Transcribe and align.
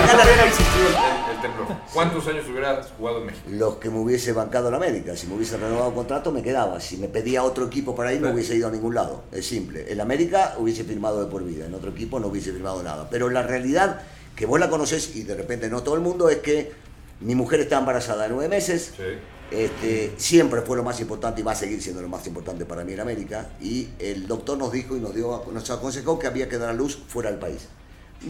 hubiera 0.00 0.46
existido 0.46 0.88
el, 0.88 1.34
el 1.34 1.40
temblor, 1.40 1.66
¿cuántos 1.92 2.26
años 2.26 2.44
hubieras 2.48 2.88
jugado 2.96 3.18
en 3.18 3.26
México? 3.26 3.44
Los 3.50 3.76
que 3.76 3.90
me 3.90 3.98
hubiese 3.98 4.32
bancado 4.32 4.68
en 4.68 4.74
América. 4.74 5.16
Si 5.16 5.26
me 5.26 5.34
hubiese 5.34 5.56
renovado 5.56 5.94
contrato, 5.94 6.32
me 6.32 6.42
quedaba. 6.42 6.80
Si 6.80 6.96
me 6.96 7.08
pedía 7.08 7.42
otro 7.42 7.66
equipo 7.66 7.94
para 7.94 8.12
ir, 8.12 8.20
no 8.20 8.30
hubiese 8.30 8.56
ido 8.56 8.68
a 8.68 8.70
ningún 8.70 8.94
lado. 8.94 9.24
Es 9.32 9.46
simple. 9.46 9.92
En 9.92 10.00
América 10.00 10.54
hubiese 10.58 10.84
firmado 10.84 11.24
de 11.24 11.30
por 11.30 11.44
vida. 11.44 11.66
En 11.66 11.74
otro 11.74 11.90
equipo 11.90 12.20
no 12.20 12.28
hubiese 12.28 12.52
firmado 12.52 12.82
nada. 12.82 13.08
Pero 13.10 13.28
la 13.30 13.42
realidad, 13.42 14.02
que 14.36 14.46
vos 14.46 14.58
la 14.60 14.70
conocés 14.70 15.16
y 15.16 15.22
de 15.22 15.34
repente 15.34 15.68
no 15.68 15.82
todo 15.82 15.94
el 15.94 16.00
mundo, 16.00 16.28
es 16.28 16.38
que 16.38 16.72
mi 17.20 17.34
mujer 17.34 17.60
está 17.60 17.78
embarazada 17.78 18.24
de 18.24 18.28
nueve 18.30 18.48
meses. 18.48 18.92
Sí. 18.96 19.02
Este, 19.50 20.12
siempre 20.18 20.60
fue 20.60 20.76
lo 20.76 20.82
más 20.82 21.00
importante 21.00 21.40
y 21.40 21.44
va 21.44 21.52
a 21.52 21.54
seguir 21.54 21.82
siendo 21.82 22.02
lo 22.02 22.08
más 22.08 22.26
importante 22.26 22.66
para 22.66 22.84
mí 22.84 22.92
en 22.92 23.00
América. 23.00 23.50
Y 23.60 23.88
el 23.98 24.26
doctor 24.26 24.58
nos 24.58 24.70
dijo 24.72 24.96
y 24.96 25.00
nos, 25.00 25.14
dio, 25.14 25.44
nos 25.52 25.70
aconsejó 25.70 26.18
que 26.18 26.26
había 26.26 26.48
que 26.48 26.58
dar 26.58 26.68
a 26.68 26.74
luz 26.74 26.98
fuera 27.08 27.30
del 27.30 27.38
país. 27.38 27.66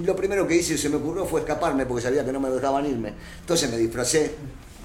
Lo 0.04 0.14
primero 0.14 0.46
que 0.46 0.56
hice 0.56 0.74
y 0.74 0.78
se 0.78 0.88
me 0.88 0.96
ocurrió 0.96 1.24
fue 1.24 1.40
escaparme 1.40 1.86
porque 1.86 2.02
sabía 2.02 2.24
que 2.24 2.32
no 2.32 2.40
me 2.40 2.50
dejaban 2.50 2.84
irme. 2.86 3.14
Entonces 3.40 3.70
me 3.70 3.78
disfracé 3.78 4.34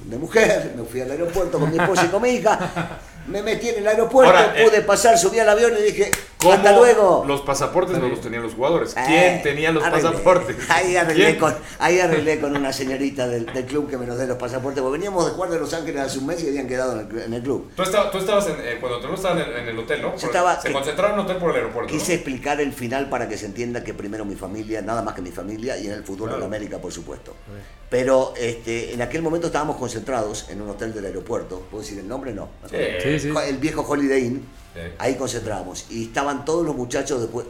de 0.09 0.17
mujer, 0.17 0.73
me 0.77 0.83
fui 0.83 1.01
al 1.01 1.11
aeropuerto 1.11 1.59
con 1.59 1.71
mi 1.71 1.77
esposa 1.77 2.05
y 2.05 2.07
con 2.07 2.21
mi 2.21 2.29
hija, 2.29 2.99
me 3.27 3.41
metí 3.41 3.69
en 3.69 3.79
el 3.79 3.87
aeropuerto, 3.87 4.35
Ahora, 4.35 4.53
eh, 4.55 4.65
pude 4.65 4.81
pasar, 4.81 5.17
subí 5.17 5.39
al 5.39 5.49
avión 5.49 5.73
y 5.79 5.81
dije, 5.83 6.11
¿Cómo 6.37 6.53
hasta 6.55 6.73
luego. 6.77 7.23
Los 7.25 7.39
pasaportes 7.41 7.97
no 7.97 8.09
los 8.09 8.19
tenían 8.19 8.43
los 8.43 8.53
jugadores. 8.53 8.93
Eh, 8.97 9.03
¿Quién 9.07 9.41
tenía 9.43 9.71
los 9.71 9.81
arreglé. 9.83 10.09
pasaportes? 10.09 10.55
Ahí 10.69 10.95
arreglé, 10.97 11.25
¿Quién? 11.25 11.39
con, 11.39 11.55
ahí 11.79 11.99
arreglé 12.01 12.41
con 12.41 12.55
una 12.57 12.73
señorita 12.73 13.27
del, 13.29 13.45
del 13.45 13.65
club 13.65 13.89
que 13.89 13.97
me 13.97 14.05
nos 14.05 14.17
dé 14.17 14.27
los 14.27 14.37
pasaportes, 14.37 14.81
porque 14.81 14.97
veníamos 14.97 15.25
de 15.25 15.31
jugar 15.31 15.51
de 15.51 15.59
Los 15.59 15.73
Ángeles 15.73 16.01
hace 16.01 16.19
un 16.19 16.25
mes 16.25 16.43
y 16.43 16.49
habían 16.49 16.67
quedado 16.67 16.99
en 16.99 17.09
el, 17.09 17.19
en 17.21 17.33
el 17.33 17.41
club. 17.41 17.71
Tú, 17.75 17.83
estabas, 17.83 18.11
tú 18.11 18.17
estabas 18.17 18.45
en, 18.47 18.55
eh, 18.59 18.77
cuando 18.81 18.99
tú 18.99 19.13
estabas 19.13 19.47
en, 19.47 19.53
en 19.55 19.67
el 19.69 19.79
hotel, 19.79 20.01
¿no? 20.01 20.17
Yo 20.17 20.27
estaba- 20.27 20.59
Se 20.61 20.71
concentraron 20.73 21.13
en 21.13 21.19
el 21.21 21.25
hotel 21.25 21.37
por 21.37 21.51
el 21.51 21.55
aeropuerto. 21.55 21.93
¿no? 21.93 21.97
Quise 21.99 22.13
explicar 22.15 22.59
el 22.59 22.73
final 22.73 23.09
para 23.09 23.29
que 23.29 23.37
se 23.37 23.45
entienda 23.45 23.83
que 23.83 23.93
primero 23.93 24.25
mi 24.25 24.35
familia, 24.35 24.81
nada 24.81 25.01
más 25.01 25.13
que 25.15 25.21
mi 25.21 25.31
familia, 25.31 25.77
y 25.77 25.87
en 25.87 25.93
el 25.93 26.03
fútbol 26.03 26.27
Claro. 26.27 26.41
en 26.41 26.47
América, 26.47 26.77
por 26.79 26.91
supuesto. 26.91 27.33
Pero 27.89 28.33
este, 28.37 28.93
en 28.93 29.01
aquel 29.03 29.21
momento 29.21 29.47
estábamos 29.47 29.77
concentrados 29.77 30.47
en 30.49 30.61
un 30.61 30.69
hotel 30.71 30.93
del 30.93 31.05
aeropuerto. 31.05 31.59
¿Puedo 31.69 31.83
decir 31.83 31.99
el 31.99 32.07
nombre? 32.07 32.33
No. 32.33 32.49
Sí. 32.69 32.75
Sí, 33.01 33.12
sí. 33.19 33.33
El 33.47 33.57
viejo 33.57 33.81
Holiday 33.87 34.25
Inn. 34.25 34.45
Sí. 34.73 34.79
Ahí 34.97 35.15
concentrábamos. 35.15 35.85
Y 35.89 36.05
estaban 36.05 36.45
todos 36.45 36.65
los 36.65 36.75
muchachos, 36.75 37.21
después 37.21 37.45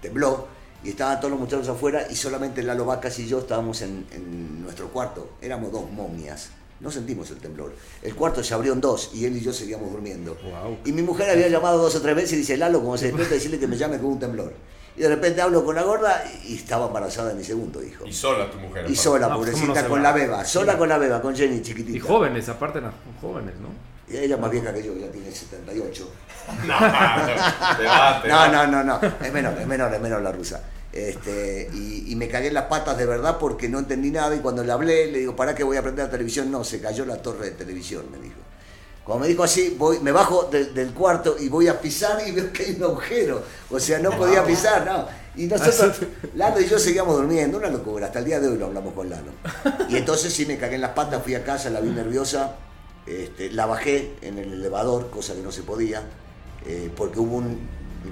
tembló, 0.00 0.46
y 0.84 0.90
estaban 0.90 1.18
todos 1.18 1.30
los 1.32 1.40
muchachos 1.40 1.68
afuera, 1.68 2.06
y 2.08 2.14
solamente 2.14 2.62
Lalo 2.62 2.84
Vacas 2.84 3.18
y 3.18 3.26
yo 3.26 3.40
estábamos 3.40 3.82
en, 3.82 4.06
en 4.12 4.62
nuestro 4.62 4.88
cuarto. 4.88 5.30
Éramos 5.42 5.72
dos 5.72 5.90
momias. 5.90 6.50
No 6.80 6.92
sentimos 6.92 7.28
el 7.30 7.38
temblor. 7.38 7.74
El 8.02 8.14
cuarto 8.14 8.44
se 8.44 8.54
abrió 8.54 8.72
en 8.72 8.80
dos 8.80 9.10
y 9.12 9.24
él 9.24 9.36
y 9.36 9.40
yo 9.40 9.52
seguíamos 9.52 9.90
durmiendo. 9.90 10.36
Guau. 10.48 10.76
Y 10.84 10.92
mi 10.92 11.02
mujer 11.02 11.28
había 11.30 11.48
llamado 11.48 11.78
dos 11.82 11.96
o 11.96 12.00
tres 12.00 12.14
veces 12.14 12.34
y 12.34 12.36
dice, 12.36 12.56
Lalo, 12.56 12.78
como 12.78 12.96
se 12.96 13.06
despierta, 13.06 13.34
decirle 13.34 13.58
que 13.58 13.66
me 13.66 13.76
llame 13.76 13.96
con 13.98 14.06
un 14.12 14.18
temblor. 14.20 14.52
Y 14.96 15.00
de 15.00 15.08
repente 15.08 15.40
hablo 15.42 15.64
con 15.64 15.74
la 15.74 15.82
gorda 15.82 16.24
y 16.44 16.54
estaba 16.54 16.86
embarazada 16.86 17.30
de 17.30 17.34
mi 17.34 17.42
segundo 17.42 17.82
hijo. 17.82 18.06
Y 18.06 18.12
sola 18.12 18.48
tu 18.48 18.58
mujer. 18.58 18.88
Y 18.88 18.94
sola, 18.94 19.26
No, 19.28 19.38
pues, 19.38 19.50
¿cómo 19.50 19.62
pobrecita, 19.66 19.82
no 19.82 19.88
con 19.88 19.98
va? 19.98 20.02
la 20.04 20.12
beba. 20.12 20.44
Sola 20.44 20.78
con 20.78 20.88
la 20.88 20.98
beba, 20.98 21.20
con 21.20 21.34
Jenny 21.34 21.62
chiquitita. 21.62 21.96
Y 21.96 22.00
jóvenes, 22.00 22.48
aparte, 22.48 22.80
no, 22.80 22.92
jóvenes, 23.20 23.54
¿no? 23.56 23.68
Y 24.10 24.16
ella 24.16 24.34
es 24.36 24.40
más 24.40 24.50
vieja 24.50 24.72
que 24.72 24.82
yo, 24.82 24.94
ya 24.96 25.10
tiene 25.10 25.30
78. 25.30 26.10
No, 26.66 28.48
No, 28.48 28.66
no, 28.66 28.66
no, 28.66 28.84
no. 28.84 29.00
Es 29.22 29.32
menor, 29.32 29.54
es 29.60 29.66
menor, 29.66 29.92
es 29.94 30.00
menor 30.00 30.22
la 30.22 30.32
rusa. 30.32 30.60
Este, 30.92 31.68
y, 31.74 32.10
y 32.10 32.16
me 32.16 32.28
cagué 32.28 32.48
en 32.48 32.54
las 32.54 32.64
patas 32.64 32.96
de 32.96 33.04
verdad 33.06 33.36
porque 33.38 33.68
no 33.68 33.78
entendí 33.78 34.10
nada 34.10 34.34
y 34.34 34.38
cuando 34.40 34.64
le 34.64 34.72
hablé 34.72 35.10
le 35.12 35.18
digo, 35.18 35.36
¿para 35.36 35.54
qué 35.54 35.62
voy 35.62 35.76
a 35.76 35.80
aprender 35.80 36.06
la 36.06 36.10
televisión? 36.10 36.50
No, 36.50 36.64
se 36.64 36.80
cayó 36.80 37.04
la 37.04 37.20
torre 37.20 37.46
de 37.46 37.50
televisión, 37.52 38.06
me 38.10 38.18
dijo. 38.18 38.36
Cuando 39.04 39.22
me 39.22 39.28
dijo 39.28 39.42
así, 39.44 39.74
voy, 39.78 40.00
me 40.00 40.12
bajo 40.12 40.44
de- 40.50 40.66
del 40.66 40.92
cuarto 40.92 41.36
y 41.38 41.48
voy 41.48 41.68
a 41.68 41.80
pisar 41.80 42.18
y 42.26 42.32
veo 42.32 42.52
que 42.52 42.64
hay 42.64 42.74
un 42.76 42.82
agujero. 42.84 43.42
O 43.70 43.78
sea, 43.78 43.98
no 43.98 44.10
podía 44.10 44.44
pisar, 44.44 44.84
no. 44.86 45.06
Y 45.36 45.46
nosotros, 45.46 45.98
Lalo 46.34 46.60
y 46.60 46.66
yo 46.66 46.78
seguíamos 46.78 47.16
durmiendo, 47.16 47.58
una 47.58 47.68
locura. 47.68 48.06
Hasta 48.06 48.18
el 48.18 48.24
día 48.24 48.40
de 48.40 48.48
hoy 48.48 48.58
lo 48.58 48.66
hablamos 48.66 48.92
con 48.94 49.08
Lalo. 49.08 49.32
Y 49.88 49.96
entonces 49.96 50.32
sí 50.32 50.46
me 50.46 50.58
cagué 50.58 50.74
en 50.76 50.80
las 50.80 50.90
patas, 50.92 51.22
fui 51.22 51.34
a 51.34 51.44
casa, 51.44 51.70
la 51.70 51.80
vi 51.80 51.90
nerviosa, 51.90 52.54
este, 53.08 53.50
la 53.50 53.66
bajé 53.66 54.12
en 54.22 54.38
el 54.38 54.52
elevador, 54.54 55.10
cosa 55.10 55.34
que 55.34 55.40
no 55.42 55.52
se 55.52 55.62
podía, 55.62 56.02
eh, 56.66 56.90
porque 56.96 57.18
hubo 57.20 57.36
un 57.36 57.58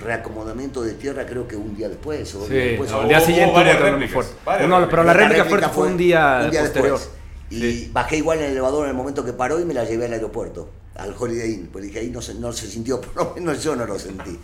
reacomodamiento 0.02 0.82
de 0.82 0.94
tierra 0.94 1.24
creo 1.26 1.46
que 1.46 1.54
un 1.56 1.76
día 1.76 1.88
después 1.88 2.34
o 2.34 2.46
Sí, 2.46 2.52
después. 2.54 2.90
no, 2.90 3.02
el 3.02 3.08
día 3.08 3.20
siguiente 3.20 3.52
hubo 3.54 3.62
réplicas, 3.62 4.12
fuerte. 4.12 4.32
varias 4.44 4.68
No, 4.68 4.88
pero 4.88 5.02
la 5.04 5.12
La 5.12 5.12
réplica 5.14 5.44
réplica 5.44 5.48
fuerte 5.68 5.68
fue 5.74 5.86
un 5.88 5.96
día, 5.96 6.40
posterior. 6.50 6.98
después. 6.98 7.10
Y 7.50 7.60
Sí. 7.60 7.90
bajé 7.92 8.16
igual 8.16 8.38
en 8.38 8.44
el 8.46 8.50
elevador 8.52 8.84
en 8.84 8.90
el 8.90 8.96
momento 8.96 9.24
que 9.24 9.32
paró 9.32 9.60
y 9.60 9.64
me 9.64 9.72
la 9.74 9.84
llevé 9.84 10.06
al 10.06 10.12
aeropuerto, 10.14 10.68
al 10.96 11.14
Holiday 11.16 11.52
Inn. 11.52 11.68
Pues 11.72 11.84
dije, 11.84 12.00
ahí 12.00 12.10
no 12.10 12.20
se, 12.20 12.34
no 12.34 12.52
se 12.52 12.66
sintió, 12.66 13.00
por 13.02 13.14
lo 13.16 13.34
menos 13.34 13.62
yo 13.62 13.76
no 13.76 13.86
lo 13.86 13.98
sentí. 13.98 14.38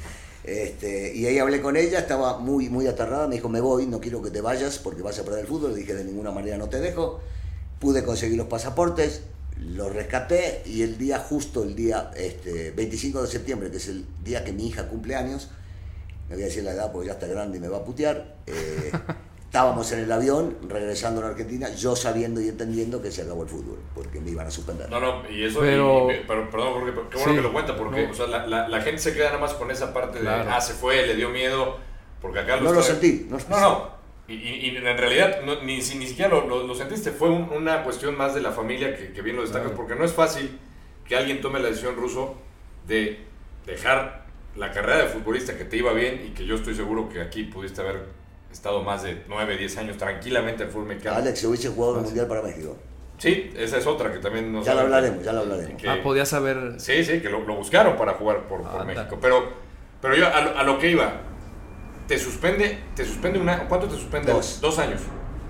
Este, 0.45 1.15
y 1.15 1.27
ahí 1.27 1.39
hablé 1.39 1.61
con 1.61 1.77
ella, 1.77 1.99
estaba 2.01 2.39
muy, 2.39 2.69
muy 2.69 2.87
aterrada, 2.87 3.27
me 3.29 3.37
dijo, 3.37 3.49
me 3.49 3.61
voy, 3.61 3.87
no 3.87 4.01
quiero 4.01 4.21
que 4.23 4.31
te 4.31 4.41
vayas 4.41 4.79
porque 4.79 5.03
vas 5.03 5.19
a 5.19 5.25
perder 5.25 5.41
el 5.41 5.47
fútbol. 5.47 5.73
Le 5.73 5.79
dije, 5.81 5.95
de 5.95 6.05
ninguna 6.05 6.31
manera 6.31 6.57
no 6.57 6.69
te 6.69 6.79
dejo. 6.81 7.21
Pude 7.81 8.05
conseguir 8.05 8.37
los 8.39 8.47
pasaportes, 8.47 9.23
los 9.69 9.93
rescaté 9.93 10.63
y 10.67 10.83
el 10.83 10.99
día 10.99 11.19
justo, 11.19 11.63
el 11.63 11.75
día 11.75 12.11
este, 12.17 12.71
25 12.73 13.23
de 13.23 13.29
septiembre, 13.29 13.71
que 13.71 13.77
es 13.79 13.89
el 13.89 14.05
día 14.25 14.45
que 14.45 14.53
mi 14.53 14.67
hija 14.69 14.89
cumple 14.89 15.15
años, 15.17 15.51
me 16.29 16.35
voy 16.37 16.45
a 16.45 16.47
decir 16.47 16.65
la 16.65 16.73
edad 16.73 16.91
porque 16.93 17.09
ya 17.09 17.13
está 17.15 17.27
grande 17.27 17.59
y 17.59 17.61
me 17.61 17.69
va 17.69 17.79
a 17.79 17.85
putear. 17.85 18.37
eh, 18.47 18.91
estábamos 19.53 19.93
en 19.93 19.99
el 19.99 20.11
avión 20.11 20.57
regresando 20.67 21.21
a 21.21 21.25
la 21.25 21.31
Argentina, 21.33 21.69
yo 21.75 21.95
sabiendo 21.95 22.41
y 22.41 22.49
entendiendo 22.49 23.03
que 23.03 23.11
se 23.11 23.21
acabó 23.21 23.43
el 23.43 23.51
fútbol, 23.51 23.79
porque 23.95 24.19
me 24.19 24.31
iban 24.31 24.47
a 24.47 24.51
suspender. 24.51 24.89
No, 24.89 24.99
no, 24.99 25.29
y 25.31 25.45
eso, 25.45 25.61
Pero- 25.61 26.11
y- 26.11 26.15
y- 26.15 26.25
pero 26.27 26.49
perdón, 26.51 26.73
Jorge, 26.73 26.93
qué 27.11 27.17
bueno 27.19 27.31
Sí, 27.33 27.37
que 27.37 27.43
lo 27.43 27.53
cuenta, 27.53 27.77
porque 27.77 28.07
no. 28.07 28.11
o 28.13 28.15
sea, 28.15 28.27
la, 28.29 28.47
la- 28.47 28.67
la 28.69 28.81
gente 28.81 29.03
se 29.03 29.13
queda 29.13 29.27
nada 29.27 29.41
más 29.41 29.53
con 29.53 29.71
esa 29.71 29.93
parte 29.93 30.23
de, 30.23 30.29
ah, 30.29 30.59
se 30.59 30.73
fue, 30.73 31.07
le 31.07 31.17
dio 31.17 31.29
miedo, 31.29 31.77
porque 32.23 32.39
acá 32.39 32.57
No 32.61 32.73
lo 32.73 32.81
sentí, 32.83 33.27
no- 33.29 33.37
No, 33.51 33.61
no, 33.61 33.91
y, 34.29 34.35
y- 34.35 34.71
y 34.71 34.77
en 34.77 34.85
realidad 34.99 35.41
no- 35.45 35.63
ni, 35.63 35.81
si- 35.83 35.99
ni 35.99 36.07
siquiera 36.07 36.31
lo, 36.31 36.47
lo- 36.47 36.67
lo 36.67 36.75
sentiste, 36.75 37.11
fue 37.11 37.29
un- 37.31 37.51
una 37.51 37.83
cuestión 37.83 38.17
más 38.17 38.35
de 38.35 38.41
la 38.41 38.53
familia 38.53 38.97
que, 38.97 39.13
que 39.13 39.23
bien 39.23 39.37
lo 39.37 39.43
destacas, 39.43 39.69
Claro. 39.69 39.77
porque 39.77 39.95
no 39.95 40.05
es 40.05 40.13
fácil 40.13 40.59
que 41.07 41.17
alguien 41.17 41.41
tome 41.41 41.59
la 41.61 41.69
decisión 41.69 41.97
ruso 41.97 42.37
de 42.87 43.21
dejar 43.67 44.23
la 44.57 44.71
carrera 44.71 44.99
de 45.03 45.09
futbolista 45.09 45.57
que 45.57 45.65
te 45.65 45.77
iba 45.77 45.93
bien 45.93 46.23
y 46.27 46.31
que 46.31 46.45
yo 46.47 46.55
estoy 46.57 46.75
seguro 46.75 47.09
que 47.09 47.21
aquí 47.21 47.45
pudiste 47.45 47.81
haber 47.81 48.07
estado 48.53 48.83
más 48.83 49.03
de 49.03 49.23
9, 49.29 49.57
10 49.57 49.77
años 49.79 49.97
tranquilamente 49.97 50.63
al 50.65 50.69
fútbol 50.71 50.89
mexicano. 50.89 51.17
Alex, 51.17 51.41
se 51.41 51.47
hubiese 51.47 51.69
jugado 51.71 51.99
el 51.99 52.05
Mundial 52.05 52.27
para 52.27 52.43
México. 52.43 52.77
Sí, 53.19 53.51
esa 53.57 53.79
es 53.79 53.87
otra 53.87 54.13
que 54.13 54.19
también 54.19 54.53
nos 54.53 54.65
Ya 54.67 54.73
lo 54.75 54.81
saben 54.81 54.95
hablaremos, 54.95 55.25
ya 55.25 55.33
lo 55.33 55.41
hablaremos. 55.41 55.81
que- 55.81 55.89
Ah, 55.89 56.01
podías 56.03 56.33
haber... 56.33 56.79
Sí, 56.81 57.05
sí, 57.05 57.21
que 57.21 57.31
lo, 57.31 57.41
lo 57.47 57.55
buscaron 57.55 57.97
para 57.97 58.15
jugar 58.15 58.47
por, 58.49 58.63
por 58.63 58.81
Ah, 58.81 58.85
México. 58.85 59.17
Pero, 59.23 59.49
pero 60.01 60.17
yo 60.17 60.27
a 60.27 60.41
lo, 60.41 60.59
a 60.59 60.63
lo 60.65 60.79
que 60.79 60.91
iba, 60.91 61.13
te 62.07 62.19
suspende, 62.19 62.79
te 62.95 63.05
suspende 63.05 63.39
una, 63.39 63.69
¿cuánto 63.69 63.89
te 63.89 63.95
suspende? 63.97 64.33
Dos. 64.33 64.79
años. 64.79 65.01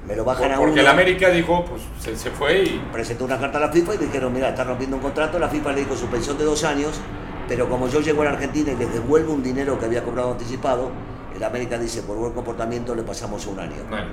Me 0.06 0.16
lo 0.16 0.24
Por- 0.24 0.34
bajan 0.34 0.52
a 0.52 0.56
porque 0.56 0.72
uno. 0.72 0.80
el 0.80 0.86
América 0.88 1.30
dijo, 1.30 1.64
pues 1.64 1.82
se, 2.00 2.16
se 2.16 2.30
fue 2.30 2.62
y 2.64 2.82
presentó 2.92 3.24
una 3.24 3.38
carta 3.38 3.58
a 3.58 3.60
la 3.62 3.68
FIFA 3.70 3.94
y 3.94 3.98
dijeron, 3.98 4.32
mira, 4.32 4.48
está 4.48 4.64
rompiendo 4.64 4.96
un 4.96 5.02
contrato, 5.02 5.38
la 5.38 5.48
FIFA 5.48 5.72
le 5.72 5.80
dijo 5.80 5.96
suspensión 5.96 6.36
de 6.38 6.44
dos 6.44 6.64
años, 6.64 7.00
pero 7.48 7.68
como 7.68 7.86
yo 7.88 8.00
llego 8.00 8.22
a 8.22 8.24
la 8.24 8.30
Argentina 8.32 8.72
y 8.72 8.76
les 8.76 8.92
devuelvo 8.92 9.32
un 9.32 9.42
dinero 9.44 9.78
que 9.78 9.84
había 9.86 10.02
cobrado 10.02 10.32
anticipado, 10.32 10.90
el 11.36 11.42
América 11.44 11.78
dice, 11.78 12.02
por 12.02 12.16
buen 12.16 12.32
comportamiento 12.32 12.94
le 12.96 13.02
pasamos 13.04 13.46
un 13.46 13.60
año. 13.60 13.76
bueno, 13.88 14.08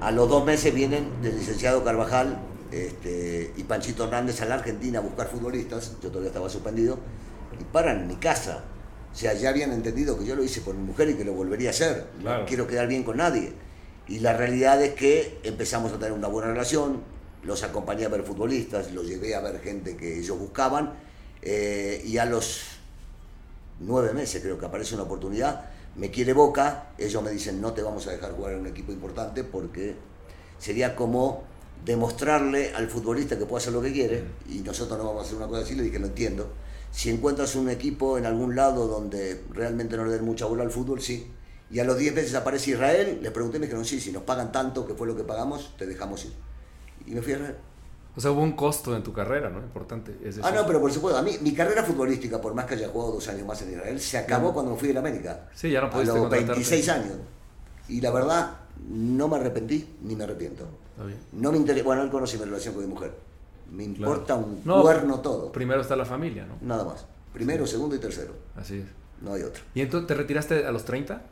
A 0.00 0.10
los 0.10 0.28
dos 0.28 0.44
meses 0.44 0.74
vienen 0.74 1.08
el 1.22 1.36
licenciado 1.38 1.84
Carvajal 1.84 2.38
este, 2.72 3.52
y 3.56 3.62
Panchito 3.62 4.04
Hernández 4.04 4.42
a 4.42 4.46
la 4.46 4.56
Argentina 4.56 4.98
a 4.98 5.02
buscar 5.02 5.28
futbolistas, 5.28 5.92
yo 6.02 6.08
todavía 6.08 6.28
estaba 6.30 6.48
suspendido, 6.50 6.98
y 7.60 7.62
paran 7.64 8.00
en 8.00 8.08
mi 8.08 8.16
casa. 8.16 8.64
O 9.14 9.16
sea, 9.16 9.32
ya 9.32 9.50
habían 9.50 9.72
entendido 9.72 10.18
que 10.18 10.26
yo 10.26 10.34
lo 10.34 10.42
hice 10.42 10.60
por 10.60 10.74
mi 10.74 10.82
mujer 10.82 11.08
y 11.08 11.14
que 11.14 11.24
lo 11.24 11.34
volvería 11.34 11.68
a 11.68 11.70
hacer. 11.70 12.06
Claro. 12.20 12.40
No 12.40 12.46
quiero 12.46 12.66
quedar 12.66 12.88
bien 12.88 13.04
con 13.04 13.18
nadie. 13.18 13.52
Y 14.08 14.18
la 14.18 14.36
realidad 14.36 14.82
es 14.82 14.94
que 14.94 15.38
empezamos 15.44 15.92
a 15.92 15.98
tener 15.98 16.12
una 16.12 16.26
buena 16.26 16.48
relación, 16.48 17.00
los 17.44 17.62
acompañé 17.62 18.04
a 18.04 18.08
ver 18.08 18.24
futbolistas, 18.24 18.92
los 18.92 19.06
llevé 19.06 19.36
a 19.36 19.40
ver 19.40 19.60
gente 19.60 19.96
que 19.96 20.18
ellos 20.18 20.36
buscaban, 20.36 20.94
eh, 21.42 22.02
y 22.04 22.18
a 22.18 22.24
los 22.24 22.62
nueve 23.80 24.12
meses 24.12 24.42
creo 24.42 24.58
que 24.58 24.66
aparece 24.66 24.94
una 24.94 25.04
oportunidad, 25.04 25.70
me 25.96 26.10
quiere 26.10 26.32
Boca, 26.32 26.90
ellos 26.98 27.22
me 27.22 27.30
dicen 27.30 27.60
no 27.60 27.72
te 27.72 27.82
vamos 27.82 28.06
a 28.06 28.10
dejar 28.10 28.32
jugar 28.32 28.54
en 28.54 28.60
un 28.60 28.66
equipo 28.66 28.92
importante 28.92 29.44
porque 29.44 29.94
sería 30.58 30.96
como 30.96 31.44
demostrarle 31.84 32.74
al 32.74 32.88
futbolista 32.88 33.38
que 33.38 33.46
puede 33.46 33.62
hacer 33.62 33.72
lo 33.72 33.82
que 33.82 33.92
quiere 33.92 34.24
y 34.50 34.58
nosotros 34.60 34.98
no 34.98 35.04
vamos 35.04 35.22
a 35.22 35.26
hacer 35.26 35.36
una 35.36 35.46
cosa 35.46 35.62
así, 35.62 35.74
le 35.74 35.84
dije 35.84 35.98
lo 35.98 36.06
entiendo. 36.06 36.50
Si 36.94 37.10
encuentras 37.10 37.56
un 37.56 37.68
equipo 37.68 38.18
en 38.18 38.24
algún 38.24 38.54
lado 38.54 38.86
donde 38.86 39.42
realmente 39.50 39.96
no 39.96 40.04
le 40.04 40.12
den 40.12 40.24
mucha 40.24 40.46
bola 40.46 40.62
al 40.62 40.70
fútbol, 40.70 41.00
sí. 41.02 41.26
Y 41.68 41.80
a 41.80 41.84
los 41.84 41.98
10 41.98 42.14
meses 42.14 42.34
aparece 42.36 42.70
Israel, 42.70 43.18
les 43.20 43.32
pregunté 43.32 43.56
y 43.56 43.60
me 43.60 43.66
dijeron, 43.66 43.84
sí, 43.84 44.00
si 44.00 44.12
nos 44.12 44.22
pagan 44.22 44.52
tanto, 44.52 44.86
que 44.86 44.94
fue 44.94 45.08
lo 45.08 45.16
que 45.16 45.24
pagamos, 45.24 45.74
te 45.76 45.86
dejamos 45.86 46.24
ir. 46.24 46.32
Y 47.04 47.10
me 47.10 47.20
fui 47.20 47.32
a 47.32 47.36
Israel. 47.36 47.56
O 48.16 48.20
sea, 48.20 48.30
hubo 48.30 48.42
un 48.42 48.52
costo 48.52 48.94
en 48.94 49.02
tu 49.02 49.12
carrera, 49.12 49.50
¿no? 49.50 49.58
Importante. 49.58 50.16
Es 50.22 50.38
Ah, 50.40 50.52
no, 50.52 50.64
pero 50.68 50.80
por 50.80 50.92
supuesto, 50.92 51.18
a 51.18 51.22
mí, 51.22 51.32
mi 51.40 51.52
carrera 51.52 51.82
futbolística, 51.82 52.40
por 52.40 52.54
más 52.54 52.66
que 52.66 52.74
haya 52.74 52.88
jugado 52.88 53.14
dos 53.14 53.26
años 53.26 53.44
más 53.44 53.60
en 53.62 53.72
Israel, 53.72 54.00
se 54.00 54.16
acabó 54.18 54.52
cuando 54.52 54.70
me 54.70 54.78
fui 54.78 54.86
de 54.86 54.94
la 54.94 55.00
América. 55.00 55.48
Sí, 55.52 55.72
ya 55.72 55.80
no 55.80 55.88
A 55.88 55.90
pudiste 55.90 56.12
los 56.12 56.20
contratarte. 56.20 56.52
26 56.52 56.88
años. 56.90 57.12
Y 57.88 58.00
la 58.00 58.12
verdad, 58.12 58.52
no 58.88 59.26
me 59.26 59.36
arrepentí 59.36 59.96
ni 60.02 60.14
me 60.14 60.22
arrepiento. 60.22 60.68
Está 60.92 61.06
bien. 61.06 61.18
No 61.32 61.50
me 61.50 61.58
interesa, 61.58 61.84
bueno, 61.84 62.02
él 62.02 62.10
conoce 62.10 62.38
mi 62.38 62.44
relación 62.44 62.72
con 62.74 62.84
mi 62.84 62.88
mujer. 62.88 63.12
Me 63.70 63.84
importa 63.84 64.34
un 64.36 64.60
No, 64.64 64.82
cuerno 64.82 65.20
todo. 65.20 65.50
Primero 65.52 65.80
está 65.80 65.96
la 65.96 66.04
familia, 66.04 66.46
¿no? 66.46 66.56
Nada 66.60 66.84
más. 66.84 67.04
Primero, 67.32 67.66
segundo 67.66 67.96
y 67.96 67.98
tercero. 67.98 68.32
Así 68.56 68.78
es. 68.78 68.84
No 69.22 69.34
hay 69.34 69.42
otro. 69.42 69.62
¿Y 69.74 69.80
entonces 69.80 70.06
te 70.06 70.14
retiraste 70.14 70.66
a 70.66 70.70
los 70.72 70.84
30? 70.84 71.22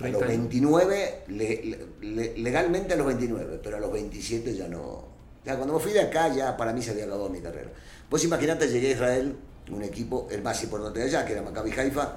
A 0.00 0.08
los 0.08 0.20
29, 0.26 1.24
le- 1.28 1.86
le- 2.00 2.36
legalmente 2.38 2.94
a 2.94 2.96
los 2.96 3.06
29, 3.06 3.60
pero 3.62 3.76
a 3.76 3.80
los 3.80 3.92
27 3.92 4.54
ya 4.56 4.66
no. 4.68 5.04
Ya 5.44 5.56
cuando 5.56 5.74
me 5.74 5.80
fui 5.80 5.92
de 5.92 6.00
acá, 6.00 6.28
ya 6.34 6.56
para 6.56 6.72
mí 6.72 6.82
se 6.82 6.90
había 6.92 7.04
acabado 7.04 7.28
mi 7.28 7.40
carrera. 7.40 7.70
Pues 8.08 8.24
imagínate, 8.24 8.68
llegué 8.68 8.88
a 8.88 8.92
Israel, 8.92 9.36
un 9.70 9.82
equipo, 9.82 10.26
el 10.30 10.42
más 10.42 10.62
importante 10.64 10.98
de 11.00 11.06
allá, 11.06 11.24
que 11.24 11.32
era 11.34 11.42
Maccabi 11.42 11.70
Haifa, 11.72 12.16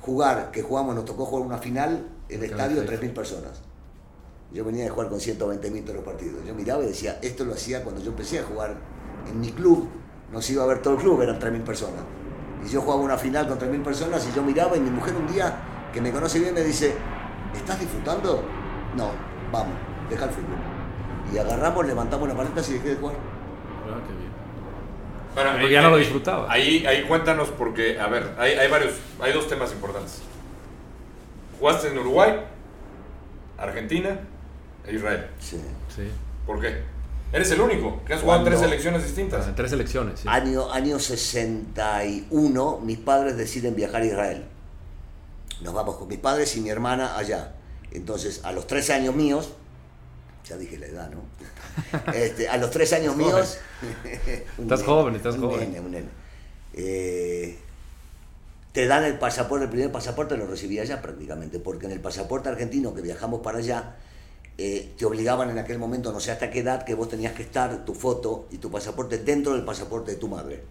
jugar, 0.00 0.50
que 0.50 0.62
jugamos, 0.62 0.94
nos 0.94 1.04
tocó 1.06 1.24
jugar 1.24 1.46
una 1.46 1.58
final, 1.58 2.06
el 2.28 2.40
Maccabi 2.40 2.50
estadio, 2.50 2.80
Haifa. 2.82 2.92
3.000 3.06 3.12
personas. 3.14 3.60
Yo 4.52 4.64
venía 4.64 4.84
de 4.84 4.90
jugar 4.90 5.08
con 5.08 5.18
120.000 5.20 5.82
todos 5.84 5.96
los 5.96 6.04
partidos. 6.04 6.44
Yo 6.46 6.54
miraba 6.54 6.84
y 6.84 6.88
decía, 6.88 7.18
esto 7.22 7.44
lo 7.44 7.54
hacía 7.54 7.82
cuando 7.82 8.00
yo 8.02 8.10
empecé 8.10 8.38
a 8.38 8.44
jugar 8.44 8.76
en 9.28 9.40
mi 9.40 9.50
club, 9.52 9.88
nos 10.32 10.48
iba 10.50 10.64
a 10.64 10.66
ver 10.66 10.82
todo 10.82 10.94
el 10.94 11.00
club, 11.00 11.20
eran 11.22 11.38
3.000 11.38 11.62
personas. 11.62 12.02
Y 12.64 12.68
yo 12.68 12.80
jugaba 12.80 13.02
una 13.02 13.16
final 13.18 13.46
con 13.48 13.58
3.000 13.58 13.82
personas 13.82 14.26
y 14.30 14.34
yo 14.34 14.42
miraba 14.42 14.76
y 14.76 14.80
mi 14.80 14.90
mujer 14.90 15.14
un 15.16 15.26
día, 15.32 15.54
que 15.92 16.00
me 16.00 16.10
conoce 16.10 16.38
bien, 16.40 16.54
me 16.54 16.62
dice, 16.62 16.94
¿estás 17.54 17.78
disfrutando? 17.78 18.42
No, 18.96 19.10
vamos, 19.52 19.74
deja 20.10 20.24
el 20.24 20.30
fútbol. 20.30 20.56
Y 21.32 21.38
agarramos, 21.38 21.86
levantamos 21.86 22.28
las 22.28 22.36
maletas 22.36 22.68
y 22.70 22.74
dejé 22.74 22.88
de 22.90 22.96
jugar. 22.96 23.16
Ah, 23.16 24.00
qué 24.06 24.12
bien. 24.14 24.30
Bueno, 25.34 25.50
Porque 25.52 25.66
ahí- 25.66 25.72
ya 25.72 25.82
no 25.82 25.90
lo 25.90 25.96
disfrutaba. 25.96 26.50
Ahí, 26.50 26.86
ahí 26.86 27.04
cuéntanos 27.06 27.48
porque, 27.50 27.98
a 27.98 28.06
ver, 28.08 28.34
hay, 28.38 28.52
hay 28.52 28.70
varios, 28.70 28.94
hay 29.20 29.32
dos 29.32 29.48
temas 29.48 29.72
importantes. 29.72 30.22
Jugaste 31.58 31.88
en 31.88 31.98
Uruguay, 31.98 32.40
Argentina 33.58 34.18
e 34.86 34.94
Israel. 34.94 35.26
Sí. 35.38 35.60
Sí. 35.88 36.10
¿Por 36.46 36.60
qué? 36.60 36.82
Eres 37.34 37.50
el 37.50 37.60
único 37.60 38.00
que 38.04 38.14
has 38.14 38.20
jugado 38.20 38.40
en 38.42 38.46
tres 38.46 38.60
selecciones 38.60 39.02
distintas. 39.02 39.48
En 39.48 39.56
tres 39.56 39.72
elecciones. 39.72 40.20
Sí. 40.20 40.28
Año, 40.30 40.72
año 40.72 41.00
61, 41.00 42.80
mis 42.80 42.98
padres 42.98 43.36
deciden 43.36 43.74
viajar 43.74 44.02
a 44.02 44.04
Israel. 44.04 44.44
Nos 45.60 45.74
vamos 45.74 45.96
con 45.96 46.06
mis 46.06 46.18
padres 46.18 46.54
y 46.56 46.60
mi 46.60 46.70
hermana 46.70 47.16
allá. 47.16 47.56
Entonces, 47.90 48.40
a 48.44 48.52
los 48.52 48.68
tres 48.68 48.88
años 48.90 49.16
míos, 49.16 49.52
ya 50.48 50.56
dije 50.56 50.78
la 50.78 50.86
edad, 50.86 51.10
¿no? 51.10 51.22
Este, 52.14 52.48
a 52.48 52.56
los 52.56 52.70
tres 52.70 52.92
años 52.92 53.16
Estás 53.18 53.26
míos... 53.26 53.58
Estás 54.58 54.80
nene, 54.80 54.84
joven, 54.84 55.16
estás 55.16 55.34
un 55.34 55.40
joven. 55.40 55.72
nene, 55.72 55.80
un 55.80 55.90
nene. 55.90 56.08
Eh, 56.72 57.58
te 58.70 58.86
dan 58.86 59.02
el 59.02 59.18
pasaporte, 59.18 59.64
el 59.64 59.70
primer 59.70 59.90
pasaporte 59.90 60.36
lo 60.36 60.46
recibí 60.46 60.78
allá 60.78 61.02
prácticamente, 61.02 61.58
porque 61.58 61.86
en 61.86 61.92
el 61.92 62.00
pasaporte 62.00 62.48
argentino 62.48 62.94
que 62.94 63.02
viajamos 63.02 63.40
para 63.40 63.58
allá, 63.58 63.96
eh, 64.56 64.94
te 64.96 65.04
obligaban 65.04 65.50
en 65.50 65.58
aquel 65.58 65.78
momento, 65.78 66.12
no 66.12 66.20
sé 66.20 66.30
hasta 66.30 66.50
qué 66.50 66.60
edad, 66.60 66.84
que 66.84 66.94
vos 66.94 67.08
tenías 67.08 67.32
que 67.32 67.42
estar 67.42 67.84
tu 67.84 67.94
foto 67.94 68.46
y 68.50 68.58
tu 68.58 68.70
pasaporte 68.70 69.18
dentro 69.18 69.52
del 69.52 69.64
pasaporte 69.64 70.12
de 70.12 70.16
tu 70.16 70.28
madre. 70.28 70.62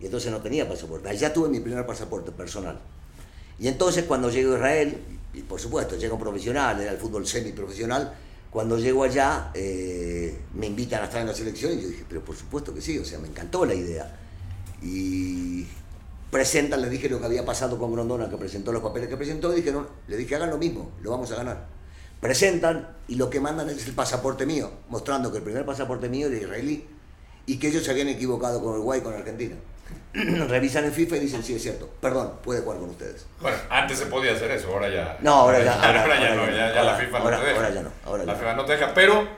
Y 0.00 0.06
entonces 0.06 0.32
no 0.32 0.40
tenía 0.40 0.68
pasaporte. 0.68 1.08
Allá 1.08 1.32
tuve 1.32 1.48
mi 1.48 1.60
primer 1.60 1.86
pasaporte 1.86 2.32
personal. 2.32 2.80
Y 3.58 3.68
entonces 3.68 4.04
cuando 4.04 4.30
llego 4.30 4.54
a 4.54 4.56
Israel, 4.56 4.98
y 5.32 5.42
por 5.42 5.60
supuesto, 5.60 5.96
llego 5.96 6.18
profesional, 6.18 6.80
era 6.80 6.90
el 6.90 6.98
fútbol 6.98 7.26
semiprofesional, 7.26 8.14
cuando 8.50 8.78
llego 8.78 9.04
allá 9.04 9.52
eh, 9.54 10.36
me 10.54 10.66
invitan 10.66 11.02
a 11.02 11.04
estar 11.04 11.20
en 11.20 11.28
la 11.28 11.34
selección 11.34 11.78
y 11.78 11.82
yo 11.82 11.88
dije, 11.88 12.04
pero 12.08 12.24
por 12.24 12.34
supuesto 12.34 12.74
que 12.74 12.80
sí, 12.80 12.98
o 12.98 13.04
sea, 13.04 13.20
me 13.20 13.28
encantó 13.28 13.64
la 13.64 13.74
idea. 13.74 14.18
Y 14.82 15.66
presentan, 16.32 16.82
le 16.82 16.88
dije 16.88 17.08
lo 17.08 17.20
que 17.20 17.26
había 17.26 17.44
pasado 17.44 17.78
con 17.78 17.92
Grondona, 17.92 18.28
que 18.28 18.36
presentó 18.36 18.72
los 18.72 18.82
papeles 18.82 19.08
que 19.08 19.16
presentó, 19.16 19.52
y 19.52 19.56
dijeron, 19.56 19.86
le 20.08 20.16
dije, 20.16 20.34
hagan 20.34 20.50
lo 20.50 20.58
mismo, 20.58 20.90
lo 21.00 21.10
vamos 21.12 21.30
a 21.30 21.36
ganar. 21.36 21.68
Presentan 22.20 22.88
y 23.08 23.14
lo 23.16 23.30
que 23.30 23.40
mandan 23.40 23.68
es 23.70 23.86
el 23.86 23.94
pasaporte 23.94 24.44
mío, 24.46 24.70
mostrando 24.88 25.32
que 25.32 25.38
el 25.38 25.44
primer 25.44 25.64
pasaporte 25.64 26.08
mío 26.08 26.26
era 26.28 26.36
israelí 26.36 26.86
y 27.46 27.58
que 27.58 27.68
ellos 27.68 27.82
se 27.84 27.90
habían 27.90 28.08
equivocado 28.08 28.60
con 28.62 28.74
Uruguay 28.74 29.00
y 29.00 29.02
con 29.02 29.14
Argentina. 29.14 29.56
Revisan 30.12 30.84
en 30.84 30.92
FIFA 30.92 31.16
y 31.16 31.20
dicen, 31.20 31.42
sí, 31.42 31.54
es 31.54 31.62
cierto, 31.62 31.88
perdón, 32.00 32.32
puede 32.44 32.60
jugar 32.60 32.78
con 32.78 32.90
ustedes. 32.90 33.24
Bueno, 33.40 33.56
antes 33.70 33.98
se 33.98 34.06
podía 34.06 34.32
hacer 34.32 34.50
eso, 34.50 34.68
ahora 34.68 34.88
ya. 34.90 35.16
No, 35.22 35.32
ahora 35.32 35.64
ya- 35.64 35.74
ahora- 35.82 36.02
ahora 36.02 36.20
ya 36.20 36.28
ahora 36.30 36.34
no, 36.36 36.44
ya 36.46 36.50
no. 36.50 36.56
ya, 36.56 36.74
ya 36.74 36.82
la 36.82 36.94
FIFA 36.96 37.18
no 37.18 37.24
te 37.24 37.30
deja. 37.46 37.56
ahora 37.56 37.70
ya 37.74 37.82
no, 37.82 37.90
ahora 38.04 38.24
la 38.24 38.32
ya 38.34 38.38
FIFA 38.38 38.54
no 38.54 38.64
te 38.66 38.72
deja, 38.72 38.94
pero 38.94 39.28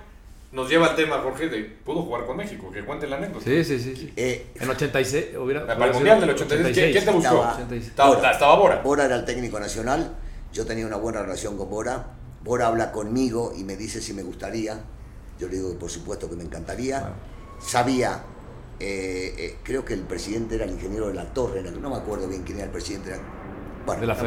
nos 0.51 0.69
lleva 0.69 0.89
al 0.89 0.97
tema, 0.97 1.19
Jorge, 1.23 1.49
de 1.49 1.63
pudo 1.85 2.03
jugar 2.03 2.27
con 2.27 2.37
México, 2.37 2.71
que 2.73 2.85
cuente 2.85 3.07
la 3.07 3.17
anécdota. 3.17 3.45
Sí, 3.45 3.65
sí, 3.65 3.79
sí. 3.79 3.95
sí. 3.97 4.13
Eh, 4.17 4.49
En 4.57 4.69
86 4.69 5.27
hubiera. 5.39 5.67
Para 5.67 5.87
el 5.87 5.95
Mundial 5.95 6.21
del 6.21 6.31
86, 6.31 6.75
¿quién, 6.77 6.93
quién 6.93 7.05
te 7.05 7.11
buscó? 7.13 7.29
Estaba- 7.37 7.75
Estaba, 7.77 8.15
Bora. 8.17 8.31
estaba 8.33 8.57
Bora. 8.57 8.77
Bora 8.83 9.05
era 9.05 9.15
el 9.17 9.25
técnico 9.25 9.61
nacional, 9.61 10.13
yo 10.53 10.67
tenía 10.67 10.85
una 10.87 10.97
buena 10.97 11.23
relación 11.23 11.57
con 11.57 11.71
Bora. 11.71 12.05
Bora 12.45 12.67
habla 12.67 12.93
conmigo 12.93 13.53
y 13.57 13.65
me 13.65 13.77
dice 13.77 14.01
si 14.01 14.13
me 14.13 14.23
gustaría. 14.23 14.81
Yo 15.39 15.49
le 15.49 15.57
digo 15.57 15.71
que 15.71 15.77
por 15.77 15.91
supuesto 15.91 16.29
que 16.29 16.37
me 16.37 16.45
encantaría. 16.45 17.01
Wow. 17.01 17.11
Sabía, 17.61 18.23
eh, 18.81 19.35
eh, 19.39 19.57
creo 19.63 19.85
que 19.85 19.95
el 19.95 20.01
presidente 20.03 20.57
era 20.57 20.65
el 20.65 20.73
ingeniero 20.73 21.09
de 21.09 21.15
la 21.15 21.33
Torre, 21.33 21.63
no 21.63 21.91
me 21.91 21.97
acuerdo 21.97 22.27
bien 22.29 22.43
quién 22.43 22.59
era 22.59 22.67
el 22.67 22.73
presidente. 22.73 23.11
era- 23.11 23.21
bueno, 23.87 24.01
De 24.01 24.07
la 24.07 24.15
no. 24.15 24.21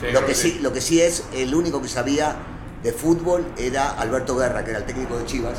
Sí, 0.00 0.06
lo, 0.12 0.26
que 0.26 0.34
sí, 0.34 0.58
lo 0.60 0.72
que 0.72 0.80
sí 0.80 1.00
es, 1.00 1.24
el 1.34 1.54
único 1.54 1.82
que 1.82 1.88
sabía 1.88 2.36
de 2.82 2.92
fútbol 2.92 3.44
era 3.58 3.90
Alberto 3.90 4.36
Guerra, 4.36 4.64
que 4.64 4.70
era 4.70 4.78
el 4.80 4.86
técnico 4.86 5.18
de 5.18 5.24
Chivas, 5.26 5.58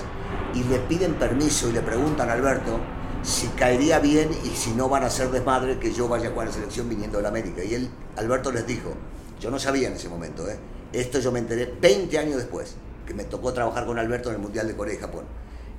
y 0.54 0.64
le 0.64 0.80
piden 0.80 1.16
permiso 1.16 1.70
y 1.70 1.74
le 1.74 1.82
preguntan 1.82 2.30
a 2.30 2.34
Alberto 2.34 2.80
si 3.24 3.48
caería 3.50 4.00
bien 4.00 4.30
y 4.46 4.50
si 4.56 4.72
no 4.72 4.90
van 4.90 5.04
a 5.04 5.08
hacer 5.08 5.30
desmadre 5.32 5.78
que 5.80 5.94
yo 5.94 6.08
vaya 6.08 6.30
a 6.30 6.32
jugar 6.32 6.48
a 6.48 6.50
la 6.50 6.56
selección 6.56 6.90
viniendo 6.90 7.18
de 7.18 7.24
la 7.24 7.30
América. 7.30 7.64
Y 7.64 7.74
él, 7.76 7.90
Alberto 8.16 8.52
les 8.52 8.66
dijo, 8.66 8.94
yo 9.40 9.52
no 9.52 9.60
sabía 9.60 9.90
en 9.90 9.94
ese 9.96 10.10
momento, 10.10 10.50
¿eh? 10.50 10.58
Esto 10.94 11.20
yo 11.20 11.32
me 11.32 11.40
enteré 11.40 11.74
20 11.80 12.18
años 12.18 12.38
después, 12.38 12.76
que 13.06 13.14
me 13.14 13.24
tocó 13.24 13.54
trabajar 13.54 13.86
con 13.86 13.98
Alberto 13.98 14.30
en 14.30 14.36
el 14.36 14.42
Mundial 14.42 14.68
de 14.68 14.76
Corea 14.76 14.94
y 14.94 14.98
Japón. 14.98 15.26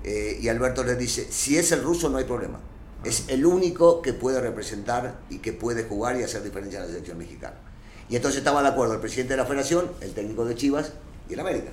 Eh, 0.05 0.39
y 0.41 0.49
Alberto 0.49 0.83
les 0.85 0.99
dice, 0.99 1.27
si 1.31 1.57
es 1.57 1.73
el 1.73 1.83
ruso 1.83 2.09
no 2.09 2.19
hay 2.19 2.25
problema. 2.25 2.61
Es 3.05 3.25
el 3.29 3.45
único 3.45 4.01
que 4.01 4.13
puede 4.13 4.41
representar 4.41 5.21
y 5.29 5.39
que 5.39 5.53
puede 5.53 5.85
jugar 5.85 6.17
y 6.17 6.23
hacer 6.23 6.43
diferencia 6.43 6.79
en 6.79 6.85
la 6.85 6.89
selección 6.89 7.19
mexicana. 7.19 7.57
Y 8.09 8.17
entonces 8.17 8.39
estaba 8.39 8.63
de 8.63 8.69
acuerdo 8.69 8.95
el 8.95 9.01
presidente 9.01 9.35
de 9.35 9.39
la 9.39 9.47
federación, 9.47 9.91
el 10.01 10.13
técnico 10.13 10.45
de 10.45 10.55
Chivas 10.55 10.93
y 11.29 11.35
el 11.35 11.41
América. 11.41 11.71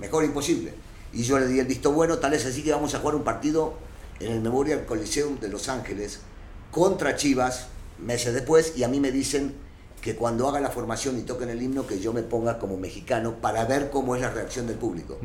Mejor 0.00 0.24
imposible. 0.24 0.72
Y 1.12 1.24
yo 1.24 1.38
le 1.38 1.46
di 1.46 1.58
el 1.58 1.66
visto 1.66 1.92
bueno, 1.92 2.18
tal 2.18 2.32
es 2.34 2.46
así 2.46 2.62
que 2.62 2.72
vamos 2.72 2.94
a 2.94 3.00
jugar 3.00 3.16
un 3.16 3.24
partido 3.24 3.74
en 4.20 4.32
el 4.32 4.40
Memorial 4.40 4.86
Coliseum 4.86 5.38
de 5.40 5.48
Los 5.48 5.68
Ángeles 5.68 6.20
contra 6.70 7.16
Chivas 7.16 7.66
meses 7.98 8.32
después 8.32 8.74
y 8.76 8.84
a 8.84 8.88
mí 8.88 9.00
me 9.00 9.12
dicen 9.12 9.54
que 10.02 10.16
cuando 10.16 10.48
haga 10.48 10.60
la 10.60 10.68
formación 10.68 11.16
y 11.18 11.22
toquen 11.22 11.48
el 11.48 11.62
himno 11.62 11.86
que 11.86 12.00
yo 12.00 12.12
me 12.12 12.22
ponga 12.22 12.58
como 12.58 12.76
mexicano 12.76 13.36
para 13.40 13.64
ver 13.64 13.88
cómo 13.88 14.16
es 14.16 14.20
la 14.20 14.30
reacción 14.30 14.66
del 14.66 14.76
público. 14.76 15.18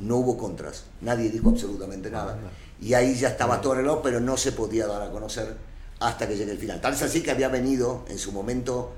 No 0.00 0.16
hubo 0.16 0.36
contras, 0.36 0.84
nadie 1.00 1.30
dijo 1.30 1.50
absolutamente 1.50 2.10
nada. 2.10 2.36
Y 2.80 2.94
ahí 2.94 3.14
ya 3.14 3.28
estaba 3.28 3.60
todo 3.60 3.72
arreglado, 3.72 4.02
pero 4.02 4.20
no 4.20 4.36
se 4.36 4.50
podía 4.50 4.88
dar 4.88 5.00
a 5.00 5.10
conocer 5.10 5.56
hasta 6.00 6.26
que 6.26 6.36
llegue 6.36 6.50
el 6.50 6.58
final. 6.58 6.80
Tal 6.80 6.94
es 6.94 7.02
así 7.02 7.22
que 7.22 7.30
había 7.30 7.48
venido 7.48 8.04
en 8.08 8.18
su 8.18 8.32
momento 8.32 8.92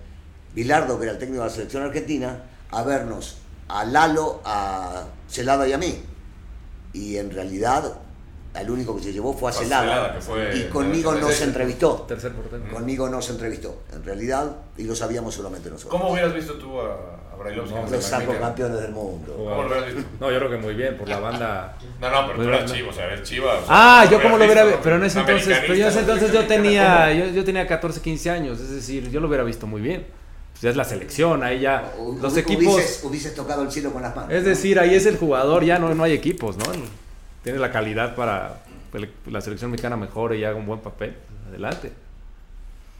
Bilardo, 0.54 0.98
que 0.98 1.04
era 1.04 1.12
el 1.12 1.19
técnico 1.19 1.42
de 1.42 1.48
la 1.50 1.54
selección 1.54 1.82
argentina, 1.82 2.44
a 2.70 2.82
vernos 2.82 3.36
a 3.69 3.84
Lalo, 3.84 4.40
a 4.46 5.04
Celada 5.28 5.68
y 5.68 5.75
a 5.75 5.78
mí. 5.78 6.02
Y 6.94 7.16
en 7.16 7.30
realidad, 7.30 7.99
al 8.58 8.70
único 8.70 8.96
que 8.96 9.02
se 9.02 9.12
llevó 9.12 9.32
fue 9.32 9.50
a 9.50 9.52
Celada. 9.52 10.18
Y 10.54 10.64
conmigo 10.64 11.12
el 11.12 11.20
no 11.20 11.26
86. 11.26 11.38
se 11.38 11.44
entrevistó. 11.44 12.04
Tercer 12.08 12.32
portero. 12.32 12.62
Conmigo 12.72 13.08
no 13.08 13.22
se 13.22 13.32
entrevistó, 13.32 13.82
en 13.92 14.04
realidad, 14.04 14.56
y 14.76 14.84
lo 14.84 14.94
sabíamos 14.94 15.34
solamente 15.34 15.70
nosotros. 15.70 15.98
¿Cómo 16.00 16.12
hubieras 16.12 16.34
visto 16.34 16.54
tú 16.54 16.80
a, 16.80 16.94
a 17.32 17.36
Brailovsky? 17.38 17.74
No, 17.74 17.88
Los 17.90 18.04
saco 18.04 18.32
campeones 18.38 18.80
del 18.80 18.92
mundo. 18.92 19.34
¿Cómo 19.36 19.62
lo 19.62 19.68
hubieras 19.68 19.94
visto? 19.94 20.10
No, 20.20 20.30
yo 20.32 20.38
creo 20.38 20.50
que 20.50 20.56
muy 20.56 20.74
bien, 20.74 20.96
por 20.96 21.08
la 21.08 21.20
banda. 21.20 21.78
No, 22.00 22.10
no, 22.10 22.26
pero 22.26 22.42
tú 22.42 22.48
eras 22.48 22.72
chivo, 22.72 22.90
o 22.90 22.92
sea, 22.92 23.06
eres 23.06 23.22
chiva. 23.22 23.54
o 23.54 23.58
sea, 23.58 23.66
Ah, 23.68 24.08
yo 24.10 24.20
como 24.22 24.36
lo 24.38 24.44
hubiera 24.44 24.64
visto, 24.64 24.80
pero 24.82 24.96
en 24.96 25.04
ese 25.04 25.20
entonces, 25.20 25.58
pero 25.60 25.74
yo 25.74 25.82
en 25.84 25.88
ese 25.90 26.00
entonces 26.00 26.32
yo 26.32 26.46
tenía, 26.46 27.12
yo, 27.12 27.26
yo 27.28 27.44
tenía 27.44 27.66
14, 27.66 28.00
15 28.00 28.30
años, 28.30 28.60
es 28.60 28.70
decir, 28.70 29.08
yo 29.10 29.20
lo 29.20 29.28
hubiera 29.28 29.44
visto 29.44 29.66
muy 29.66 29.80
bien. 29.80 30.06
Pues 30.52 30.62
ya 30.62 30.70
es 30.70 30.76
la 30.76 30.84
selección, 30.84 31.44
ahí 31.44 31.60
ya 31.60 31.92
los 32.20 32.36
equipos, 32.36 32.74
Hubieses, 32.74 33.04
hubieses 33.04 33.34
tocado 33.36 33.62
el 33.62 33.70
cielo 33.70 33.92
con 33.92 34.02
las 34.02 34.16
manos. 34.16 34.32
es 34.32 34.42
¿no? 34.42 34.48
decir, 34.48 34.80
ahí 34.80 34.92
es 34.96 35.06
el 35.06 35.16
jugador, 35.16 35.64
ya 35.64 35.78
no, 35.78 35.94
no 35.94 36.02
hay 36.02 36.12
equipos, 36.14 36.56
¿no? 36.56 36.64
Tiene 37.49 37.61
la 37.61 37.73
calidad 37.73 38.14
para 38.14 38.61
que 38.93 39.09
la 39.31 39.40
selección 39.40 39.71
mexicana 39.71 39.97
mejore 39.97 40.37
y 40.38 40.45
haga 40.45 40.57
un 40.57 40.67
buen 40.67 40.81
papel. 40.81 41.17
Adelante. 41.49 41.93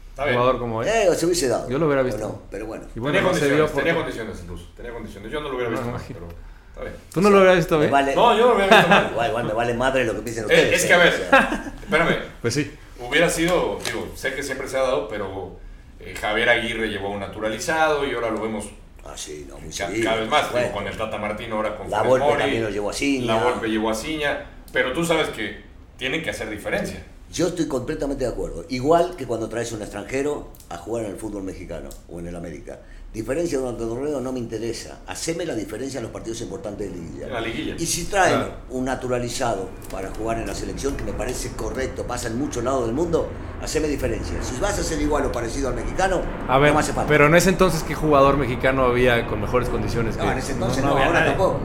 Está 0.09 0.23
Un 0.23 0.29
bien. 0.29 0.39
jugador 0.39 0.59
como 0.59 0.81
él. 0.81 0.89
Eh, 0.89 1.07
o 1.09 1.13
se 1.13 1.25
hubiese 1.27 1.47
dado. 1.47 1.69
Yo 1.69 1.77
lo 1.77 1.85
hubiera 1.85 2.01
o 2.01 2.05
visto. 2.05 2.19
no, 2.19 2.41
pero 2.49 2.65
bueno. 2.65 2.85
Y 2.95 2.99
bueno, 2.99 3.13
tenía, 3.17 3.21
no 3.21 3.27
condiciones, 3.37 3.69
por- 3.71 3.83
tenía 3.83 3.95
condiciones 3.95 4.39
incluso, 4.43 4.65
tenía 4.75 4.91
condiciones. 4.91 5.31
Yo 5.31 5.39
no 5.41 5.49
lo 5.49 5.55
hubiera 5.55 5.69
visto 5.69 5.85
No, 5.85 5.91
mal, 5.91 6.01
pero 6.07 6.27
está 6.69 6.81
bien. 6.81 6.93
¿Tú 7.13 7.21
no 7.21 7.29
lo 7.29 7.37
hubieras 7.37 7.55
visto 7.57 7.79
bien? 7.79 7.91
vale, 7.91 8.15
No, 8.15 8.33
yo 8.35 8.39
no 8.41 8.47
lo 8.49 8.55
hubiera 8.55 8.75
visto 8.77 8.89
mal. 8.89 9.09
igual, 9.11 9.29
igual 9.29 9.45
me 9.45 9.53
vale 9.53 9.73
madre 9.75 10.05
lo 10.05 10.13
que 10.15 10.21
piensen 10.21 10.43
Eh, 10.45 10.47
ustedes. 10.47 10.73
es 10.81 10.85
que 10.85 10.91
eh, 10.91 10.95
a 10.95 10.97
o 10.97 10.99
ver, 11.03 11.13
sea, 11.13 11.73
espérame, 11.83 12.15
Pues 12.41 12.53
sí. 12.55 12.71
hubiera 13.07 13.29
sido, 13.29 13.79
digo, 13.85 14.11
sé 14.15 14.33
que 14.33 14.41
siempre 14.43 14.67
se 14.67 14.77
ha 14.77 14.81
dado, 14.81 15.07
pero 15.07 15.57
eh, 15.99 16.15
Javier 16.19 16.49
Aguirre 16.49 16.87
llevó 16.89 17.11
un 17.11 17.19
naturalizado 17.19 18.05
y 18.07 18.13
ahora 18.13 18.31
lo 18.31 18.41
vemos 18.41 18.65
ah, 19.05 19.13
sí, 19.15 19.45
no, 19.49 19.57
muy 19.59 19.69
ca- 19.69 19.87
seguido. 19.87 20.03
cada 20.05 20.21
vez 20.21 20.29
más, 20.29 20.51
Bueno, 20.51 20.71
con 20.71 20.87
el 20.87 20.97
Tata 20.97 21.17
Martino, 21.17 21.55
ahora 21.57 21.75
con 21.77 21.89
La 21.89 22.01
Volpe 22.03 22.25
Mori, 22.25 22.39
también 22.41 22.63
lo 22.63 22.69
llevó 22.69 22.89
a 22.89 22.93
Ciña. 22.93 23.25
La 23.35 23.43
Volpe 23.43 23.67
llevó 23.67 23.89
a 23.89 23.95
Ciña, 23.95 24.45
pero 24.71 24.93
tú 24.93 25.03
sabes 25.05 25.29
que 25.29 25.61
tienen 25.97 26.23
que 26.23 26.29
hacer 26.29 26.49
diferencia. 26.49 27.03
Yo 27.31 27.47
estoy 27.47 27.67
completamente 27.67 28.23
de 28.25 28.31
acuerdo. 28.31 28.65
Igual 28.69 29.15
que 29.15 29.27
cuando 29.27 29.47
traes 29.49 29.71
un 29.71 29.81
extranjero 29.81 30.49
a 30.69 30.77
jugar 30.77 31.05
en 31.05 31.11
el 31.11 31.17
fútbol 31.17 31.43
mexicano 31.43 31.89
o 32.07 32.19
en 32.19 32.27
el 32.27 32.35
América. 32.35 32.79
Diferencia 33.11 33.57
durante 33.57 33.81
el 33.83 33.89
torneo 33.89 34.21
no 34.21 34.31
me 34.31 34.37
interesa. 34.37 34.99
Haceme 35.07 35.43
la 35.43 35.55
diferencia 35.55 35.97
en 35.97 36.03
los 36.03 36.11
partidos 36.11 36.41
importantes 36.41 36.91
de 36.91 36.95
liguilla. 36.95 37.27
La 37.27 37.41
liguilla. 37.41 37.73
Y 37.79 37.85
si 37.87 38.03
traen 38.05 38.35
Claro. 38.35 38.53
un 38.69 38.85
naturalizado 38.85 39.67
para 39.91 40.11
jugar 40.11 40.37
en 40.37 40.45
la 40.45 40.53
selección, 40.53 40.95
que 40.95 41.03
me 41.03 41.13
parece 41.13 41.51
correcto, 41.53 42.05
pasa 42.05 42.27
en 42.27 42.37
muchos 42.37 42.63
lados 42.63 42.85
del 42.85 42.93
mundo, 42.93 43.27
haceme 43.63 43.87
diferencia. 43.87 44.35
Si 44.43 44.59
vas 44.61 44.77
a 44.77 44.83
ser 44.83 45.01
igual 45.01 45.25
o 45.25 45.31
parecido 45.31 45.69
al 45.69 45.75
mexicano, 45.75 46.21
A 46.47 46.59
ver, 46.59 46.69
no 46.69 46.75
me 46.75 46.79
hace 46.81 46.93
falta. 46.93 47.07
pero 47.09 47.25
en 47.25 47.33
ese 47.33 47.49
entonces, 47.49 47.81
¿qué 47.81 47.95
jugador 47.95 48.37
mexicano 48.37 48.83
había 48.85 49.25
con 49.25 49.41
mejores 49.41 49.69
condiciones 49.69 50.15
que 50.15 50.23
no, 50.23 50.31
en 50.31 50.37
ese 50.37 50.51
entonces 50.51 50.83
no, 50.83 50.91
había 50.91 51.05
ahora 51.07 51.19
nadie. 51.21 51.31
tampoco. 51.31 51.59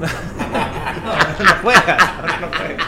no 1.44 1.54
juegas. 1.62 2.02
no 2.40 2.48
juegas. 2.48 2.86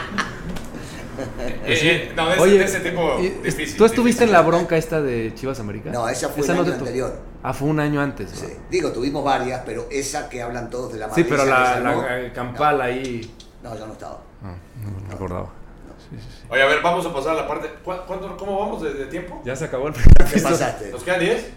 Eh, 1.65 2.11
no, 2.15 2.25
de 2.27 2.33
ese, 2.33 2.41
Oye, 2.41 2.57
de 2.59 2.65
ese 2.65 2.79
tipo 2.81 3.17
difícil. 3.17 3.77
¿Tú 3.77 3.85
estuviste 3.85 4.23
difícil. 4.23 4.23
en 4.29 4.31
la 4.33 4.41
bronca 4.41 4.77
esta 4.77 5.01
de 5.01 5.33
Chivas 5.35 5.59
América? 5.59 5.89
No, 5.91 6.07
esa 6.09 6.29
fue 6.29 6.41
el 6.41 6.47
no 6.47 6.53
año 6.53 6.63
te 6.65 6.71
to- 6.71 6.77
anterior. 6.79 7.19
Ah, 7.43 7.53
fue 7.53 7.67
un 7.69 7.79
año 7.79 8.01
antes. 8.01 8.31
¿no? 8.31 8.47
Sí. 8.47 8.53
Digo, 8.69 8.91
tuvimos 8.91 9.23
varias, 9.23 9.61
pero 9.65 9.87
esa 9.91 10.29
que 10.29 10.41
hablan 10.41 10.69
todos 10.69 10.93
de 10.93 10.99
la 10.99 11.05
Sí, 11.13 11.23
madriza 11.23 11.29
pero 11.29 11.45
la, 11.45 12.33
campal 12.33 12.81
ahí. 12.81 13.33
No, 13.63 13.77
yo 13.77 13.85
no 13.87 13.93
estaba. 13.93 14.21
No, 14.41 14.49
no 14.49 15.07
me 15.07 15.13
acordaba. 15.13 15.49
Sí, 16.09 16.17
sí, 16.19 16.27
sí. 16.41 16.47
Oye, 16.49 16.61
a 16.61 16.65
ver, 16.65 16.81
vamos 16.81 17.05
a 17.05 17.13
pasar 17.13 17.31
a 17.31 17.41
la 17.41 17.47
parte. 17.47 17.69
¿cu- 17.83 17.93
cuánto- 18.07 18.35
¿Cómo 18.37 18.59
vamos 18.59 18.81
de, 18.81 18.93
de 18.93 19.05
tiempo? 19.05 19.41
Ya 19.45 19.55
se 19.55 19.65
acabó 19.65 19.87
el 19.87 19.93
primer 19.93 20.13
¿Qué 20.33 20.39
pasaste? 20.41 20.89
¿Nos 20.91 21.03
quedan 21.03 21.19
10? 21.19 21.49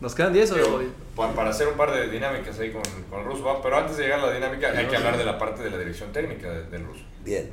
¿Nos 0.00 0.14
quedan 0.14 0.32
10 0.32 0.50
o 0.50 0.54
Digo, 0.56 0.80
pa- 1.16 1.32
para 1.32 1.50
hacer 1.50 1.68
un 1.68 1.74
par 1.74 1.92
de 1.92 2.08
dinámicas 2.10 2.58
ahí 2.58 2.72
con, 2.72 2.82
con 3.08 3.20
el 3.20 3.26
ruso, 3.26 3.44
¿va? 3.44 3.62
pero 3.62 3.76
antes 3.78 3.96
de 3.96 4.02
llegar 4.04 4.18
a 4.20 4.26
la 4.26 4.32
dinámica 4.32 4.68
hay 4.76 4.86
que 4.86 4.96
hablar 4.96 5.16
de 5.16 5.24
la 5.24 5.38
parte 5.38 5.62
de 5.62 5.70
la 5.70 5.78
dirección 5.78 6.12
técnica 6.12 6.50
de- 6.50 6.64
del 6.64 6.84
ruso. 6.84 7.04
Bien. 7.24 7.50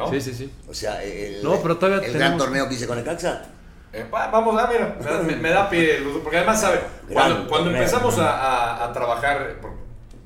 ¿No? 0.00 0.10
Sí, 0.10 0.20
sí, 0.20 0.34
sí. 0.34 0.52
O 0.68 0.74
sea, 0.74 1.02
el, 1.02 1.42
No, 1.42 1.60
pero 1.62 1.76
todavía 1.78 2.06
el 2.06 2.12
gran 2.14 2.36
torneo 2.38 2.68
que 2.68 2.74
hice 2.74 2.86
con 2.86 2.98
el 2.98 3.04
Caxa. 3.04 3.42
Eh, 3.92 4.06
va- 4.12 4.28
vamos, 4.28 4.56
ah, 4.60 4.68
mira, 4.72 4.96
me, 5.00 5.04
da- 5.04 5.22
me- 5.22 5.36
me 5.36 5.50
da 5.50 5.68
pie 5.68 5.98
porque 6.22 6.36
además, 6.38 6.60
¿sabe? 6.60 6.80
Cuando, 7.12 7.70
empezamos 7.70 8.18
a, 8.18 8.30
a- 8.30 8.84
a 8.84 8.92
trabajar, 8.92 9.56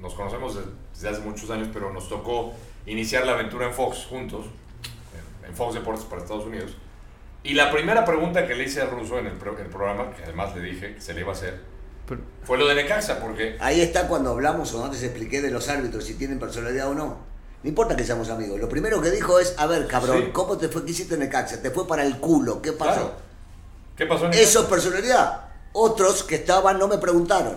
nos 0.00 0.12
conocemos 0.14 0.58
desde 0.94 1.08
hace 1.08 1.20
muchos 1.20 1.48
años, 1.50 1.68
pero 1.72 1.90
nos 1.92 2.08
tocó 2.08 2.52
iniciar 2.86 3.24
la 3.24 3.32
aventura 3.32 3.66
en 3.66 3.72
Fox 3.72 4.04
juntos, 4.08 4.46
en- 5.48 5.54
Fox 5.54 5.74
Deportes 5.74 6.04
para 6.04 6.20
Estados 6.22 6.44
Unidos. 6.44 6.76
Y 7.42 7.54
la 7.54 7.70
primera 7.70 8.04
pregunta 8.04 8.46
que 8.46 8.54
le 8.54 8.64
hice 8.64 8.82
al 8.82 8.90
ruso 8.90 9.18
en 9.18 9.26
el, 9.26 9.32
pro- 9.34 9.58
el 9.58 9.66
programa, 9.66 10.10
que 10.14 10.24
además 10.24 10.54
le 10.54 10.62
dije 10.62 10.94
que 10.94 11.00
se 11.00 11.14
le 11.14 11.20
iba 11.22 11.30
a 11.30 11.34
hacer, 11.34 11.60
Pero- 12.06 12.20
fue 12.42 12.58
lo 12.58 12.66
de 12.66 12.74
Necaxa, 12.74 13.18
porque 13.20 13.56
Ahí 13.60 13.80
está 13.80 14.08
cuando 14.08 14.30
hablamos 14.32 14.74
o 14.74 14.84
antes 14.84 15.02
expliqué 15.02 15.40
de 15.40 15.50
los 15.50 15.68
árbitros, 15.70 16.04
si 16.04 16.14
tienen 16.14 16.38
personalidad 16.38 16.88
o 16.90 16.94
no. 16.94 17.18
No 17.64 17.68
importa 17.70 17.96
que 17.96 18.04
seamos 18.04 18.28
amigos. 18.28 18.60
Lo 18.60 18.68
primero 18.68 19.00
que 19.00 19.10
dijo 19.10 19.40
es, 19.40 19.54
a 19.58 19.66
ver, 19.66 19.86
cabrón, 19.88 20.18
Sí. 20.26 20.30
¿cómo 20.32 20.56
te 20.58 20.68
fue? 20.68 20.84
¿Qué 20.84 20.90
hiciste 20.92 21.14
en 21.16 21.22
el 21.22 21.30
Caxa? 21.30 21.60
Te 21.62 21.70
fue 21.70 21.88
para 21.88 22.04
el 22.04 22.18
culo. 22.18 22.60
¿Qué 22.62 22.72
pasó? 22.72 22.92
Claro. 22.92 23.12
¿qué 23.96 24.06
pasó 24.06 24.24
en 24.26 24.30
Necaxa? 24.32 24.48
Eso 24.50 24.60
es 24.60 24.66
personalidad. 24.66 25.40
Otros 25.72 26.22
que 26.24 26.34
estaban 26.36 26.78
no 26.78 26.86
me 26.88 26.98
preguntaron. 26.98 27.56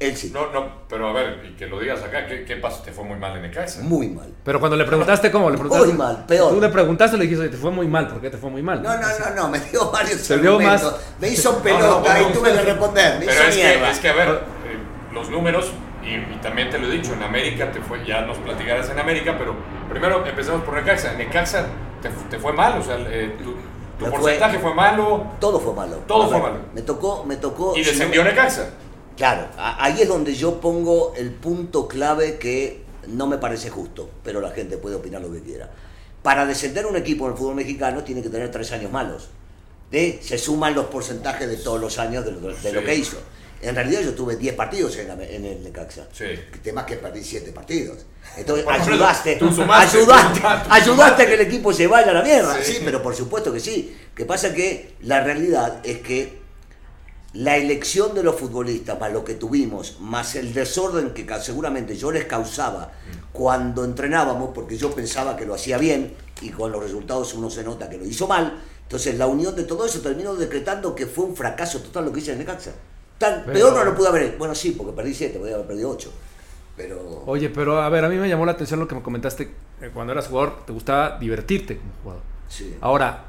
Él 0.00 0.16
sí. 0.16 0.30
No, 0.34 0.50
no, 0.50 0.66
pero 0.88 1.08
a 1.08 1.12
ver, 1.12 1.44
y 1.46 1.54
que 1.56 1.66
lo 1.66 1.78
digas 1.78 2.02
acá, 2.02 2.26
¿qué, 2.26 2.44
qué 2.44 2.56
pasó? 2.56 2.82
¿Te 2.82 2.90
fue 2.90 3.04
muy 3.04 3.16
mal 3.18 3.36
en 3.36 3.42
Necaxa? 3.42 3.82
Muy 3.82 4.08
mal. 4.08 4.32
Pero 4.42 4.58
cuando 4.58 4.76
le 4.78 4.84
preguntaste 4.84 5.30
cómo, 5.30 5.48
le 5.50 5.58
preguntaste. 5.58 5.88
Muy 5.88 5.96
mal, 5.98 6.24
peor. 6.26 6.54
Tú 6.54 6.60
le 6.60 6.68
preguntaste, 6.70 7.16
le 7.18 7.24
dijiste, 7.24 7.50
te 7.50 7.56
fue 7.58 7.70
muy 7.70 7.86
mal. 7.86 8.08
¿Por 8.08 8.20
qué 8.20 8.30
te 8.30 8.38
fue 8.38 8.48
muy 8.50 8.62
mal? 8.62 8.82
No, 8.82 8.96
no, 8.96 9.06
no, 9.06 9.34
no, 9.36 9.48
me 9.50 9.60
dio 9.60 9.90
varios 9.92 10.20
Se 10.22 10.38
dio 10.38 10.58
más- 10.58 10.84
Me 11.20 11.28
hizo 11.32 11.52
No, 11.52 11.58
pelota 11.62 11.86
no, 11.86 12.00
bueno, 12.00 12.28
y 12.30 12.32
tuve 12.32 12.52
que 12.52 12.62
responder. 12.62 13.18
Me 13.20 13.26
Pero 13.26 13.32
hizo 13.38 13.42
es 13.48 13.56
que, 13.56 13.62
mierda. 13.62 13.90
es 13.90 13.98
que, 14.00 14.08
a 14.08 14.12
ver, 14.14 14.28
eh, 14.30 15.12
los 15.12 15.28
números, 15.30 15.66
y, 16.04 16.14
y 16.34 16.38
también 16.42 16.70
te 16.70 16.78
lo 16.78 16.86
he 16.88 16.90
dicho, 16.90 17.12
en 17.14 17.22
América 17.22 17.70
te 17.72 17.80
fue, 17.80 18.04
ya 18.06 18.22
nos 18.22 18.38
platicarás 18.38 18.88
en 18.90 18.98
América, 18.98 19.36
pero 19.38 19.54
primero 19.88 20.24
empezamos 20.26 20.62
por 20.62 20.74
Necaxa. 20.74 21.14
Necaxa 21.14 21.66
te, 22.00 22.08
te 22.30 22.38
fue 22.38 22.52
mal, 22.52 22.78
o 22.80 22.82
sea, 22.82 22.96
eh, 23.08 23.34
tu, 23.38 23.44
tu 23.44 24.04
Me 24.04 24.10
fue- 24.10 24.20
porcentaje 24.20 24.58
fue, 24.58 24.74
malo 24.74 25.26
Todo 25.40 25.60
fue 25.60 25.74
malo. 25.74 25.96
Todo 26.06 26.28
fue 26.28 26.40
malo. 26.40 26.58
Me 26.74 26.82
tocó, 26.82 27.24
me 27.24 27.36
tocó. 27.36 27.76
y 27.76 27.84
si 27.84 27.90
no 27.92 27.98
descendió 27.98 28.24
Necaxa. 28.24 28.70
Claro, 29.16 29.46
ahí 29.58 30.00
es 30.00 30.08
donde 30.08 30.34
yo 30.34 30.60
pongo 30.60 31.12
el 31.16 31.30
punto 31.32 31.86
clave 31.86 32.38
que 32.38 32.82
no 33.08 33.26
me 33.26 33.36
parece 33.38 33.68
justo, 33.70 34.08
pero 34.24 34.40
la 34.40 34.50
gente 34.50 34.78
puede 34.78 34.96
opinar 34.96 35.20
lo 35.20 35.30
que 35.32 35.42
quiera. 35.42 35.70
Para 36.22 36.46
descender 36.46 36.86
un 36.86 36.96
equipo 36.96 37.26
en 37.26 37.32
el 37.32 37.36
fútbol 37.38 37.56
mexicano 37.56 38.02
tiene 38.04 38.22
que 38.22 38.28
tener 38.30 38.50
tres 38.50 38.72
años 38.72 38.90
malos. 38.90 39.28
¿Eh? 39.90 40.18
Se 40.22 40.38
suman 40.38 40.74
los 40.74 40.86
porcentajes 40.86 41.46
de 41.48 41.56
todos 41.58 41.78
los 41.78 41.98
años 41.98 42.24
de 42.24 42.32
lo, 42.32 42.40
de 42.40 42.72
lo 42.72 42.80
Sí. 42.80 42.86
que 42.86 42.94
hizo. 42.94 43.18
En 43.62 43.74
realidad 43.74 44.00
yo 44.02 44.12
tuve 44.14 44.36
10 44.36 44.54
partidos 44.54 44.96
en, 44.98 45.08
la- 45.08 45.14
en 45.24 45.44
el 45.44 45.62
Necaxa. 45.62 46.08
Sí. 46.12 46.24
El 46.24 46.60
tema 46.62 46.80
es 46.82 46.86
que 46.88 46.96
perdí 46.96 47.22
7 47.22 47.52
partidos. 47.52 47.98
Entonces 48.36 48.66
ayudaste, 48.68 49.36
tú 49.36 49.52
sumaste, 49.52 49.98
ayudaste, 49.98 50.34
tú 50.34 50.40
sumaste, 50.40 50.68
tú 50.68 50.74
ayudaste 50.74 51.22
a 51.22 51.26
que 51.26 51.34
el 51.34 51.40
equipo 51.42 51.72
se 51.72 51.86
vaya 51.86 52.10
a 52.10 52.14
la 52.14 52.22
mierda. 52.22 52.62
Sí. 52.62 52.72
Sí, 52.74 52.78
pero 52.84 53.02
por 53.02 53.14
supuesto 53.14 53.52
que 53.52 53.60
sí. 53.60 53.96
Que 54.14 54.24
pasa 54.24 54.52
que 54.52 54.94
la 55.02 55.22
realidad 55.22 55.80
es 55.84 55.98
que 55.98 56.42
la 57.34 57.56
elección 57.56 58.14
de 58.14 58.22
los 58.22 58.36
futbolistas, 58.38 59.00
más 59.00 59.10
lo 59.12 59.24
que 59.24 59.34
tuvimos, 59.34 59.96
más 60.00 60.34
el 60.34 60.52
desorden 60.52 61.14
que 61.14 61.26
seguramente 61.40 61.96
yo 61.96 62.12
les 62.12 62.26
causaba 62.26 62.92
cuando 63.32 63.84
entrenábamos, 63.84 64.50
porque 64.54 64.76
yo 64.76 64.90
pensaba 64.94 65.34
que 65.36 65.46
lo 65.46 65.54
hacía 65.54 65.78
bien 65.78 66.14
y 66.42 66.50
con 66.50 66.70
los 66.72 66.82
resultados 66.82 67.32
uno 67.32 67.48
se 67.48 67.62
nota 67.64 67.88
que 67.88 67.96
lo 67.96 68.04
hizo 68.04 68.26
mal, 68.28 68.60
entonces 68.82 69.16
la 69.16 69.26
unión 69.28 69.56
de 69.56 69.62
todo 69.62 69.86
eso 69.86 70.00
terminó 70.02 70.34
decretando 70.34 70.94
que 70.94 71.06
fue 71.06 71.24
un 71.24 71.34
fracaso 71.34 71.80
total 71.80 72.04
lo 72.04 72.12
que 72.12 72.20
hice 72.20 72.32
en 72.32 72.38
Necaxa. 72.40 72.72
Tan 73.22 73.42
Pero- 73.44 73.52
peor 73.52 73.72
no 73.74 73.84
lo 73.84 73.94
pude 73.94 74.08
haber. 74.08 74.36
Bueno, 74.38 74.54
sí, 74.54 74.72
porque 74.72 74.92
perdí 74.92 75.14
7, 75.14 75.38
podía 75.38 75.54
haber 75.54 75.66
perdido 75.66 75.90
8. 75.90 76.12
Pero 76.76 77.22
Oye, 77.26 77.48
pero 77.50 77.80
a 77.82 77.88
ver, 77.88 78.04
a 78.04 78.08
mí 78.08 78.16
me 78.16 78.28
llamó 78.28 78.46
la 78.46 78.52
atención 78.52 78.80
lo 78.80 78.88
que 78.88 78.94
me 78.94 79.02
comentaste. 79.02 79.50
eh, 79.80 79.90
Cuando 79.92 80.12
eras 80.12 80.26
jugador, 80.28 80.64
te 80.66 80.72
gustaba 80.72 81.18
divertirte 81.18 81.76
como 81.78 81.92
jugador. 82.02 82.22
sí. 82.48 82.76
Ahora, 82.80 83.24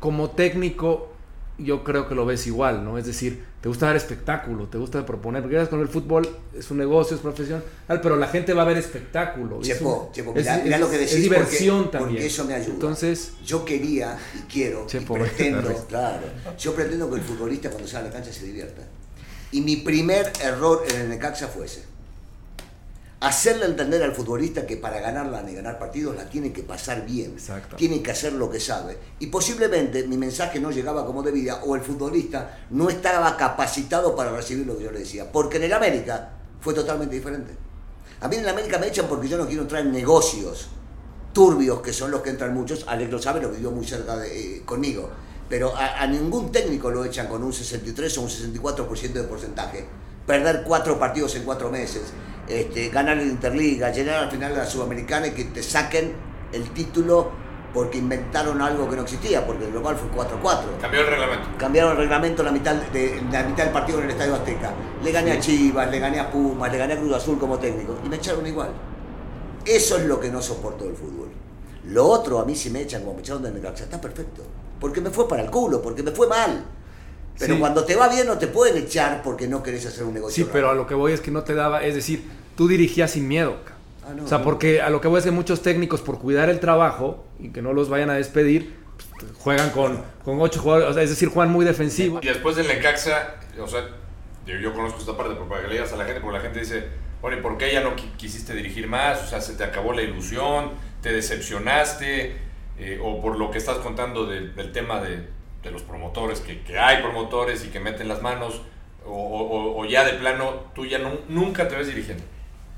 como 0.00 0.30
técnico, 0.30 1.12
yo 1.58 1.82
creo 1.84 2.06
que 2.08 2.14
lo 2.14 2.26
ves 2.26 2.46
igual, 2.46 2.84
¿no? 2.84 2.96
Es 2.98 3.06
decir, 3.06 3.44
te 3.60 3.68
gusta 3.68 3.86
dar 3.86 3.96
espectáculo, 3.96 4.66
te 4.68 4.76
gusta 4.78 5.04
proponer, 5.06 5.42
porque 5.42 5.66
con 5.68 5.80
el 5.80 5.88
fútbol, 5.88 6.28
es 6.56 6.70
un 6.70 6.78
negocio, 6.78 7.16
es 7.16 7.22
profesión, 7.22 7.62
pero 8.02 8.16
la 8.16 8.28
gente 8.28 8.52
va 8.52 8.62
a 8.62 8.66
ver 8.66 8.76
espectáculo. 8.76 9.58
y 9.62 9.70
es 9.70 9.78
Chepo, 9.78 10.04
un- 10.08 10.12
Chepo, 10.12 10.30
es- 10.36 10.44
mirá, 10.44 10.56
es- 10.76 10.80
lo 10.80 10.90
que 10.90 10.98
decís. 10.98 11.14
Es 11.14 11.22
diversión 11.22 11.76
porque, 11.84 11.90
también. 11.98 12.14
Porque 12.16 12.26
eso 12.26 12.44
me 12.44 12.54
ayuda. 12.54 12.74
Entonces, 12.74 13.32
yo 13.44 13.64
quería 13.64 14.18
y 14.34 14.38
quiero 14.52 14.86
Chepo, 14.86 15.16
y 15.16 15.20
pretendo, 15.22 15.86
claro, 15.88 16.26
yo 16.58 16.74
pretendo 16.74 17.08
que 17.10 17.16
el 17.16 17.22
futbolista 17.22 17.70
cuando 17.70 17.88
sale 17.88 18.04
a 18.06 18.08
la 18.08 18.14
cancha 18.14 18.32
se 18.32 18.44
divierta. 18.46 18.82
Y 19.52 19.60
mi 19.60 19.76
primer 19.76 20.32
error 20.40 20.84
en 20.88 21.00
el 21.02 21.08
Necaxa 21.08 21.48
fue 21.48 21.66
ese. 21.66 21.84
Hacerle 23.20 23.64
entender 23.64 24.02
al 24.02 24.14
futbolista 24.14 24.66
que 24.66 24.76
para 24.76 25.00
ganarla 25.00 25.42
ni 25.42 25.54
ganar 25.54 25.78
partidos 25.78 26.14
la 26.14 26.28
tiene 26.28 26.52
que 26.52 26.62
pasar 26.62 27.06
bien. 27.06 27.32
Exacto. 27.32 27.76
Tiene 27.76 28.02
que 28.02 28.10
hacer 28.10 28.34
lo 28.34 28.50
que 28.50 28.60
sabe. 28.60 28.98
Y 29.18 29.28
posiblemente 29.28 30.06
mi 30.06 30.16
mensaje 30.16 30.60
no 30.60 30.70
llegaba 30.70 31.06
como 31.06 31.22
debía 31.22 31.56
o 31.64 31.74
el 31.74 31.82
futbolista 31.82 32.58
no 32.70 32.90
estaba 32.90 33.36
capacitado 33.36 34.14
para 34.14 34.32
recibir 34.32 34.66
lo 34.66 34.76
que 34.76 34.84
yo 34.84 34.92
le 34.92 35.00
decía. 35.00 35.32
Porque 35.32 35.56
en 35.56 35.64
el 35.64 35.72
América 35.72 36.30
fue 36.60 36.74
totalmente 36.74 37.14
diferente. 37.14 37.54
A 38.20 38.28
mí 38.28 38.36
en 38.36 38.42
el 38.42 38.48
América 38.48 38.78
me 38.78 38.88
echan 38.88 39.06
porque 39.06 39.28
yo 39.28 39.38
no 39.38 39.46
quiero 39.46 39.62
entrar 39.62 39.82
en 39.82 39.92
negocios 39.92 40.68
turbios, 41.32 41.80
que 41.82 41.92
son 41.92 42.10
los 42.10 42.22
que 42.22 42.30
entran 42.30 42.54
muchos. 42.54 42.84
Alex 42.88 43.10
lo 43.10 43.20
sabe, 43.20 43.42
lo 43.42 43.50
vivió 43.50 43.70
muy 43.70 43.86
cerca 43.86 44.16
de, 44.16 44.56
eh, 44.56 44.62
conmigo. 44.64 45.10
Pero 45.48 45.76
a, 45.76 46.02
a 46.02 46.06
ningún 46.06 46.50
técnico 46.50 46.90
lo 46.90 47.04
echan 47.04 47.28
con 47.28 47.42
un 47.42 47.52
63 47.52 48.18
o 48.18 48.22
un 48.22 48.28
64% 48.28 49.12
de 49.12 49.22
porcentaje. 49.22 49.86
Perder 50.26 50.64
cuatro 50.64 50.98
partidos 50.98 51.36
en 51.36 51.44
cuatro 51.44 51.70
meses, 51.70 52.12
este, 52.48 52.88
ganar 52.88 53.18
el 53.18 53.28
Interliga, 53.28 53.90
llegar 53.90 54.24
al 54.24 54.30
final 54.30 54.52
de 54.52 54.58
la 54.58 54.66
Sudamericana 54.66 55.28
y 55.28 55.30
que 55.32 55.44
te 55.44 55.62
saquen 55.62 56.12
el 56.52 56.70
título 56.70 57.30
porque 57.74 57.98
inventaron 57.98 58.62
algo 58.62 58.88
que 58.88 58.96
no 58.96 59.02
existía, 59.02 59.44
porque 59.44 59.66
el 59.66 59.74
local 59.74 59.96
fue 59.96 60.08
4-4 60.24 60.78
Cambió 60.80 61.00
el 61.00 61.06
reglamento. 61.08 61.48
cambiaron 61.58 61.92
el 61.92 61.98
reglamento 61.98 62.42
la 62.42 62.52
mitad, 62.52 62.74
de, 62.74 63.22
la 63.30 63.42
mitad 63.42 63.64
del 63.64 63.72
partido 63.72 63.98
en 63.98 64.04
el 64.04 64.10
Estadio 64.12 64.34
Azteca. 64.34 64.72
Le 65.02 65.12
gané 65.12 65.32
a 65.32 65.40
Chivas, 65.40 65.90
le 65.90 65.98
gané 65.98 66.18
a 66.20 66.30
Pumas, 66.30 66.72
le 66.72 66.78
gané 66.78 66.94
a 66.94 66.98
Cruz 66.98 67.12
Azul 67.14 67.38
como 67.38 67.58
técnico 67.58 67.98
y 68.02 68.08
me 68.08 68.16
echaron 68.16 68.46
igual. 68.46 68.70
Eso 69.64 69.98
es 69.98 70.06
lo 70.06 70.18
que 70.18 70.30
no 70.30 70.40
soporto 70.40 70.84
del 70.84 70.94
fútbol. 70.94 71.28
Lo 71.84 72.06
otro, 72.06 72.38
a 72.38 72.44
mí 72.44 72.54
si 72.54 72.70
me 72.70 72.80
echan 72.80 73.02
como 73.02 73.14
me 73.14 73.20
echaron 73.20 73.42
del 73.42 73.54
Necaxa, 73.54 73.84
está 73.84 74.00
perfecto. 74.00 74.42
Porque 74.80 75.00
me 75.00 75.10
fue 75.10 75.28
para 75.28 75.42
el 75.42 75.50
culo, 75.50 75.80
porque 75.82 76.02
me 76.02 76.10
fue 76.10 76.26
mal. 76.28 76.64
Pero 77.38 77.54
Sí. 77.54 77.60
cuando 77.60 77.84
te 77.84 77.94
va 77.96 78.08
bien 78.08 78.26
no 78.26 78.38
te 78.38 78.46
pueden 78.46 78.76
echar 78.78 79.22
porque 79.22 79.46
no 79.46 79.62
querés 79.62 79.84
hacer 79.86 80.04
un 80.04 80.14
negocio. 80.14 80.34
sí, 80.34 80.42
raro. 80.42 80.52
pero 80.52 80.70
a 80.70 80.74
lo 80.74 80.86
que 80.86 80.94
voy 80.94 81.12
es 81.12 81.20
que 81.20 81.30
no 81.30 81.42
te 81.44 81.54
daba, 81.54 81.84
es 81.84 81.94
decir, 81.94 82.24
tú 82.56 82.66
dirigías 82.68 83.10
sin 83.10 83.28
miedo. 83.28 83.56
Ah, 84.08 84.14
no, 84.16 84.24
o 84.24 84.28
sea, 84.28 84.38
no. 84.38 84.44
porque 84.44 84.80
a 84.80 84.88
lo 84.88 85.00
que 85.00 85.08
voy 85.08 85.18
es 85.18 85.24
que 85.24 85.30
muchos 85.32 85.60
técnicos, 85.62 86.00
por 86.00 86.18
cuidar 86.18 86.48
el 86.48 86.60
trabajo 86.60 87.26
y 87.38 87.50
que 87.50 87.60
no 87.60 87.72
los 87.74 87.88
vayan 87.90 88.08
a 88.08 88.14
despedir, 88.14 88.74
pues, 89.18 89.32
juegan 89.38 89.70
con, 89.70 90.00
con 90.24 90.40
ocho 90.40 90.60
jugadores, 90.60 90.88
o 90.90 90.94
sea, 90.94 91.02
es 91.02 91.10
decir, 91.10 91.28
juegan 91.28 91.52
muy 91.52 91.64
defensivo. 91.66 92.20
Y 92.22 92.26
después 92.26 92.56
del 92.56 92.68
Necaxa, 92.68 93.34
o 93.60 93.66
sea, 93.66 93.86
yo, 94.46 94.54
yo 94.56 94.72
conozco 94.72 95.00
esta 95.00 95.16
parte 95.16 95.34
pero 95.34 95.48
para 95.48 95.62
que 95.62 95.66
le 95.68 95.74
digas 95.74 95.92
a 95.92 95.96
la 95.96 96.04
gente, 96.04 96.20
porque 96.20 96.36
la 96.38 96.42
gente 96.42 96.60
dice, 96.60 96.84
bueno, 97.20 97.36
¿y 97.38 97.40
por 97.42 97.58
qué 97.58 97.72
ya 97.72 97.82
no 97.82 97.96
qui- 97.96 98.16
quisiste 98.16 98.54
dirigir 98.54 98.86
más? 98.88 99.22
O 99.24 99.26
sea, 99.26 99.40
se 99.42 99.54
te 99.54 99.64
acabó 99.64 99.92
la 99.92 100.02
ilusión, 100.02 100.70
te 101.02 101.12
decepcionaste, 101.12 102.36
eh, 102.78 103.00
o 103.02 103.20
por 103.20 103.36
lo 103.38 103.50
que 103.50 103.58
estás 103.58 103.78
contando 103.78 104.26
del, 104.26 104.54
del 104.54 104.72
tema 104.72 105.00
de, 105.00 105.28
de 105.62 105.70
los 105.70 105.82
promotores, 105.82 106.40
que, 106.40 106.62
que 106.62 106.78
hay 106.78 107.02
promotores 107.02 107.64
y 107.64 107.68
que 107.68 107.80
meten 107.80 108.08
las 108.08 108.22
manos, 108.22 108.62
o, 109.04 109.10
o- 109.12 109.80
o 109.80 109.84
ya 109.84 110.04
de 110.04 110.14
plano 110.14 110.64
tú 110.74 110.84
ya 110.86 110.98
nu- 110.98 111.20
nunca 111.28 111.68
te 111.68 111.76
ves 111.76 111.86
dirigiendo. 111.88 112.24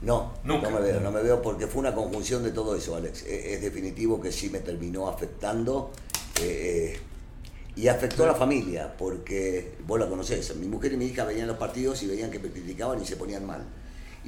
No, 0.00 0.32
Nunca. 0.44 0.70
no 0.70 0.78
me 0.78 0.82
veo, 0.86 1.00
no 1.00 1.10
me 1.10 1.20
veo 1.22 1.42
porque 1.42 1.66
fue 1.66 1.80
una 1.80 1.92
conjunción 1.94 2.44
de 2.44 2.52
todo 2.52 2.76
eso, 2.76 2.94
Alex. 2.94 3.22
Es, 3.22 3.44
es 3.46 3.62
definitivo 3.62 4.20
que 4.20 4.30
sí 4.30 4.48
me 4.50 4.60
terminó 4.60 5.08
afectando 5.08 5.90
Eh, 6.40 6.94
eh, 6.94 7.00
y 7.74 7.88
afectó 7.88 8.24
a 8.24 8.28
la 8.28 8.34
familia, 8.34 8.94
porque 8.96 9.72
vos 9.86 9.98
la 10.00 10.06
conocés. 10.08 10.54
Mi 10.56 10.66
mujer 10.68 10.92
y 10.92 10.96
mi 10.96 11.06
hija 11.06 11.24
veían 11.24 11.46
los 11.48 11.56
partidos 11.58 12.00
y 12.02 12.06
veían 12.06 12.30
que 12.30 12.38
me 12.40 12.48
criticaban 12.50 13.00
y 13.02 13.04
se 13.06 13.16
ponían 13.16 13.44
mal. 13.46 13.62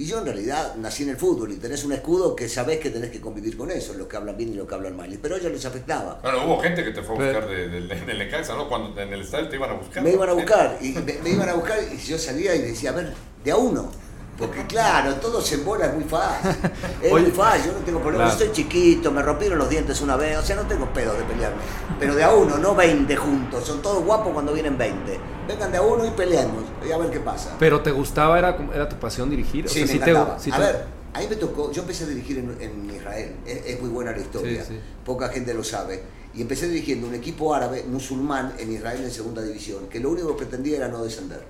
Y 0.01 0.07
yo 0.07 0.17
en 0.17 0.25
realidad 0.25 0.77
nací 0.77 1.03
en 1.03 1.11
el 1.11 1.19
fútbol 1.19 1.53
y 1.53 1.57
tenés 1.57 1.85
un 1.85 1.93
escudo 1.93 2.35
que 2.35 2.49
sabés 2.49 2.79
que 2.79 2.89
tenés 2.89 3.11
que 3.11 3.21
convivir 3.21 3.55
con 3.55 3.71
eso, 3.71 3.93
los 3.93 4.07
que 4.07 4.17
hablan 4.17 4.35
bien 4.35 4.55
y 4.55 4.55
los 4.55 4.67
que 4.67 4.75
hablan 4.75 4.97
mal. 4.97 5.19
Pero 5.21 5.35
a 5.35 5.39
ellos 5.39 5.53
les 5.53 5.63
afectaba. 5.67 6.21
Bueno, 6.23 6.47
hubo 6.47 6.59
gente 6.59 6.83
que 6.83 6.93
te 6.93 7.03
fue 7.03 7.17
a 7.17 7.19
buscar 7.19 7.47
de, 7.47 7.69
de, 7.69 7.83
de, 7.83 8.15
Necaxa, 8.15 8.55
¿no? 8.55 8.67
Cuando 8.67 8.99
en 8.99 9.13
el 9.13 9.21
estadio 9.21 9.51
te 9.51 9.57
iban 9.57 9.69
a 9.69 9.75
buscar. 9.75 10.03
Me 10.03 10.13
iban 10.13 10.31
a 10.31 10.33
buscar, 10.33 10.79
y 10.81 10.93
me, 10.93 11.13
me, 11.23 11.29
iban 11.29 11.51
a 11.51 11.53
buscar 11.53 11.81
y 11.93 11.99
yo 11.99 12.17
salía 12.17 12.55
y 12.55 12.63
decía, 12.63 12.89
a 12.89 12.93
ver, 12.95 13.13
de 13.45 13.51
a 13.51 13.57
uno. 13.59 13.93
Porque 14.41 14.67
claro, 14.67 15.15
todo 15.17 15.43
se 15.43 15.57
embola, 15.57 15.87
es 15.87 15.95
muy 15.95 16.05
fácil. 16.05 16.51
Es 17.03 17.13
muy 17.13 17.31
fácil, 17.31 17.67
yo 17.67 17.79
no 17.79 17.85
tengo 17.85 18.01
problema. 18.01 18.31
Yo 18.31 18.39
soy 18.39 18.53
chiquito, 18.53 19.13
me 19.13 19.23
rompieron 19.23 19.59
los 19.59 19.69
dientes 19.69 20.01
una 20.01 20.17
vez, 20.17 20.39
o 20.39 20.43
sea, 20.43 20.57
no 20.57 20.63
tengo 20.63 20.87
pedo 20.93 21.13
de 21.15 21.23
pelearme. 21.25 21.59
Pero 21.99 22.15
de 22.15 22.25
a 22.25 22.35
uno, 22.35 22.59
no 22.59 22.75
20 22.75 23.15
juntos. 23.17 23.65
Son 23.65 23.83
todos 23.83 24.03
guapos 24.03 24.33
cuando 24.33 24.53
vienen 24.53 24.79
20. 24.79 25.19
Vengan 25.47 25.71
de 25.71 25.79
a 25.79 25.83
uno 25.83 26.07
y 26.07 26.11
peleemos. 26.11 26.65
Y 26.87 26.91
a 26.91 26.99
ver 26.99 27.11
qué 27.11 27.21
pasa. 27.21 27.57
¿Pero 27.59 27.81
te 27.81 27.91
gustaba, 27.91 28.39
era, 28.39 28.57
era 28.75 28.89
tu 28.89 28.97
pasión 28.97 29.29
dirigir? 29.29 29.69
Sí, 29.69 29.83
o 29.83 29.87
sea, 29.87 29.97
me 29.97 30.03
encantaba. 30.03 30.37
Te, 30.37 30.53
a 30.53 30.59
ver, 30.59 30.85
a 31.13 31.21
mí 31.21 31.27
me 31.29 31.37
tocó, 31.37 31.71
yo 31.73 31.83
empecé 31.83 32.05
a 32.05 32.07
dirigir 32.07 32.39
en, 32.39 32.57
en 32.61 32.95
Israel, 32.95 33.37
es, 33.45 33.67
es, 33.67 33.81
muy 33.81 33.91
buena 33.91 34.13
la 34.13 34.21
historia, 34.21 34.65
sí, 34.65 34.75
sí. 34.75 34.81
poca 35.05 35.29
gente 35.29 35.53
lo 35.53 35.65
sabe. 35.65 36.03
Y 36.33 36.43
empecé 36.43 36.69
dirigiendo 36.69 37.09
un 37.09 37.15
equipo 37.15 37.53
árabe 37.55 37.85
musulmán 37.89 38.55
en 38.59 38.73
Israel 38.73 39.03
en 39.03 39.11
segunda 39.11 39.43
división, 39.43 39.89
que 39.89 39.99
lo 39.99 40.11
único 40.11 40.29
que 40.29 40.45
pretendía 40.45 40.77
era 40.77 40.89
no 40.89 41.03
descender. 41.03 41.43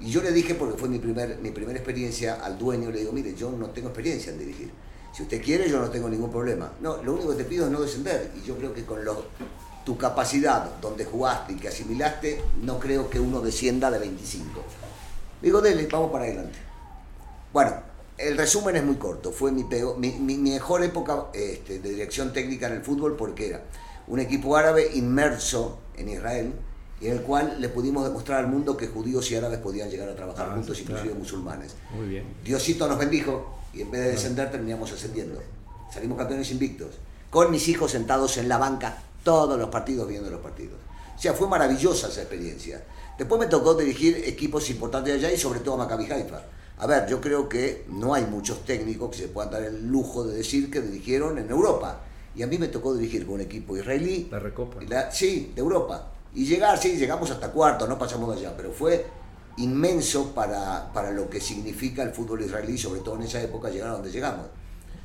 Y 0.00 0.10
yo 0.10 0.22
le 0.22 0.32
dije, 0.32 0.54
porque 0.54 0.78
fue 0.78 0.88
mi, 0.88 0.98
primer, 0.98 1.38
mi 1.38 1.50
primera 1.50 1.78
experiencia 1.78 2.42
al 2.42 2.58
dueño, 2.58 2.90
le 2.90 3.00
digo, 3.00 3.12
mire, 3.12 3.34
yo 3.34 3.50
no 3.50 3.68
tengo 3.70 3.88
experiencia 3.88 4.32
en 4.32 4.38
dirigir. 4.38 4.70
Si 5.12 5.22
usted 5.22 5.42
quiere, 5.42 5.68
yo 5.68 5.78
no 5.78 5.90
tengo 5.90 6.08
ningún 6.08 6.30
problema. 6.30 6.72
No, 6.80 7.02
lo 7.02 7.14
único 7.14 7.30
que 7.30 7.36
te 7.36 7.44
pido 7.44 7.66
es 7.66 7.72
no 7.72 7.80
descender. 7.80 8.30
Y 8.36 8.46
yo 8.46 8.56
creo 8.56 8.72
que 8.72 8.84
con 8.84 9.04
lo, 9.04 9.26
tu 9.84 9.98
capacidad, 9.98 10.80
donde 10.80 11.04
jugaste 11.04 11.52
y 11.52 11.56
que 11.56 11.68
asimilaste, 11.68 12.40
no 12.62 12.78
creo 12.78 13.10
que 13.10 13.20
uno 13.20 13.40
descienda 13.40 13.90
de 13.90 13.98
25. 13.98 14.62
Digo, 15.42 15.60
dele, 15.60 15.86
vamos 15.90 16.10
para 16.10 16.24
adelante. 16.24 16.58
Bueno, 17.52 17.74
el 18.16 18.36
resumen 18.36 18.76
es 18.76 18.84
muy 18.84 18.96
corto. 18.96 19.32
Fue 19.32 19.50
mi, 19.50 19.64
peor, 19.64 19.98
mi, 19.98 20.12
mi, 20.12 20.38
mejor 20.38 20.82
época 20.84 21.26
este, 21.32 21.80
de 21.80 21.90
dirección 21.90 22.32
técnica 22.32 22.68
en 22.68 22.74
el 22.74 22.82
fútbol 22.82 23.16
porque 23.16 23.48
era 23.48 23.62
un 24.06 24.20
equipo 24.20 24.56
árabe 24.56 24.90
inmerso 24.94 25.78
en 25.96 26.08
Israel, 26.08 26.52
y 27.00 27.06
en 27.06 27.12
el 27.12 27.22
cual 27.22 27.56
le 27.58 27.68
pudimos 27.70 28.04
demostrar 28.04 28.40
al 28.40 28.48
mundo 28.48 28.76
que 28.76 28.86
judíos 28.86 29.30
y 29.30 29.36
árabes 29.36 29.58
podían 29.58 29.88
llegar 29.88 30.08
a 30.08 30.14
trabajar 30.14 30.48
ah, 30.50 30.54
juntos, 30.54 30.78
inclusive 30.78 31.08
claro. 31.08 31.18
musulmanes. 31.18 31.74
Muy 31.94 32.08
bien. 32.08 32.24
Diosito 32.44 32.86
nos 32.86 32.98
bendijo 32.98 33.58
y 33.72 33.80
en 33.80 33.90
vez 33.90 34.02
de 34.02 34.10
descender 34.10 34.50
terminamos 34.50 34.92
ascendiendo. 34.92 35.40
Salimos 35.92 36.18
campeones 36.18 36.50
invictos, 36.50 36.90
con 37.30 37.50
mis 37.50 37.66
hijos 37.68 37.90
sentados 37.90 38.36
en 38.36 38.48
la 38.48 38.58
banca 38.58 39.02
todos 39.24 39.58
los 39.58 39.70
partidos 39.70 40.08
viendo 40.08 40.30
los 40.30 40.40
partidos. 40.40 40.78
O 41.16 41.20
sea, 41.20 41.32
fue 41.32 41.48
maravillosa 41.48 42.08
esa 42.08 42.20
experiencia. 42.20 42.82
Después 43.18 43.40
me 43.40 43.46
tocó 43.46 43.74
dirigir 43.74 44.22
equipos 44.26 44.68
importantes 44.70 45.14
allá 45.14 45.32
y 45.32 45.38
sobre 45.38 45.60
todo 45.60 45.74
a 45.74 45.78
Maccabi 45.78 46.10
Haifa. 46.10 46.42
A 46.78 46.86
ver, 46.86 47.06
yo 47.08 47.20
creo 47.20 47.48
que 47.48 47.84
no 47.88 48.14
hay 48.14 48.24
muchos 48.24 48.64
técnicos 48.64 49.10
que 49.10 49.16
se 49.18 49.28
puedan 49.28 49.50
dar 49.50 49.62
el 49.62 49.86
lujo 49.86 50.24
de 50.24 50.36
decir 50.36 50.70
que 50.70 50.80
dirigieron 50.80 51.38
en 51.38 51.50
Europa. 51.50 52.00
Y 52.34 52.42
a 52.42 52.46
mí 52.46 52.56
me 52.56 52.68
tocó 52.68 52.94
dirigir 52.94 53.26
con 53.26 53.34
un 53.34 53.40
equipo 53.42 53.76
israelí. 53.76 54.28
La 54.30 54.38
Recopa. 54.38 54.82
La, 54.88 55.10
sí, 55.10 55.52
de 55.54 55.60
Europa 55.60 56.12
y 56.34 56.44
llegar, 56.44 56.78
sí, 56.78 56.96
llegamos 56.96 57.30
hasta 57.30 57.50
cuarto, 57.50 57.86
no 57.86 57.98
pasamos 57.98 58.34
de 58.34 58.40
allá, 58.40 58.56
pero 58.56 58.72
fue 58.72 59.06
inmenso 59.56 60.32
para, 60.32 60.92
para 60.92 61.10
lo 61.10 61.28
que 61.28 61.40
significa 61.40 62.02
el 62.02 62.12
fútbol 62.12 62.42
israelí, 62.42 62.78
sobre 62.78 63.00
todo 63.00 63.16
en 63.16 63.22
esa 63.22 63.40
época, 63.42 63.68
llegar 63.68 63.90
a 63.90 63.92
donde 63.94 64.10
llegamos. 64.10 64.46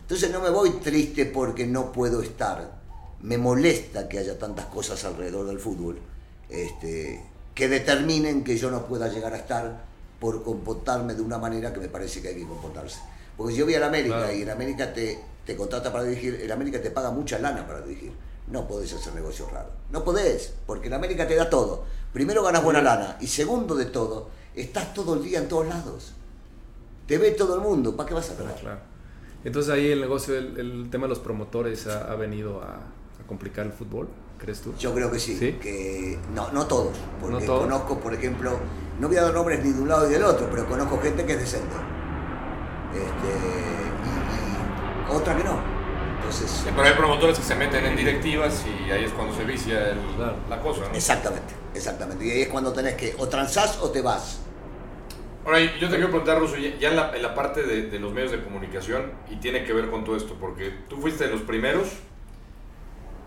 Entonces 0.02 0.32
no 0.32 0.40
me 0.40 0.50
voy 0.50 0.70
triste 0.84 1.26
porque 1.26 1.66
no 1.66 1.92
puedo 1.92 2.22
estar. 2.22 2.76
Me 3.22 3.40
molesta 3.40 4.08
que 4.08 4.20
haya 4.20 4.38
tantas 4.38 4.68
cosas 4.68 5.04
alrededor 5.04 5.48
del 5.48 5.60
fútbol 5.60 5.98
este, 6.48 7.24
que 7.56 7.68
determinen 7.68 8.44
que 8.44 8.56
yo 8.56 8.70
no 8.70 8.86
pueda 8.86 9.08
llegar 9.08 9.34
a 9.34 9.38
estar 9.38 9.84
por 10.20 10.44
comportarme 10.44 11.16
de 11.16 11.24
una 11.24 11.40
manera 11.40 11.74
que 11.74 11.80
me 11.80 11.88
parece 11.88 12.22
que 12.22 12.28
hay 12.28 12.36
que 12.36 12.48
comportarse. 12.48 13.00
Porque 13.36 13.56
yo 13.56 13.66
voy 13.66 13.74
a 13.74 13.80
la 13.80 13.88
América 13.88 14.18
claro. 14.18 14.34
y 14.34 14.44
en 14.44 14.50
América 14.52 14.94
te, 14.94 15.20
te 15.44 15.56
contrata 15.56 15.92
para 15.92 16.04
dirigir, 16.04 16.40
en 16.42 16.52
América 16.52 16.80
te 16.80 16.92
paga 16.92 17.10
mucha 17.10 17.40
lana 17.40 17.66
para 17.66 17.82
dirigir 17.82 18.14
no 18.48 18.68
podés 18.68 18.94
hacer 18.94 19.14
negocios 19.14 19.52
raros. 19.52 19.72
No 19.92 20.04
podés, 20.04 20.54
porque 20.66 20.88
en 20.88 20.94
América 20.94 21.28
te 21.28 21.36
da 21.36 21.50
todo. 21.50 21.84
Primero 22.14 22.44
ganas 22.44 22.64
buena 22.64 22.82
lana 22.82 23.18
y 23.20 23.28
segundo 23.28 23.76
de 23.76 23.86
todo, 23.86 24.30
estás 24.56 24.94
todo 24.94 25.16
el 25.16 25.24
día 25.24 25.40
en 25.40 25.48
todos 25.48 25.68
lados. 25.68 26.14
Te 27.08 27.18
ve 27.18 27.32
todo 27.32 27.56
el 27.56 27.62
mundo, 27.62 27.96
¿para 27.96 28.08
qué 28.08 28.16
vas 28.16 28.30
a 28.32 28.36
ganar? 28.36 28.56
Claro. 28.56 28.80
Entonces 29.44 29.72
ahí 29.74 29.92
el 29.92 30.02
negocio, 30.02 30.36
el, 30.36 30.60
el 30.60 30.90
tema 30.90 31.04
de 31.06 31.10
los 31.10 31.20
promotores 31.20 31.86
ha, 31.88 32.12
ha 32.12 32.16
venido 32.16 32.62
a, 32.62 32.78
a, 32.78 33.28
complicar 33.28 33.66
el 33.66 33.74
fútbol, 33.74 34.08
¿crees 34.40 34.62
tú? 34.62 34.74
Yo 34.80 34.94
creo 34.94 35.12
que 35.12 35.20
sí. 35.20 35.38
¿Sí? 35.38 35.54
Que, 35.62 36.18
no, 36.34 36.52
no 36.52 36.66
todos, 36.66 36.96
porque 37.22 37.36
¿No 37.40 37.46
todos? 37.46 37.62
conozco, 37.62 38.00
por 38.00 38.14
ejemplo, 38.14 38.58
no 39.00 39.08
voy 39.08 39.18
a 39.18 39.24
dar 39.24 39.34
nombres 39.34 39.64
ni 39.64 39.72
de 39.72 39.82
un 39.82 39.88
lado 39.88 40.08
ni 40.08 40.14
del 40.14 40.24
otro, 40.24 40.48
pero 40.50 40.68
conozco 40.68 41.00
gente 41.00 41.26
que 41.26 41.34
es 41.34 41.40
decente. 41.40 41.76
Este, 42.94 43.28
y, 44.06 45.14
y 45.14 45.16
otra 45.16 45.38
que 45.38 45.44
no. 45.44 45.75
Entonces, 46.26 46.50
sí, 46.50 46.70
pero 46.76 46.88
hay 46.88 46.96
promotores 46.96 47.38
que 47.38 47.44
se 47.44 47.54
meten 47.54 47.86
en 47.86 47.96
directivas 47.96 48.66
y 48.66 48.90
ahí 48.90 49.04
es 49.04 49.12
cuando 49.12 49.36
se 49.36 49.44
vicia 49.44 49.92
el, 49.92 50.00
claro. 50.18 50.38
la 50.50 50.60
cosa. 50.60 50.82
¿no? 50.90 50.96
Exactamente, 50.96 51.54
exactamente. 51.76 52.26
Y 52.26 52.32
ahí 52.32 52.42
es 52.42 52.48
cuando 52.48 52.74
tenés 52.74 52.96
que 52.96 53.14
o 53.20 53.28
transás 53.28 53.78
o 53.80 53.92
te 53.92 54.02
vas. 54.02 54.40
Ahora, 55.46 55.60
yo 55.60 55.88
te 55.88 55.96
quiero 55.98 56.08
preguntar, 56.08 56.40
Russo, 56.40 56.56
ya 56.58 56.90
en 56.90 56.96
la, 56.96 57.16
en 57.16 57.22
la 57.22 57.36
parte 57.36 57.62
de, 57.62 57.92
de, 57.92 58.00
los 58.00 58.12
medios 58.12 58.32
de 58.32 58.44
comunicación, 58.44 59.12
y 59.30 59.36
tiene 59.36 59.64
que 59.64 59.74
ver 59.74 59.92
con 59.92 60.04
todo 60.04 60.18
esto, 60.18 60.36
porque 60.40 60.74
tú 60.90 60.98
fuiste 60.98 61.26
de 61.26 61.30
los 61.30 61.42
primeros 61.42 61.90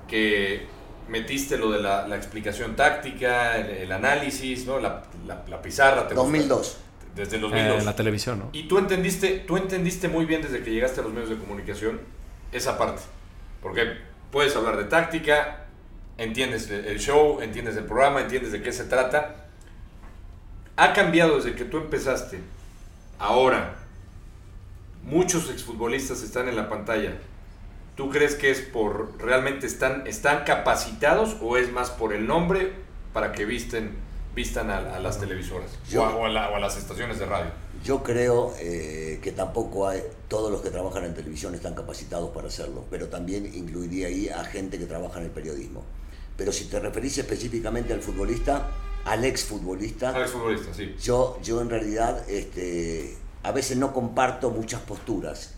que 0.09 0.67
metiste 1.07 1.57
lo 1.57 1.71
de 1.71 1.81
la, 1.81 2.09
la 2.09 2.17
explicación 2.17 2.75
táctica, 2.75 3.59
el, 3.59 3.71
el, 3.77 3.93
análisis, 3.93 4.67
¿no? 4.67 4.81
la, 4.81 5.05
la 5.25 5.63
pizarra. 5.63 6.09
Te 6.09 6.17
2002. 6.17 6.59
Gusta, 6.59 6.79
desde 7.15 7.37
el 7.37 7.43
2002. 7.43 7.83
Eh, 7.83 7.85
la 7.85 7.95
televisión, 7.95 8.41
¿no? 8.41 8.51
Y 8.53 8.67
tú 8.67 8.79
entendiste, 8.79 9.45
tú 9.47 9.57
entendiste 9.57 10.09
muy 10.09 10.25
bien 10.25 10.43
desde 10.43 10.65
que 10.65 10.73
llegaste 10.73 11.01
a 11.01 11.05
los 11.05 11.13
medios 11.13 11.31
de 11.31 11.37
comunicación 11.37 12.18
esa 12.53 12.79
parte. 12.79 13.03
Porque 13.63 13.99
puedes 14.31 14.55
hablar 14.57 14.77
de 14.77 14.85
táctica, 14.85 15.67
entiendes 16.17 16.71
el 16.71 16.99
show, 16.99 17.41
entiendes 17.41 17.77
el 17.77 17.85
programa, 17.85 18.21
entiendes 18.21 18.53
de 18.53 18.63
qué 18.63 18.73
se 18.73 18.85
trata. 18.85 19.47
Ha 20.77 20.93
cambiado 20.93 21.37
desde 21.37 21.55
que 21.55 21.65
tú 21.65 21.79
empezaste. 21.79 22.41
Ahora, 23.19 23.75
muchos 25.03 25.51
exfutbolistas 25.51 26.23
están 26.23 26.49
en 26.49 26.57
la 26.57 26.69
pantalla. 26.69 27.15
¿Tú 27.97 28.11
crees 28.11 28.37
que 28.37 28.51
es 28.51 28.61
por 28.61 29.21
realmente 29.21 29.67
están, 29.67 30.07
están 30.07 30.45
capacitados 30.45 31.37
o 31.41 31.57
es 31.57 31.73
más 31.73 31.91
por 31.91 32.13
el 32.13 32.29
nombre 32.29 32.73
para 33.13 33.33
que 33.33 33.45
visten, 33.45 33.97
vistan 34.37 34.71
a, 34.71 34.79
a 34.79 35.01
las 35.01 35.19
televisoras 35.19 35.77
Yo, 35.91 36.03
o, 36.03 36.07
a, 36.07 36.15
o, 36.15 36.27
a 36.27 36.29
la, 36.29 36.51
o 36.51 36.57
a 36.57 36.61
las 36.61 36.77
estaciones 36.77 37.19
de 37.19 37.27
radio? 37.27 37.51
Yo 37.85 38.03
creo 38.03 38.55
eh, 38.59 39.21
que 39.23 39.33
tampoco 39.33 39.89
hay, 39.89 40.03
todos 40.29 40.51
los 40.51 40.63
que 40.63 40.71
trabajan 40.71 41.05
en 41.05 41.15
televisión 41.15 41.55
están 41.55 41.75
capacitados 41.75 42.31
para 42.31 42.49
hacerlo, 42.49 42.85
pero 42.91 43.09
también 43.09 43.47
incluiría 43.55 44.09
ahí 44.09 44.29
a 44.29 44.45
gente 44.45 44.79
que 44.79 44.87
trabaja 44.87 45.19
en 45.21 45.27
el 45.27 45.31
periodismo. 45.31 45.85
Pero 46.37 46.53
si 46.53 46.65
te 46.65 46.81
referís 46.81 47.19
específicamente 47.19 47.93
al 47.93 48.01
futbolista, 48.01 48.71
al 49.05 49.25
exfutbolista, 49.25 50.11
al 50.11 50.29
futbolista, 50.29 50.75
sí. 50.75 50.95
yo, 51.01 51.39
yo 51.43 51.61
en 51.61 51.71
realidad 51.71 52.29
este, 52.29 53.17
a 53.43 53.53
veces 53.53 53.77
no 53.77 53.93
comparto 53.93 54.51
muchas 54.51 54.81
posturas. 54.83 55.55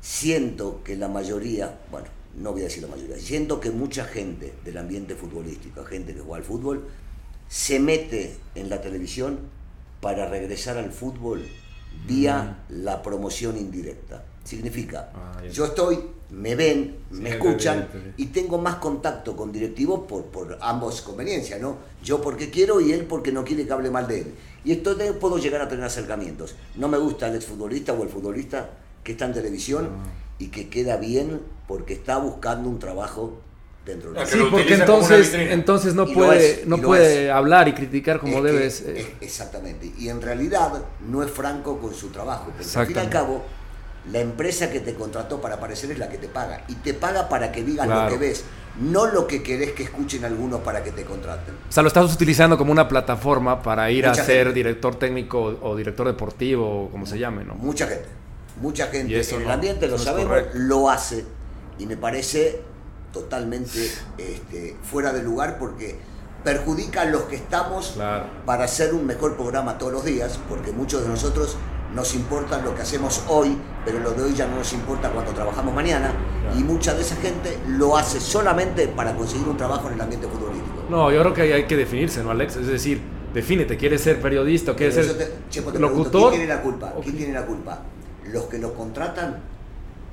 Siento 0.00 0.82
que 0.84 0.96
la 0.96 1.08
mayoría, 1.08 1.80
bueno, 1.90 2.06
no 2.36 2.52
voy 2.52 2.62
a 2.62 2.64
decir 2.64 2.82
la 2.82 2.88
mayoría, 2.88 3.18
siento 3.18 3.60
que 3.60 3.70
mucha 3.70 4.04
gente 4.04 4.54
del 4.64 4.78
ambiente 4.78 5.14
futbolístico, 5.14 5.84
gente 5.84 6.14
que 6.14 6.20
juega 6.20 6.36
al 6.36 6.44
fútbol, 6.44 6.84
se 7.48 7.78
mete 7.78 8.36
en 8.54 8.68
la 8.68 8.80
televisión 8.80 9.38
para 10.00 10.28
regresar 10.28 10.76
al 10.76 10.90
fútbol 10.90 11.44
vía 12.06 12.58
mm. 12.68 12.84
la 12.84 13.02
promoción 13.02 13.56
indirecta. 13.56 14.24
Significa, 14.44 15.10
ah, 15.12 15.42
yo 15.50 15.64
estoy, 15.64 15.98
me 16.30 16.54
ven, 16.54 16.98
sí, 17.10 17.20
me 17.20 17.30
escuchan 17.30 17.88
bien, 17.92 18.14
y 18.16 18.26
tengo 18.26 18.58
más 18.58 18.76
contacto 18.76 19.36
con 19.36 19.50
directivos 19.50 20.02
por, 20.06 20.26
por 20.26 20.56
ambos 20.60 21.02
conveniencias, 21.02 21.60
¿no? 21.60 21.78
Yo 22.02 22.20
porque 22.20 22.48
quiero 22.48 22.80
y 22.80 22.92
él 22.92 23.06
porque 23.06 23.32
no 23.32 23.42
quiere 23.44 23.66
que 23.66 23.72
hable 23.72 23.90
mal 23.90 24.06
de 24.06 24.20
él. 24.20 24.34
Y 24.64 24.72
esto 24.72 24.96
puedo 25.18 25.38
llegar 25.38 25.62
a 25.62 25.68
tener 25.68 25.84
acercamientos. 25.84 26.54
No 26.76 26.86
me 26.88 26.98
gusta 26.98 27.28
el 27.28 27.34
exfutbolista 27.34 27.92
o 27.92 28.02
el 28.04 28.08
futbolista 28.08 28.70
que 29.02 29.12
está 29.12 29.24
en 29.26 29.34
televisión 29.34 29.88
ah. 29.90 30.06
y 30.38 30.48
que 30.48 30.68
queda 30.68 30.96
bien 30.96 31.40
porque 31.66 31.94
está 31.94 32.18
buscando 32.18 32.68
un 32.68 32.78
trabajo 32.78 33.40
dentro 33.86 34.12
de 34.12 34.26
Sí, 34.26 34.38
porque 34.50 34.74
entonces, 34.74 35.32
entonces 35.32 35.94
no 35.94 36.06
puede, 36.06 36.62
es, 36.62 36.66
no 36.66 36.78
puede 36.78 37.30
hablar 37.30 37.68
y 37.68 37.72
criticar 37.72 38.18
como 38.18 38.38
es 38.38 38.42
debes. 38.42 38.80
Que, 38.82 39.00
eh. 39.00 39.16
Exactamente. 39.20 39.92
Y 39.96 40.08
en 40.08 40.20
realidad 40.20 40.72
no 41.08 41.22
es 41.22 41.30
franco 41.30 41.78
con 41.78 41.94
su 41.94 42.08
trabajo. 42.08 42.52
Porque 42.56 42.78
al 42.78 42.86
fin 42.86 42.96
y 42.96 42.98
al 42.98 43.08
cabo, 43.08 43.44
la 44.12 44.20
empresa 44.20 44.70
que 44.70 44.80
te 44.80 44.94
contrató 44.94 45.40
para 45.40 45.54
aparecer 45.54 45.90
es 45.92 45.98
la 45.98 46.08
que 46.08 46.18
te 46.18 46.28
paga. 46.28 46.64
Y 46.68 46.74
te 46.74 46.92
paga 46.92 47.28
para 47.28 47.52
que 47.52 47.62
digas 47.62 47.86
claro. 47.86 48.04
lo 48.04 48.10
que 48.10 48.26
ves, 48.26 48.44
no 48.80 49.06
lo 49.06 49.26
que 49.26 49.42
querés 49.42 49.72
que 49.72 49.84
escuchen 49.84 50.24
algunos 50.24 50.60
para 50.60 50.82
que 50.82 50.90
te 50.90 51.04
contraten. 51.04 51.54
O 51.68 51.72
sea, 51.72 51.82
lo 51.82 51.88
estás 51.88 52.12
utilizando 52.12 52.58
como 52.58 52.72
una 52.72 52.88
plataforma 52.88 53.62
para 53.62 53.90
ir 53.90 54.06
Mucha 54.06 54.22
a 54.22 54.24
ser 54.24 54.46
gente. 54.46 54.52
director 54.52 54.96
técnico 54.96 55.58
o 55.62 55.76
director 55.76 56.06
deportivo, 56.06 56.84
o 56.84 56.90
como 56.90 57.06
se 57.06 57.18
llame, 57.18 57.44
¿no? 57.44 57.54
Mucha 57.54 57.86
gente. 57.86 58.08
Mucha 58.60 58.86
gente 58.86 59.20
en 59.20 59.42
el 59.42 59.50
ambiente, 59.50 59.86
lo 59.86 59.98
sabemos, 59.98 60.38
lo 60.54 60.90
hace. 60.90 61.24
Y 61.78 61.84
me 61.84 61.98
parece 61.98 62.62
totalmente 63.20 63.90
este, 64.18 64.76
fuera 64.82 65.12
de 65.12 65.22
lugar 65.22 65.56
porque 65.58 65.96
perjudica 66.44 67.02
a 67.02 67.04
los 67.06 67.22
que 67.22 67.36
estamos 67.36 67.92
Claro. 67.94 68.26
para 68.44 68.64
hacer 68.64 68.94
un 68.94 69.06
mejor 69.06 69.36
programa 69.36 69.78
todos 69.78 69.92
los 69.92 70.04
días, 70.04 70.38
porque 70.48 70.70
muchos 70.72 71.02
de 71.02 71.08
nosotros 71.08 71.56
nos 71.94 72.14
importa 72.14 72.60
lo 72.60 72.74
que 72.74 72.82
hacemos 72.82 73.22
hoy, 73.28 73.56
pero 73.84 73.98
lo 74.00 74.10
de 74.12 74.22
hoy 74.24 74.34
ya 74.34 74.46
no 74.46 74.56
nos 74.56 74.72
importa 74.72 75.10
cuando 75.10 75.32
trabajamos 75.32 75.74
mañana, 75.74 76.12
Claro. 76.42 76.58
y 76.60 76.62
mucha 76.62 76.94
de 76.94 77.00
esa 77.00 77.16
gente 77.16 77.56
lo 77.68 77.96
hace 77.96 78.20
solamente 78.20 78.86
para 78.88 79.14
conseguir 79.16 79.48
un 79.48 79.56
trabajo 79.56 79.88
en 79.88 79.94
el 79.94 80.00
ambiente 80.00 80.26
futbolístico. 80.28 80.84
No, 80.90 81.10
yo 81.10 81.20
creo 81.22 81.34
que 81.34 81.52
hay 81.54 81.64
que 81.66 81.76
definirse, 81.76 82.22
¿no, 82.22 82.30
Alex? 82.30 82.56
Es 82.56 82.66
decir, 82.66 83.00
defínete, 83.32 83.76
¿quieres 83.76 84.02
ser 84.02 84.20
periodista 84.20 84.72
o 84.72 84.76
quieres 84.76 84.94
ser 84.94 85.16
te- 85.18 85.32
Chepo, 85.50 85.72
te 85.72 85.78
pregunto? 85.78 86.18
¿Quién 86.28 86.30
tiene 86.42 86.46
la 86.54 86.62
culpa? 86.62 86.94
¿Quién 87.02 87.16
tiene 87.16 87.32
la 87.32 87.46
culpa? 87.46 87.82
¿Los 88.26 88.44
que 88.44 88.58
los 88.58 88.72
contratan 88.72 89.38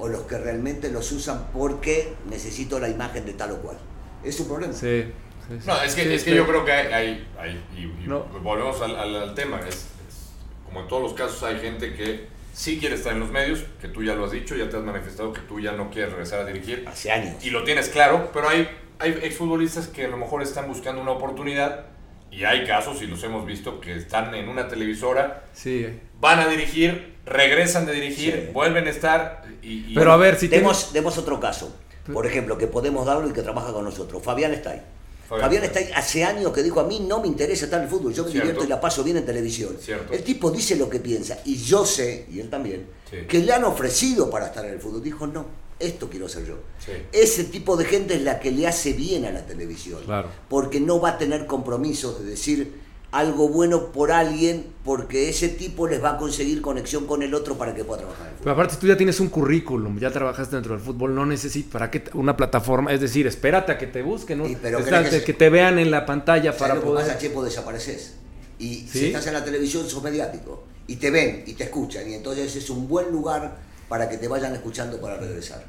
o 0.04 0.10
los 0.10 0.24
que 0.24 0.38
realmente 0.38 0.92
los 0.92 1.12
usan 1.14 1.48
porque 1.54 2.14
necesito 2.30 2.80
la 2.80 2.90
imagen 2.90 3.26
de 3.26 3.34
tal 3.34 3.52
o 3.52 3.58
cual? 3.62 3.78
Es 4.24 4.40
un 4.42 4.48
problema. 4.48 4.74
Sí. 4.74 5.06
sí, 5.48 5.56
sí. 5.62 5.68
No, 5.68 5.82
es 5.82 5.96
que, 5.96 6.04
Sí, 6.04 6.14
es 6.14 6.24
que 6.24 6.32
sí. 6.32 6.36
yo 6.36 6.46
creo 6.46 6.66
que 6.66 6.72
hay, 6.74 6.94
hay- 6.94 7.28
hay- 7.40 7.64
y, 7.76 8.04
y 8.04 8.08
No. 8.08 8.24
volvemos 8.42 8.82
al, 8.82 8.96
al- 8.98 9.16
al 9.16 9.34
tema, 9.36 9.60
es, 9.62 9.76
es- 9.76 10.32
como 10.66 10.82
en 10.82 10.88
todos 10.88 11.04
los 11.04 11.14
casos 11.14 11.42
hay 11.44 11.60
gente 11.60 11.94
que 11.94 12.28
sí 12.54 12.80
quiere 12.80 12.96
estar 12.96 13.14
en 13.14 13.20
los 13.22 13.32
medios, 13.32 13.64
que 13.82 13.88
tú 13.88 14.04
ya 14.04 14.14
lo 14.16 14.26
has 14.26 14.32
dicho, 14.32 14.56
ya 14.56 14.70
te 14.70 14.78
has 14.78 14.84
manifestado 14.84 15.32
que 15.34 15.42
tú 15.42 15.60
ya 15.60 15.72
no 15.72 15.90
quieres 15.90 16.12
regresar 16.12 16.42
a 16.42 16.46
dirigir, 16.46 16.84
Hace 16.88 17.12
años. 17.12 17.44
y 17.44 17.50
lo 17.50 17.64
tienes 17.64 17.90
claro, 17.90 18.30
pero 18.34 18.50
hay, 18.50 18.68
hay 19.00 19.12
exfutbolistas 19.24 19.88
que 19.88 20.06
a 20.06 20.08
lo 20.10 20.18
mejor 20.18 20.42
están 20.44 20.68
buscando 20.68 21.02
una 21.02 21.12
oportunidad, 21.12 21.86
y 22.32 22.46
hay 22.46 22.66
casos, 22.66 23.02
y 23.04 23.08
los 23.08 23.24
hemos 23.24 23.46
visto, 23.46 23.80
que 23.80 23.96
están 23.96 24.34
en 24.36 24.50
una 24.50 24.68
televisora, 24.68 25.44
Sí. 25.54 26.00
van 26.20 26.40
a 26.40 26.48
dirigir, 26.48 27.13
regresan 27.26 27.86
de 27.86 27.94
dirigir, 27.94 28.34
Sí. 28.48 28.52
vuelven 28.54 28.88
a 28.88 28.90
estar, 28.90 29.44
y... 29.62 29.92
y- 29.92 29.96
Pero 29.96 30.12
a 30.12 30.18
ver, 30.18 30.38
si 30.38 30.48
demos, 30.48 30.78
tienes... 30.78 30.94
demos 30.94 31.18
otro 31.18 31.40
caso, 31.40 31.74
por 32.12 32.26
ejemplo, 32.26 32.58
que 32.58 32.68
podemos 32.68 33.06
darlo 33.06 33.30
y 33.30 33.34
que 33.34 33.42
trabaja 33.42 33.72
con 33.72 33.86
nosotros. 33.86 34.22
Fabián 34.22 34.54
está 34.54 34.72
ahí. 34.72 34.82
Fabián 35.30 35.64
está 35.64 35.80
está 35.80 35.96
ahí 35.96 36.00
hace 36.04 36.24
años 36.26 36.52
que 36.52 36.62
dijo 36.62 36.80
a 36.80 36.84
mí 36.84 37.00
no 37.00 37.20
me 37.22 37.28
interesa 37.28 37.66
estar 37.66 37.80
en 37.80 37.86
el 37.86 37.90
fútbol, 37.90 38.14
yo 38.14 38.24
me 38.26 38.30
Cierto. 38.30 38.46
divierto 38.50 38.66
y 38.66 38.70
la 38.70 38.80
paso 38.82 39.04
bien 39.04 39.18
en 39.18 39.26
televisión. 39.26 39.78
Cierto. 39.80 40.14
El 40.14 40.22
tipo 40.24 40.52
dice 40.52 40.76
lo 40.76 40.90
que 40.90 41.00
piensa 41.00 41.40
y 41.46 41.56
yo 41.56 41.86
sé, 41.86 42.28
y 42.32 42.40
él 42.40 42.50
también, 42.50 42.86
Sí. 43.10 43.18
que 43.28 43.40
le 43.40 43.52
han 43.54 43.64
ofrecido 43.64 44.30
para 44.30 44.48
estar 44.48 44.64
en 44.66 44.74
el 44.74 44.80
fútbol. 44.80 45.02
Dijo 45.02 45.26
no, 45.26 45.46
esto 45.80 46.10
quiero 46.10 46.28
ser 46.30 46.46
yo. 46.46 46.58
Sí. 46.86 46.92
Ese 47.14 47.46
tipo 47.46 47.78
de 47.78 47.86
gente 47.86 48.16
es 48.16 48.22
la 48.22 48.40
que 48.40 48.52
le 48.52 48.68
hace 48.68 48.94
bien 48.94 49.26
a 49.26 49.32
la 49.32 49.44
televisión. 49.46 50.02
Claro. 50.06 50.28
Porque 50.50 50.80
no 50.80 51.00
va 51.00 51.12
a 51.12 51.18
tener 51.18 51.48
compromisos 51.48 52.20
de 52.20 52.26
decir 52.30 52.82
algo 53.14 53.48
bueno 53.48 53.92
por 53.92 54.12
alguien 54.12 54.66
porque 54.84 55.30
ese 55.30 55.48
tipo 55.48 55.88
les 55.88 56.04
va 56.04 56.14
a 56.14 56.18
conseguir 56.18 56.62
conexión 56.62 57.06
con 57.06 57.22
el 57.24 57.34
otro 57.36 57.56
para 57.58 57.74
que 57.76 57.84
pueda 57.86 58.00
trabajar 58.02 58.24
en 58.26 58.28
el 58.32 58.34
fútbol. 58.34 58.44
Pero 58.44 58.54
aparte 58.54 58.76
tú 58.82 58.88
ya 58.88 58.98
tienes 58.98 59.20
un 59.20 59.30
currículum, 59.30 60.00
ya 60.00 60.10
trabajaste 60.12 60.56
dentro 60.56 60.74
del 60.76 60.84
fútbol, 60.84 61.14
no 61.14 61.26
necesitas 61.26 61.72
para 61.72 61.92
qué 61.92 62.00
te- 62.02 62.18
una 62.18 62.36
plataforma, 62.36 62.92
es 62.92 63.00
decir, 63.00 63.28
espérate 63.28 63.72
a 63.72 63.78
que 63.78 63.86
te 63.88 64.02
busquen, 64.02 64.40
¿no? 64.40 64.46
Sí, 64.48 64.58
pero 64.62 64.80
Está- 64.80 65.00
¿crees 65.04 65.22
que 65.22 65.24
que, 65.26 65.34
te 65.34 65.50
vean 65.50 65.78
en 65.80 65.92
la 65.92 66.06
pantalla 66.08 66.52
¿Sabes 66.54 66.60
para 66.60 66.74
que 66.74 66.80
poder. 66.82 67.06
pasa, 67.06 67.18
Chepo? 67.20 67.44
Desapareces. 67.44 68.16
Y 68.58 68.88
¿Sí? 68.88 68.88
si 69.00 69.06
estás 69.06 69.28
en 69.28 69.34
la 69.34 69.46
televisión, 69.46 69.88
sos 69.88 70.02
mediático. 70.04 70.64
Y 70.88 70.96
te 70.98 71.12
ven 71.12 71.44
y 71.46 71.54
te 71.54 71.66
escuchan. 71.66 72.10
Y 72.10 72.16
entonces 72.16 72.56
es 72.56 72.70
un 72.72 72.88
buen 72.88 73.12
lugar 73.12 73.58
para 73.90 74.10
que 74.10 74.18
te 74.18 74.28
vayan 74.28 74.54
escuchando 74.56 75.00
para 75.00 75.18
regresar. 75.18 75.64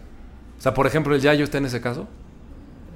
O 0.58 0.62
sea, 0.62 0.72
por 0.72 0.86
ejemplo, 0.86 1.14
el 1.14 1.20
Yayo 1.20 1.44
está 1.44 1.58
en 1.58 1.66
ese 1.66 1.80
caso. 1.82 2.08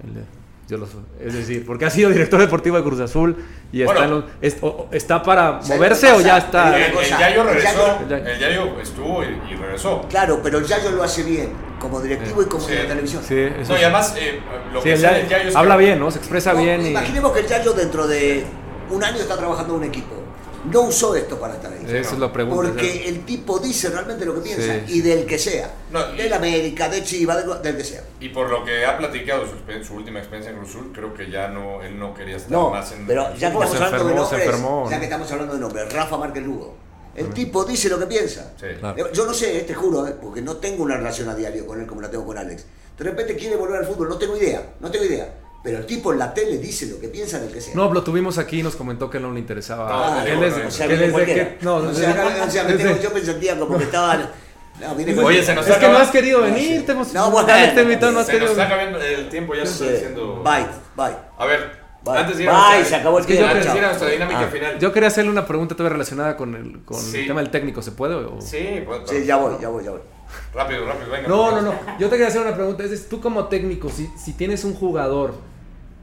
El 0.05 0.15
de- 0.15 0.38
yo 0.69 0.77
lo 0.79 0.87
soy. 0.87 1.01
Es 1.25 1.33
decir, 1.33 1.65
porque 1.67 1.87
ha 1.87 1.91
sido 1.91 2.11
director 2.11 2.39
deportivo 2.41 2.77
de 2.77 2.83
Cruz 2.83 3.01
Azul 3.01 3.37
y 3.73 3.83
está, 3.83 4.05
en 4.05 4.11
los- 4.11 4.25
es- 4.43 4.59
o- 4.61 4.67
o- 4.67 4.89
está 4.93 5.23
para 5.23 5.63
¿Sabes 5.63 5.69
moverse 5.77 6.13
o 6.13 6.21
ya 6.21 6.39
está. 6.39 6.77
El, 6.79 6.93
Yayo 6.93 7.41
el 7.43 7.49
regresó, 7.49 7.99
Yayo- 8.09 8.27
el 8.27 8.39
Yayo 8.39 8.81
estuvo 8.81 9.23
y, 9.25 9.27
y 9.53 9.57
regresó. 9.57 10.03
Claro, 10.11 10.41
pero 10.43 10.59
el 10.59 10.65
Yayo 10.67 10.91
lo 10.91 11.03
hace 11.03 11.23
bien, 11.23 11.51
como 11.81 12.01
directivo 12.01 12.43
y 12.43 12.45
como 12.47 12.63
Sí. 12.65 12.75
la 12.75 12.87
televisión. 12.87 13.23
Sí, 13.27 13.35
eso 13.39 13.73
No, 13.73 13.79
y 13.81 13.83
además, 13.83 14.15
eh, 14.19 14.41
lo 14.73 14.81
Sí, 14.81 14.85
que 14.85 14.93
el 14.95 15.01
Yayo 15.01 15.17
del 15.17 15.29
Yayo 15.29 15.49
es 15.49 15.53
que- 15.55 15.59
habla 15.59 15.77
bien, 15.79 15.99
¿no? 15.99 16.11
Se 16.11 16.19
expresa 16.19 16.53
No, 16.53 16.61
bien 16.63 16.83
y. 16.85 16.89
Imaginemos 16.91 17.33
que 17.33 17.41
el 17.41 17.47
Yayo 17.47 17.73
dentro 17.73 18.07
de 18.07 18.45
un 18.91 19.03
año 19.05 19.17
está 19.17 19.37
trabajando 19.37 19.75
en 19.75 19.81
un 19.81 19.87
equipo. 19.87 20.15
No 20.71 20.81
usó 20.83 21.15
esto 21.17 21.39
para 21.39 21.55
estar 21.55 21.73
ahí. 21.73 21.85
Eso 21.87 22.15
es 22.15 22.19
la 22.19 22.33
pregunta. 22.33 22.57
Porque 22.71 23.09
el 23.09 23.25
tipo 23.25 23.59
dice 23.59 23.89
realmente 23.91 24.25
lo 24.25 24.35
que 24.35 24.41
piensa 24.41 24.75
Sí. 24.87 24.95
y 24.97 25.01
del 25.01 25.27
que 25.27 25.39
sea. 25.39 25.71
No, 25.91 26.15
y- 26.15 26.17
del 26.19 26.33
América, 26.33 26.89
de 26.89 27.03
Chivas, 27.03 27.45
del, 27.47 27.63
del 27.63 27.77
que 27.77 27.85
sea. 27.85 28.03
Y 28.21 28.29
por 28.31 28.49
lo 28.51 28.65
que 28.65 28.85
ha 28.85 28.97
platicado 28.99 29.45
su, 29.47 29.85
su 29.85 29.95
última 29.95 30.19
experiencia 30.19 30.51
en 30.53 30.59
Cruz 30.59 30.71
Azul, 30.71 30.91
creo 30.95 31.15
que 31.15 31.31
ya 31.31 31.49
no, 31.49 31.83
él 31.83 31.99
no 31.99 32.15
quería 32.15 32.37
estar 32.37 32.51
No, 32.53 32.71
más 32.71 32.93
en 32.93 33.07
pero 33.07 33.25
ya 33.35 33.53
que 33.53 33.57
estamos 33.59 33.71
se 33.71 33.77
hablando 33.77 33.97
de 33.97 34.03
enfermó, 34.13 34.21
nombres, 34.23 34.45
enfermó, 34.47 34.91
ya 34.91 34.99
que 34.99 35.05
estamos 35.05 35.33
hablando 35.33 35.55
de 35.55 35.61
nombres, 35.61 35.93
Rafa 35.93 36.17
Márquez 36.17 36.43
Lugo. 36.45 36.77
El 37.15 37.31
tipo 37.31 37.65
dice 37.65 37.89
lo 37.89 37.99
que 37.99 38.07
piensa. 38.07 38.53
Sí. 38.61 38.67
Claro. 38.79 38.97
Eh, 39.07 39.11
Yo 39.13 39.27
no 39.27 39.35
sé, 39.35 39.61
te 39.63 39.75
juro, 39.75 40.07
eh, 40.07 40.15
porque 40.23 40.41
no 40.41 40.59
tengo 40.59 40.85
una 40.85 40.97
relación 40.97 41.29
a 41.29 41.35
diario 41.35 41.67
con 41.67 41.81
él 41.81 41.87
como 41.87 42.01
la 42.01 42.09
tengo 42.11 42.25
con 42.25 42.39
Alex. 42.39 42.65
De 42.97 43.05
repente 43.05 43.35
quiere 43.37 43.57
volver 43.57 43.81
al 43.81 43.87
fútbol, 43.87 44.09
no 44.09 44.17
tengo 44.19 44.37
idea, 44.37 44.63
no 44.79 44.89
tengo 44.91 45.05
idea. 45.05 45.35
Pero 45.63 45.79
el 45.79 45.87
tipo 45.87 46.13
en 46.13 46.21
la 46.21 46.33
tele 46.33 46.59
dice 46.59 46.87
lo 46.87 47.01
que 47.01 47.09
piensa 47.09 47.39
del 47.41 47.53
que 47.53 47.61
sea. 47.61 47.75
No, 47.75 47.93
lo 47.93 48.03
tuvimos 48.05 48.39
aquí 48.39 48.61
y 48.61 48.63
nos 48.63 48.77
comentó 48.77 49.11
que 49.11 49.19
no 49.19 49.33
le 49.33 49.41
interesaba. 49.41 50.25
Él 50.25 50.43
es- 50.45 50.55
o 50.55 50.71
sea, 50.71 50.87
que 50.87 50.95
él 50.95 50.99
viene 51.01 51.05
es 51.05 51.09
de 51.09 51.13
cualquiera. 51.13 51.59
que- 51.59 51.65
no, 51.65 51.77
o 51.77 51.93
sea, 51.95 52.09
desde- 52.15 52.39
no, 52.39 52.45
o 52.45 52.51
sea, 52.51 52.65
me 52.65 52.73
tengo- 52.75 53.01
yo 53.03 53.11
me 53.11 53.21
sentía 53.21 53.59
como 53.59 53.77
que 53.79 53.85
estaba... 53.85 54.31
No, 54.81 54.95
viene 54.95 55.19
Oye, 55.21 55.43
se 55.43 55.57
nos 55.57 55.67
Es 55.67 55.73
está 55.73 55.81
que 55.81 55.89
no 55.93 55.99
has 55.99 56.09
acabando- 56.09 56.13
querido 56.13 56.41
venir, 56.43 56.79
sí. 56.79 56.87
te 56.87 56.93
hemos. 56.93 57.13
No, 57.13 57.31
bueno, 57.33 57.47
te 57.49 57.53
no 57.53 57.59
has 57.59 57.65
Se 57.65 57.75
nos 57.75 58.27
querido 58.27 58.51
está 58.53 58.63
venir. 58.63 58.63
acabando 58.63 59.01
el 59.03 59.29
tiempo, 59.29 59.55
ya 59.57 59.67
se 59.67 59.73
está 59.73 59.93
diciendo... 59.93 60.43
Bye, 60.45 60.67
bye. 60.97 61.17
A 61.37 61.47
ver, 61.47 61.71
Bye. 62.05 62.17
antes 62.19 62.37
de 62.37 62.43
ir 62.45 62.49
a 62.49 62.85
se 62.85 62.95
acabó 62.95 63.19
el 63.19 63.25
antes 63.25 63.37
tiempo, 63.37 63.55
de 63.55 63.61
ir 63.61 63.69
a 63.69 63.73
chao. 63.75 63.81
nuestra 63.83 64.09
dinámica 64.09 64.41
Ah, 64.43 64.47
final. 64.53 64.79
Yo 64.79 64.93
quería 64.93 65.09
hacerle 65.09 65.33
una 65.33 65.45
pregunta 65.45 65.75
todavía 65.75 65.95
relacionada 65.95 66.37
con 66.37 66.55
el, 66.55 66.85
con 66.85 66.97
Sí. 67.01 67.19
el 67.23 67.27
tema 67.27 67.41
del 67.41 67.51
técnico, 67.51 67.83
¿se 67.83 67.91
puede? 67.91 68.15
o- 68.15 68.41
Sí, 68.41 68.83
pues, 68.87 69.01
Sí, 69.07 69.25
ya 69.27 69.35
voy, 69.35 69.57
ya 69.61 69.69
voy, 69.69 69.83
ya 69.83 69.91
voy. 69.91 70.01
Rápido, 70.55 70.87
rápido, 70.87 71.11
venga. 71.11 71.29
No, 71.29 71.51
no, 71.51 71.63
no. 71.63 71.75
Yo 71.99 72.07
te 72.09 72.13
quería 72.17 72.29
hacer 72.29 72.43
una 72.43 72.55
pregunta. 72.55 72.85
Es 72.85 72.91
decir, 72.91 73.09
tú 73.09 73.21
como 73.21 73.47
técnico, 73.49 73.89
si, 73.91 74.09
si 74.23 74.33
tienes 74.33 74.65
un 74.65 74.75
jugador 74.75 75.35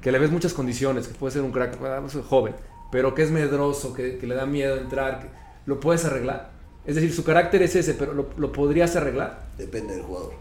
que 0.01 0.11
le 0.11 0.19
ves 0.19 0.31
muchas 0.31 0.53
condiciones, 0.53 1.07
que 1.07 1.13
puede 1.15 1.31
ser 1.33 1.41
un 1.41 1.51
crack, 1.51 1.79
bueno, 1.79 2.05
es 2.07 2.13
joven, 2.27 2.55
pero 2.91 3.15
que 3.15 3.23
es 3.23 3.31
medroso, 3.31 3.93
que, 3.93 4.17
que 4.17 4.27
le 4.27 4.35
da 4.35 4.45
miedo 4.45 4.77
entrar, 4.77 5.19
que- 5.21 5.29
¿lo 5.65 5.79
puedes 5.79 6.05
arreglar? 6.05 6.51
Es 6.85 6.95
decir, 6.95 7.11
su 7.13 7.23
carácter 7.23 7.63
es 7.63 7.75
ese, 7.75 7.95
pero 7.95 8.13
¿lo, 8.13 8.27
lo 8.37 8.51
podrías 8.51 8.95
arreglar? 8.95 9.45
Depende 9.57 9.95
del 9.95 10.03
jugador. 10.03 10.33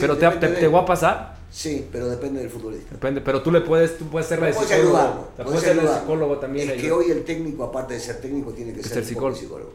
Pero 0.00 0.16
te, 0.16 0.28
te, 0.28 0.48
de- 0.48 0.56
te 0.56 0.68
va 0.68 0.80
a 0.80 0.86
pasar, 0.86 1.36
Sí, 1.50 1.86
pero 1.90 2.08
depende 2.08 2.40
del 2.40 2.50
futbolista. 2.50 2.90
depende. 2.92 3.20
Pero 3.22 3.40
tú 3.42 3.50
le 3.50 3.62
puedes, 3.62 3.96
tú 3.96 4.06
puedes 4.08 4.26
ser 4.28 4.38
Puedes 4.38 4.56
psicólogo. 4.56 4.96
ayudarlo, 4.98 5.28
puedes 5.44 5.60
ser 5.60 5.78
ayudarlo. 5.78 6.00
psicólogo 6.00 6.38
también. 6.38 6.70
Es 6.70 6.80
que 6.80 6.90
hoy 6.92 7.10
el 7.10 7.24
técnico, 7.24 7.64
aparte 7.64 7.94
de 7.94 8.00
ser 8.00 8.20
técnico, 8.20 8.50
tiene 8.52 8.72
que 8.74 8.82
ser 8.82 9.02
ser 9.04 9.16
un 9.16 9.22
poco 9.22 9.34
psicólogo. 9.34 9.72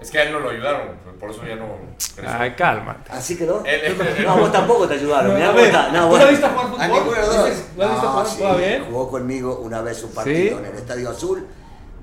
Es 0.00 0.10
que 0.12 0.18
a 0.18 0.22
él 0.22 0.32
no 0.32 0.38
lo 0.38 0.50
ayudaron, 0.50 0.82
por 1.18 1.28
eso 1.30 1.40
ya 1.44 1.56
no... 1.56 1.66
creció. 2.14 2.38
Ay, 2.38 2.52
calma. 2.52 2.98
¿Así 3.10 3.36
quedó? 3.36 3.64
Él- 3.64 3.80
él- 3.82 3.96
él- 4.18 4.24
No, 4.24 4.36
vos 4.36 4.52
tampoco 4.52 4.86
te 4.86 4.94
ayudaron. 4.94 5.34
mirá 5.34 5.46
a 5.46 5.48
cómo 5.48 5.58
ver, 5.58 5.66
está. 5.66 5.88
No, 5.88 6.02
¿tú 6.02 6.08
bueno. 6.10 6.24
lo 6.24 6.30
viste 6.30 6.46
jugar 6.48 6.66
fútbol? 6.68 6.80
A 6.80 6.86
ninguno 6.88 7.10
de 7.12 7.18
los 7.18 7.36
dos. 7.36 7.44
¿Dices, 7.46 7.66
¿lo 7.76 7.84
has 7.84 7.90
visto 7.90 8.04
No, 8.06 8.10
jugar? 8.12 8.26
¿Juega 8.26 8.54
bien? 8.56 8.84
Jugó 8.84 9.10
conmigo 9.10 9.58
una 9.58 9.80
vez 9.82 10.02
un 10.04 10.10
partido 10.14 10.36
¿Sí? 10.58 10.64
en 10.64 10.70
el 10.72 10.74
Estadio 10.78 11.10
Azul, 11.10 11.46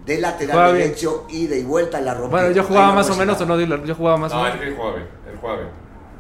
de 0.05 0.17
lateral 0.19 0.73
derecho, 0.73 1.25
ida 1.29 1.55
y 1.55 1.63
vuelta 1.63 1.99
en 1.99 2.05
la 2.05 2.13
rompió. 2.15 2.29
Bueno, 2.31 2.51
yo 2.51 2.63
jugaba 2.63 2.87
no 2.87 2.93
más 2.95 3.09
o 3.09 3.15
menos, 3.15 3.39
o 3.41 3.45
no, 3.45 3.59
yo 3.85 3.95
jugaba 3.95 4.17
más 4.17 4.33
o 4.33 4.35
No, 4.35 4.43
menos. 4.43 4.61
él 4.61 4.75
jugaba 4.75 4.95
bien, 4.97 5.07
él 5.31 5.37
jugaba 5.39 5.59
bien. 5.59 5.69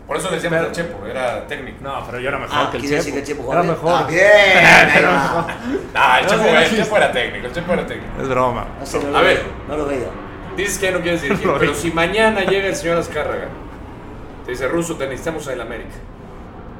Por 0.07 0.17
eso 0.17 0.29
le 0.29 0.35
decíamos 0.35 0.57
Pero- 0.59 0.69
al 0.69 0.75
Chepo, 0.75 1.05
era 1.07 1.47
técnico. 1.47 1.77
No, 1.81 2.03
pero 2.05 2.19
yo 2.19 2.29
era 2.29 2.37
mejor 2.37 2.55
Ah, 2.57 2.69
que 2.71 2.77
el 2.77 2.83
Chepo. 2.83 2.95
decir 2.95 3.13
que 3.13 3.19
el 3.19 3.25
Chepo 3.25 3.51
Era 3.51 3.63
mejor. 3.63 3.91
Ah, 3.91 4.03
bien, 4.09 5.03
va. 5.03 5.47
Ah, 5.95 6.19
el 6.19 6.25
No, 6.25 6.29
Chepo, 6.31 6.43
no, 6.43 6.49
el 6.59 6.71
no, 6.71 6.77
Chepo 6.83 6.97
era 6.97 7.11
técnico, 7.11 7.47
el 7.47 7.53
Chepo 7.53 7.73
era 7.73 7.85
técnico. 7.87 8.21
Es 8.21 8.29
broma. 8.29 8.65
No 8.93 8.99
no 9.11 9.17
A 9.17 9.21
veo, 9.21 9.27
ver. 9.33 9.43
No 9.67 9.77
lo 9.77 9.85
veo. 9.87 10.24
Dices 10.57 10.77
que 10.77 10.85
ya 10.85 10.91
no 10.91 11.01
quieres 11.01 11.21
dirigir, 11.21 11.49
pero 11.59 11.73
si 11.73 11.91
mañana 11.91 12.41
llega 12.45 12.67
el 12.67 12.75
señor 12.75 12.97
Azcárraga, 12.97 13.47
te 14.45 14.51
dice, 14.51 14.67
Ruso, 14.67 14.95
te 14.95 15.05
necesitamos 15.05 15.45
en 15.47 15.53
el 15.53 15.61
América. 15.61 15.95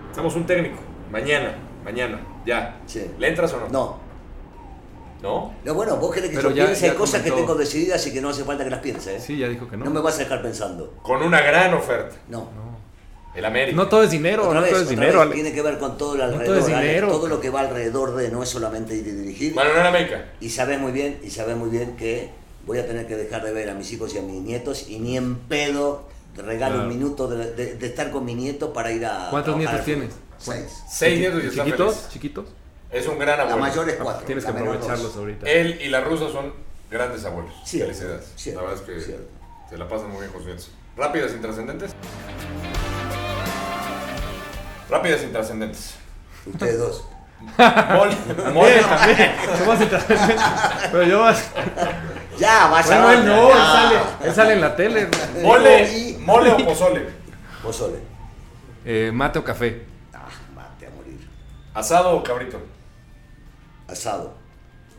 Necesitamos 0.02 0.36
un 0.36 0.46
técnico. 0.46 0.78
Mañana, 1.12 1.56
mañana, 1.84 2.20
ya. 2.46 2.80
Sí. 2.86 3.10
¿Le 3.18 3.28
entras 3.30 3.54
o 3.54 3.60
no? 3.60 3.68
No. 3.70 4.06
¿No? 5.22 5.54
No, 5.64 5.74
bueno, 5.74 5.96
vos 5.98 6.14
querés 6.14 6.30
que 6.30 6.36
Pero 6.36 6.50
yo 6.52 6.56
ya- 6.58 6.66
piense, 6.66 6.86
ya 6.86 6.92
hay 6.92 6.98
cosas 6.98 7.22
que 7.24 7.30
comentó. 7.30 7.48
tengo 7.54 7.60
decididas 7.60 8.06
y 8.06 8.14
que 8.14 8.22
no 8.22 8.30
hace 8.30 8.44
falta 8.44 8.64
que 8.64 8.70
las 8.70 8.80
piense. 8.80 9.16
¿eh? 9.16 9.20
Sí, 9.20 9.38
ya 9.38 9.48
dijo 9.48 9.68
que 9.68 9.76
no. 9.78 9.86
No 9.86 9.92
me 9.92 10.00
vas 10.02 10.16
a 10.16 10.20
dejar 10.20 10.42
pensando. 10.42 10.94
Con 11.02 11.22
una 11.24 11.42
gran 11.42 11.74
oferta. 11.74 12.16
No. 12.28 12.48
El 13.34 13.44
América. 13.44 13.76
No 13.76 13.88
todo 13.88 14.04
es 14.04 14.12
dinero, 14.12 14.44
Otra 14.44 14.56
no 14.56 14.62
vez, 14.62 14.70
todo 14.72 14.82
es 14.82 14.86
otra 14.88 14.96
dinero. 15.00 15.20
vez, 15.20 15.26
Ale. 15.28 15.36
tiene 15.36 15.52
que 15.54 15.62
ver 15.62 15.78
con 15.80 15.98
todo 15.98 16.14
el 16.14 16.20
todo 16.22 16.32
alrededor. 16.32 16.58
es 16.58 16.66
Alex. 16.66 16.80
dinero. 16.82 17.08
Todo 17.10 17.28
lo 17.28 17.42
que 17.42 17.50
va 17.50 17.62
alrededor 17.62 18.16
de 18.16 18.30
no 18.30 18.44
es 18.44 18.50
solamente 18.50 18.96
ir 18.96 19.08
y 19.08 19.12
dirigir. 19.12 19.54
Bueno, 19.54 19.74
no 19.74 19.80
en 19.82 19.86
América. 19.88 20.26
Y 20.40 20.50
sabes 20.50 20.80
muy 20.80 20.92
bien, 20.92 21.20
y 21.24 21.30
sabes 21.32 21.58
muy 21.58 21.70
bien 21.70 21.96
que 21.98 22.30
voy 22.66 22.80
a 22.80 22.88
tener 22.88 23.08
que 23.08 23.16
dejar 23.16 23.44
de 23.44 23.52
ver 23.54 23.70
a 23.70 23.74
mis 23.74 23.92
hijos 23.94 24.14
y 24.16 24.18
a 24.18 24.22
mis 24.22 24.42
nietos 24.42 24.88
y 24.90 25.00
ni 25.00 25.18
en 25.18 25.36
pedo 25.36 26.08
regalo 26.36 26.76
Claro. 26.76 26.90
un 26.90 26.90
minuto 26.98 27.28
de, 27.28 27.54
de- 27.54 27.76
de 27.76 27.88
estar 27.88 28.12
con 28.12 28.26
mi 28.26 28.36
nieto 28.36 28.74
para 28.74 28.92
ir 28.92 29.06
a. 29.06 29.30
¿Cuántos 29.30 29.56
nietos 29.58 29.84
tienes? 29.86 30.12
Seis. 30.38 30.84
Seis 30.90 31.20
nietos 31.20 31.44
y 31.46 31.50
¿Chiquitos? 31.50 31.96
feliz. 31.96 32.10
¿Chiquitos? 32.10 32.46
Es 32.92 33.08
un 33.08 33.18
gran 33.18 33.38
La 33.38 33.44
abuelo. 33.46 33.60
mayor 33.62 33.90
es 33.90 33.96
cuatro. 33.96 34.26
Tienes 34.26 34.44
la 34.44 34.52
que 34.54 34.60
dos. 34.60 34.68
aprovecharlos 34.68 35.16
ahorita. 35.16 35.50
Él 35.50 35.80
y 35.82 35.88
la 35.90 36.02
rusa 36.02 36.30
son 36.32 36.54
grandes 36.92 37.24
abuelos. 37.26 37.52
Cierto, 37.66 37.94
Felicidades. 37.94 38.32
cierto, 38.36 38.62
la 38.62 38.68
verdad 38.68 38.84
es 38.88 38.90
que 38.96 39.02
cierto. 39.02 39.28
se 39.70 39.78
la 39.78 39.88
pasan 39.88 40.10
muy 40.12 40.20
bien 40.20 40.32
con 40.32 40.42
sus 40.42 40.48
nietos. 40.48 40.72
Rápidas 40.98 41.32
y 41.38 41.42
trascendentes. 41.42 41.92
Rápidas 44.90 45.24
y 45.24 45.28
trascendentes. 45.28 45.96
Ustedes 46.46 46.78
dos. 46.78 47.06
Mole, 47.58 48.16
mole, 48.54 48.78
intrascendentes. 49.84 50.42
Pero 50.92 51.04
yo 51.04 51.20
más. 51.22 51.50
Ya, 52.38 52.68
vaya. 52.68 52.88
Bueno, 52.88 53.12
él 53.12 53.26
no, 53.26 53.48
él 53.50 53.54
sale, 53.58 53.96
él 54.24 54.34
sale 54.36 54.54
en 54.54 54.62
la 54.62 54.76
tele. 54.76 55.08
mole, 55.42 56.18
mole 56.20 56.52
o 56.52 56.58
pozole. 56.66 57.06
Pozole. 57.64 57.98
Eh, 58.86 59.12
mate 59.14 59.40
o 59.40 59.44
café. 59.44 59.86
Ah, 60.14 60.28
mate 60.56 60.88
a 60.88 60.90
morir. 60.92 61.28
¿Asado 61.74 62.16
o 62.16 62.24
cabrito? 62.24 62.60
Asado. 63.88 64.34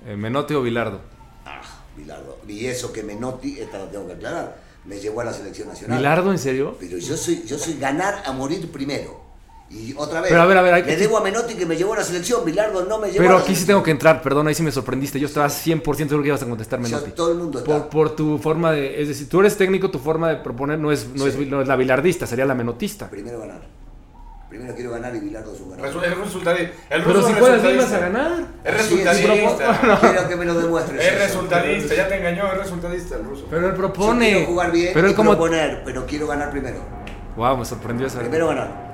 Eh, 0.07 0.16
Menotti 0.16 0.55
o 0.55 0.62
Bilardo. 0.62 1.01
Ah, 1.44 1.61
Bilardo. 1.96 2.38
Y 2.49 2.66
eso 2.66 2.92
que 2.92 3.03
Menotti, 3.03 3.59
esta 3.61 3.79
la 3.79 3.90
tengo 3.90 4.07
que 4.07 4.14
aclarar, 4.14 4.57
me 4.85 4.96
llevó 4.99 5.20
a 5.20 5.25
la 5.25 5.33
selección 5.33 5.68
nacional. 5.68 5.99
¿Bilardo, 5.99 6.31
en 6.33 6.38
serio? 6.38 6.77
Pero 6.79 6.99
yo 6.99 7.16
soy, 7.16 7.44
yo 7.46 7.59
soy 7.59 7.79
ganar 7.79 8.22
a 8.25 8.33
morir 8.33 8.70
primero. 8.70 9.25
Y 9.68 9.94
otra 9.96 10.20
vez, 10.20 10.31
Pero 10.31 10.42
a 10.42 10.46
ver, 10.46 10.57
a 10.59 10.62
ver, 10.62 10.74
hay 10.74 10.83
le 10.83 10.88
que- 10.88 10.96
debo 10.96 11.18
a 11.18 11.22
Menotti 11.22 11.55
que 11.55 11.66
me 11.66 11.76
llevó 11.76 11.94
a 11.94 11.96
la 11.96 12.05
selección, 12.05 12.44
Bilardo 12.44 12.85
no 12.85 12.98
me 12.98 13.09
llevó 13.09 13.18
Pero 13.18 13.31
a 13.31 13.33
la 13.35 13.38
aquí 13.40 13.48
sí 13.48 13.55
selección. 13.55 13.66
tengo 13.66 13.83
que 13.83 13.90
entrar, 13.90 14.22
perdón, 14.22 14.46
ahí 14.46 14.55
sí 14.55 14.62
me 14.62 14.70
sorprendiste. 14.70 15.18
Yo 15.18 15.26
estaba 15.26 15.48
100% 15.48 16.09
seguro 16.11 16.22
que 16.22 16.29
ibas 16.29 16.42
a 16.42 16.46
contestar 16.46 16.79
Yo- 16.81 16.85
Menotti. 16.85 17.11
todo 17.11 17.33
el 17.33 17.38
mundo 17.38 17.59
está. 17.59 17.70
Por, 17.72 17.88
por 17.88 18.16
tu 18.16 18.38
forma 18.38 18.70
de. 18.70 19.02
Es 19.02 19.09
decir, 19.09 19.29
tú 19.29 19.40
eres 19.40 19.57
técnico, 19.57 19.90
tu 19.90 19.98
forma 19.98 20.29
de 20.29 20.37
proponer 20.37 20.79
no 20.79 20.92
es, 20.92 21.09
no 21.14 21.24
Sí. 21.24 21.31
es, 21.31 21.48
no 21.48 21.61
es 21.62 21.66
la 21.68 21.74
bilardista, 21.76 22.26
sería 22.29 22.44
la 22.46 22.55
menotista. 22.55 23.11
Primero 23.11 23.40
ganar. 23.40 23.61
Primero 24.48 24.72
quiero 24.76 24.92
ganar 24.92 25.14
y 25.16 25.18
Bilardo 25.18 25.52
es 25.52 25.61
un 25.61 25.70
ganador. 25.70 25.92
Resu- 25.92 26.05
Es 26.05 26.16
resultadista. 26.18 26.72
El 26.88 27.02
Pero 27.02 27.14
ruso 27.14 27.26
si 27.26 27.33
es 27.33 27.38
puedes, 27.40 27.59
ibas 27.64 27.72
resultadista. 27.74 27.96
a 27.96 28.00
ganar. 28.09 28.46
Es 28.64 28.74
resultadista. 28.76 29.98
Quiero 30.00 30.29
que 30.29 30.37
me 30.37 30.44
lo 30.44 30.55
demuestres. 30.55 31.05
Es 31.05 31.12
eso. 31.12 31.22
resultadista, 31.24 31.94
ya 31.96 32.07
te 32.09 32.16
engañó, 32.18 32.52
es 32.52 32.59
resultadista 32.59 33.16
el 33.16 33.24
ruso. 33.24 33.46
Pero 33.50 33.66
él 33.66 33.72
Yo 33.72 33.76
propone. 33.76 34.31
quiero 34.31 34.46
jugar 34.46 34.70
bien 34.70 34.90
pero 34.94 35.09
y 35.09 35.11
él 35.11 35.16
como. 35.16 35.31
proponer, 35.33 35.83
pero 35.85 36.07
quiero 36.07 36.29
ganar 36.29 36.52
primero. 36.52 36.76
Wow, 37.37 37.57
me 37.59 37.64
sorprendió 37.64 38.07
esa. 38.07 38.20
Primero 38.20 38.46
ganar. 38.46 38.86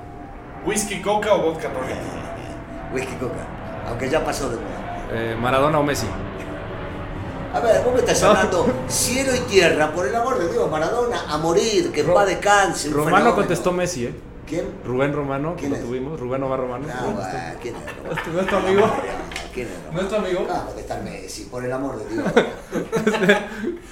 ¿Whisky 0.65 1.01
coca 1.01 1.33
o 1.33 1.41
vodka 1.41 1.69
tonic? 1.69 1.95
Whisky 2.93 3.15
coca. 3.15 3.45
Aunque 3.87 4.09
ya 4.09 4.23
pasó 4.23 4.49
de 4.49 4.55
moda. 4.57 5.07
Eh, 5.11 5.35
Maradona 5.39 5.79
o 5.79 5.83
Messi. 5.83 6.07
A 7.53 7.59
ver, 7.59 7.83
vos 7.83 7.93
me 7.93 7.99
estás 7.99 8.23
hablando 8.23 8.65
cielo 8.87 9.35
y 9.35 9.39
tierra, 9.41 9.91
por 9.91 10.07
el 10.07 10.15
amor 10.15 10.39
de 10.39 10.51
Dios, 10.51 10.69
Maradona, 10.71 11.21
a 11.29 11.37
morir, 11.37 11.91
que 11.91 12.01
Ro- 12.01 12.15
paz 12.15 12.25
descanse. 12.27 12.87
un 12.87 12.95
Romano 12.95 13.15
fenómeno. 13.17 13.35
contestó 13.35 13.71
Messi, 13.71 14.05
¿eh? 14.07 14.15
¿Quién? 14.47 14.65
Rubén 14.83 15.13
Romano, 15.13 15.53
que 15.55 15.59
¿Quién 15.61 15.71
lo 15.71 15.77
es? 15.77 15.83
tuvimos. 15.83 16.19
Rubén 16.19 16.41
Omar 16.43 16.59
Romano. 16.59 16.85
No, 16.87 17.11
bueno, 17.11 17.29
¿quién 17.61 17.75
es? 17.75 18.33
¿No 18.33 18.41
es 18.41 18.47
tu 18.47 18.55
amigo? 18.55 18.91
¿Quién 19.53 19.67
es? 19.67 19.93
¿No 19.93 20.01
es 20.01 20.09
tu 20.09 20.15
amigo? 20.15 20.45
Claro 20.45 20.73
que 20.75 20.81
está 20.81 20.97
Messi, 20.97 21.43
por 21.45 21.63
el 21.63 21.71
amor 21.71 21.97
de 21.99 22.13
Dios. 22.13 22.25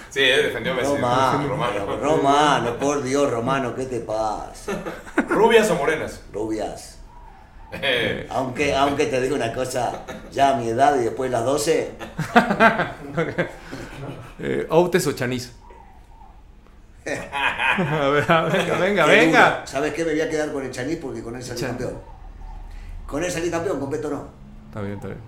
Sí, 0.10 0.20
defendió 0.22 0.74
a 0.74 0.76
Messi. 0.76 0.92
Romano, 0.94 1.48
Romano. 1.48 1.98
Romano, 2.02 2.78
por 2.78 3.02
Dios, 3.04 3.30
Romano, 3.32 3.76
¿qué 3.76 3.86
te 3.86 4.00
pasa? 4.02 4.72
¿Rubias 5.32 5.70
o 5.72 5.76
morenas? 5.76 6.22
Rubias. 6.34 6.98
Eh, 7.74 8.28
Aunque, 8.30 8.76
aunque 8.76 9.06
te 9.06 9.22
digo 9.22 9.36
una 9.36 9.54
cosa, 9.54 10.04
ya 10.32 10.56
a 10.56 10.58
mi 10.58 10.68
edad 10.70 11.00
y 11.00 11.04
después 11.06 11.32
de 11.32 11.38
las 11.38 11.46
12, 11.46 11.92
Eh, 14.44 14.66
Outes 14.70 15.06
o 15.08 15.12
Chaniz. 15.14 15.52
a 17.06 18.10
ver, 18.10 18.32
a 18.32 18.42
ver, 18.44 18.80
venga, 18.80 19.06
qué 19.06 19.12
venga. 19.12 19.50
duro. 19.56 19.68
¿Sabes 19.68 19.94
qué? 19.94 20.04
Me 20.04 20.12
voy 20.12 20.22
a 20.22 20.30
quedar 20.30 20.52
con 20.52 20.64
el 20.66 20.72
Chanis 20.72 20.98
porque 20.98 21.22
con 21.24 21.36
él 21.36 21.44
salí 21.44 21.60
Chan. 21.62 21.70
campeón. 21.72 21.98
Con 23.08 23.24
él 23.24 23.32
salí 23.32 23.50
campeón, 23.52 23.80
con 23.80 23.90
Beto 23.90 24.10
no. 24.10 24.28
Está 24.68 24.82
bien, 24.82 24.96
está 24.96 25.08
bien. 25.08 25.20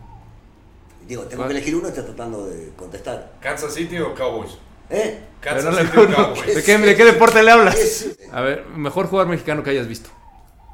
Digo, 1.07 1.23
tengo 1.23 1.37
¿Cuál? 1.43 1.49
que 1.49 1.57
elegir 1.57 1.75
uno 1.75 1.87
y 1.87 1.89
estoy 1.89 2.05
tratando 2.05 2.45
de 2.47 2.71
contestar. 2.75 3.33
¿Kansas 3.39 3.73
City 3.73 3.99
o 3.99 4.13
Cowboys? 4.15 4.57
¿Eh? 4.93 5.19
Pero 5.41 5.55
¿Kansas 5.55 5.73
no 5.73 5.79
le- 5.79 5.85
City 5.87 5.97
o 5.99 6.07
no, 6.07 6.15
Cowboys? 6.33 6.55
¿De 6.55 6.63
qué, 6.63 6.77
de 6.77 6.95
qué 6.95 7.05
deporte 7.05 7.43
le 7.43 7.51
hablas? 7.51 8.05
A 8.31 8.41
ver, 8.41 8.65
mejor 8.67 9.07
jugador 9.07 9.29
mexicano 9.29 9.63
que 9.63 9.71
hayas 9.71 9.87
visto. 9.87 10.09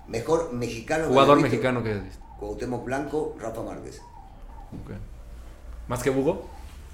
mejor 0.08 0.54
mexicano. 0.54 1.04
que 1.06 1.10
Jugador 1.10 1.40
mexicano 1.42 1.84
que 1.84 1.90
hayas 1.92 2.04
visto. 2.04 2.26
Cuauhtémoc 2.40 2.86
Blanco, 2.86 3.36
Rafa 3.40 3.62
Márquez. 3.64 4.02
¿Más 5.88 6.04
que 6.04 6.10
Hugo? 6.10 6.48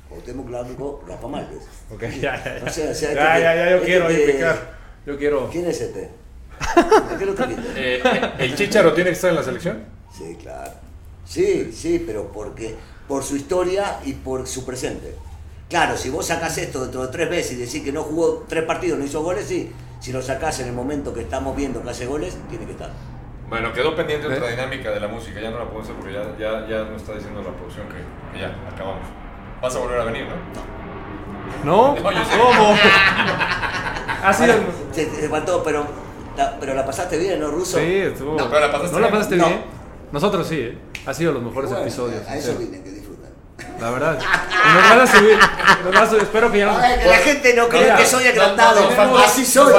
Cuauhtémoc 0.10 0.46
Blanco, 0.46 1.04
Rafa 1.08 1.28
Márquez. 1.28 1.64
Ok, 1.94 2.04
ya, 2.22 2.42
ya. 2.44 2.62
O 2.66 2.70
sea, 2.70 2.92
o 2.92 2.94
sea, 2.94 3.14
ya, 3.14 3.16
ya, 3.16 3.36
que- 3.36 3.42
ya, 3.44 3.70
yo 3.70 3.76
este 3.76 3.86
quiero 3.86 4.08
que- 4.08 4.16
explicar. 4.16 4.76
Yo 5.06 5.18
quiero. 5.18 5.50
¿Quién 5.50 5.68
es 5.68 5.82
este? 5.82 6.10
¿Por 7.10 7.18
qué 7.20 7.26
lo? 7.26 7.34
Eh, 7.76 8.02
¿El 8.40 8.56
Chicharo 8.56 8.94
tiene 8.94 9.10
que 9.10 9.16
estar 9.16 9.30
en 9.30 9.36
la 9.36 9.44
selección? 9.44 9.84
Sí, 10.18 10.38
claro. 10.42 10.72
Sí, 11.26 11.72
sí, 11.74 12.02
pero 12.06 12.32
porque 12.32 12.76
por 13.08 13.24
su 13.24 13.36
historia 13.36 14.00
y 14.06 14.14
por 14.14 14.48
su 14.48 14.66
presente. 14.66 15.14
Claro, 15.70 15.98
si 15.98 16.10
vos 16.10 16.28
sacás 16.28 16.58
esto 16.58 16.82
dentro 16.82 17.02
de 17.02 17.08
tres 17.08 17.30
veces 17.30 17.54
y 17.54 17.56
decís 17.56 17.84
que 17.84 17.92
no 17.92 18.04
jugó 18.04 18.46
tres 18.48 18.64
partidos, 18.64 19.00
no 19.00 19.06
hizo 19.06 19.24
goles, 19.24 19.46
sí. 19.48 19.72
Si 20.00 20.12
lo 20.12 20.22
sacás 20.22 20.60
en 20.60 20.68
el 20.68 20.74
momento 20.74 21.14
que 21.14 21.22
estamos 21.22 21.56
viendo 21.56 21.82
que 21.82 21.90
hace 21.90 22.06
goles, 22.06 22.38
tiene 22.50 22.66
que 22.66 22.74
estar. 22.74 22.92
Bueno, 23.50 23.74
quedó 23.74 23.96
pendiente 23.96 24.28
otra 24.28 24.48
¿Eh? 24.48 24.52
dinámica 24.52 24.92
de 24.92 25.00
la 25.00 25.08
música, 25.08 25.40
ya 25.40 25.50
no 25.50 25.58
la 25.60 25.66
podemos 25.66 25.86
hacer 25.86 25.96
porque 25.96 26.14
ya, 26.14 26.24
ya, 26.38 26.68
ya 26.68 26.84
nos 26.84 27.02
está 27.02 27.14
diciendo 27.14 27.42
la 27.42 27.52
producción 27.52 27.88
que, 27.88 27.98
que 28.34 28.42
ya, 28.42 28.56
acabamos. 28.72 29.08
Vas 29.62 29.76
a 29.76 29.80
volver 29.80 30.00
a 30.00 30.06
venir, 30.06 30.26
¿no? 31.64 31.66
¿No? 31.66 31.92
Oye, 31.94 32.20
sí. 32.30 32.38
¿Cómo? 32.38 32.76
Ha 34.24 34.34
sido. 34.34 34.56
Te, 34.94 35.06
te 35.06 35.30
faltó, 35.30 35.64
pero, 35.64 35.86
la, 36.38 36.60
pero 36.60 36.74
la 36.74 36.86
pasaste 36.86 37.18
bien, 37.18 37.40
¿no, 37.40 37.50
Ruso? 37.50 37.78
Sí, 37.78 37.98
estuvo. 37.98 38.38
No, 38.38 38.50
pero 38.50 38.62
la 38.62 38.72
pasaste 38.72 38.94
¿No 38.94 39.00
la 39.00 39.10
bien. 39.10 39.40
No. 39.40 39.50
Nosotros 40.12 40.48
sí, 40.48 40.60
¿eh? 40.60 40.78
Ha 41.06 41.14
sido 41.14 41.34
los 41.34 41.44
mejores 41.44 41.70
Bueno, 41.70 41.86
episodios. 41.86 42.28
A 42.28 42.38
eso 42.38 42.56
vine, 42.58 42.82
que. 42.82 43.05
La 43.80 43.90
verdad. 43.92 44.18
Nos 44.20 44.90
van 44.90 45.00
a 45.02 45.08
subir. 45.08 45.38
Nos 45.84 45.94
van 45.94 46.04
a 46.04 46.08
subir. 46.10 46.22
Espero 46.24 46.52
que 46.52 46.58
ya 46.60 46.66
no. 46.68 46.72
A 46.78 46.82
ver, 46.82 47.00
que 47.00 47.06
la 47.08 47.18
gente 47.18 47.54
no 47.54 47.70
cree 47.70 47.82
Mira, 47.84 47.96
que 47.98 48.06
soy 48.06 48.28
agrandado. 48.28 48.90
no, 48.92 49.18
así 49.18 49.46
soy. 49.46 49.74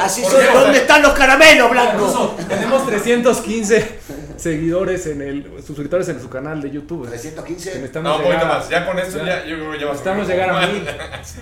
Así 0.00 0.22
¿por 0.22 0.30
soy. 0.32 0.44
¿Dónde 0.52 0.78
están 0.78 1.02
los 1.02 1.12
caramelos 1.12 1.70
blancos? 1.70 2.00
Ruso, 2.00 2.36
tenemos 2.48 2.86
315 2.86 3.98
seguidores 4.36 5.06
en 5.06 5.22
el. 5.22 5.62
suscriptores 5.64 6.08
en 6.08 6.20
su 6.20 6.28
canal 6.28 6.60
de 6.62 6.70
YouTube. 6.70 7.08
315. 7.08 7.70
Necesitamos 7.74 8.10
No, 8.12 8.16
un 8.18 8.22
poquito 8.24 8.46
más. 8.46 8.68
Ya 8.68 8.86
con 8.86 8.98
esto 8.98 9.18
ya. 9.24 9.44
yo 9.44 9.56
creo 9.56 9.72
que 9.72 9.78
ya 9.80 9.86
vas 9.86 9.94
Necesitamos 10.04 10.28
llegar 10.28 10.50
a 10.50 10.66
mil. 10.66 10.84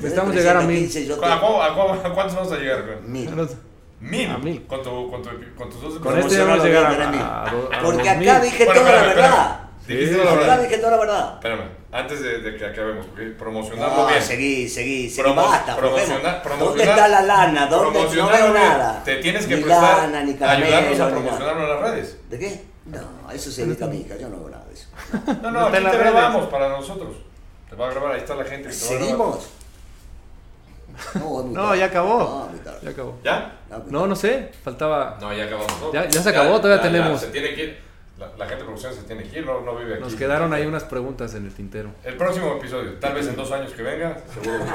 Necesitamos 0.01 0.35
llegar 0.35 0.57
a 0.57 0.61
mil. 0.61 0.91
315, 0.91 1.07
yo 1.07 1.19
te- 1.19 1.27
¿A, 1.27 1.41
cu- 1.41 1.63
a 1.63 1.75
cu- 1.75 2.07
a 2.09 2.15
cuántos 2.15 2.35
vamos 2.37 2.53
a 2.53 2.57
llegar? 2.57 2.85
Mil. 3.07 3.31
Mil. 4.01 4.31
A 4.31 4.39
mil. 4.39 4.67
Con, 4.67 4.83
tu, 4.83 5.11
con, 5.11 5.23
tu, 5.23 5.31
con 5.57 5.71
tus 5.71 5.81
dos 5.81 5.99
Con 6.01 6.19
este 6.19 6.39
vamos 6.43 6.61
a 6.61 6.67
llegar 6.67 6.85
a, 7.15 7.45
a 7.45 7.83
Porque 7.83 8.09
acá 8.11 8.19
mil. 8.19 8.41
dije 8.43 8.65
Bueno, 8.65 8.81
toda 8.81 8.93
la 8.97 9.03
verdad. 9.07 9.61
Dijiste 9.87 10.15
Sí, 10.15 10.25
la 10.25 10.35
verdad. 10.35 10.61
dije 10.63 10.79
toda 10.79 10.91
la 10.93 10.97
verdad. 10.99 11.35
Espérame, 11.35 11.65
antes 11.91 12.23
de, 12.23 12.39
de 12.39 12.57
que 12.57 12.65
acabemos, 12.67 13.07
¿ok? 13.07 13.19
promocionarlo 13.39 13.97
No, 13.97 14.07
bien. 14.07 14.23
seguí, 14.23 14.69
seguí, 14.69 15.11
seguí, 15.11 15.29
Promo- 15.29 15.49
basta, 15.49 15.77
promocionar- 15.77 16.43
¿Dónde 16.59 16.85
está 16.85 17.09
la 17.09 17.23
lana? 17.23 17.67
¿Dónde 17.67 18.01
no 18.17 18.29
veo 18.29 18.53
nada? 18.55 19.03
Te 19.05 19.17
tienes 19.17 19.47
que 19.47 19.57
ni 19.57 19.63
prestar 19.63 20.09
lana, 20.11 20.23
ni 20.23 20.33
ayudarnos 20.41 21.01
a 21.01 21.09
promocionarlo 21.11 21.63
en 21.63 21.69
las 21.69 21.81
redes. 21.81 22.17
¿De 22.31 22.39
qué? 22.39 22.65
No, 22.87 23.31
eso 23.33 23.51
se 23.51 23.67
dedica 23.67 23.85
a 23.85 23.89
mi 23.89 24.01
hija, 24.03 24.17
yo 24.17 24.29
no 24.29 24.37
hago 24.37 24.51
nada 24.51 24.65
de 24.67 24.75
eso. 24.75 24.87
No, 25.43 25.51
No 25.51 25.67
aquí 25.67 25.73
te 25.79 25.81
redes. 25.81 25.99
grabamos 25.99 26.47
para 26.49 26.69
nosotros. 26.69 27.17
Te 27.69 27.77
va 27.77 27.89
a 27.89 27.91
grabar, 27.91 28.13
ahí 28.13 28.21
está 28.21 28.35
la 28.37 28.45
gente. 28.45 28.69
que 28.69 28.75
te 28.75 28.85
va 28.85 28.91
a 28.91 29.05
grabar. 29.07 29.09
¿Seguimos? 29.09 29.49
No, 31.15 31.43
No, 31.45 31.75
ya 31.75 31.87
acabó. 31.87 32.19
No. 32.19 32.49
Ya 32.83 32.91
acabó. 32.91 33.19
¿Ya? 33.25 33.53
No, 33.89 34.07
No, 34.07 34.15
sé. 34.15 34.51
Faltaba. 34.63 35.17
No, 35.21 35.33
ya 35.33 35.45
acabamos. 35.45 35.73
Ya- 35.93 36.09
ya 36.09 36.23
se 36.23 36.29
acabó, 36.29 36.61
todavía 36.61 36.83
tenemos. 36.83 37.21
se 37.21 37.29
tiene 37.29 37.55
que 37.55 37.65
ir. 37.65 37.92
La, 38.23 38.37
la 38.37 38.45
gente 38.47 38.59
de 38.59 38.65
producción 38.65 38.95
se 38.95 39.03
tiene 39.03 39.25
que 39.25 39.39
ir, 39.41 39.47
no, 39.47 39.61
no 39.63 39.75
vive 39.77 39.95
aquí. 39.95 40.03
Nos 40.03 40.15
quedaron 40.15 40.53
ahí 40.53 40.65
unas 40.67 40.85
preguntas 40.85 41.35
en 41.35 41.45
el 41.47 41.53
tintero. 41.53 41.91
El 42.05 42.17
próximo 42.17 42.53
episodio, 42.57 42.95
tal 43.01 43.15
vez 43.15 43.27
en 43.27 43.35
dos 43.37 43.51
años 43.51 43.73
que 43.73 43.83
venga, 43.83 44.19
seguro. 44.33 44.65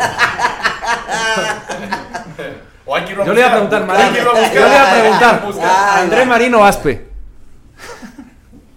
o 2.86 2.96
hay 2.96 3.06
que 3.06 3.12
irlo 3.12 3.24
a 3.24 3.26
Yo 3.26 3.34
le 3.34 3.40
iba 3.40 3.50
a 3.50 3.52
preguntar, 3.52 3.86
Marino. 3.86 4.32
buscar. 4.32 4.54
Yo 4.54 4.62
le 4.62 4.68
iba 4.76 4.84
a 4.92 5.00
preguntar. 5.00 5.44
Ah, 5.62 6.02
André. 6.02 6.26
Marino 6.26 6.60
o 6.60 6.64
Aspe. 6.64 7.08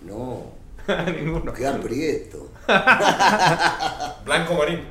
No, 0.02 0.52
Ninguno. 1.06 1.52
quedan 1.52 1.80
prieto. 1.80 2.48
Blanco 4.24 4.54
Marín. 4.54 4.84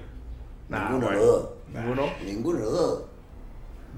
Nah, 0.69 0.89
Ninguno 0.89 1.09
de 1.09 1.15
bueno. 1.15 1.19
los 1.19 1.25
dos. 1.41 1.49
Ninguno. 1.73 2.09
Ninguno 2.23 2.57
de 2.59 2.63
los 2.65 2.73
dos. 2.73 3.03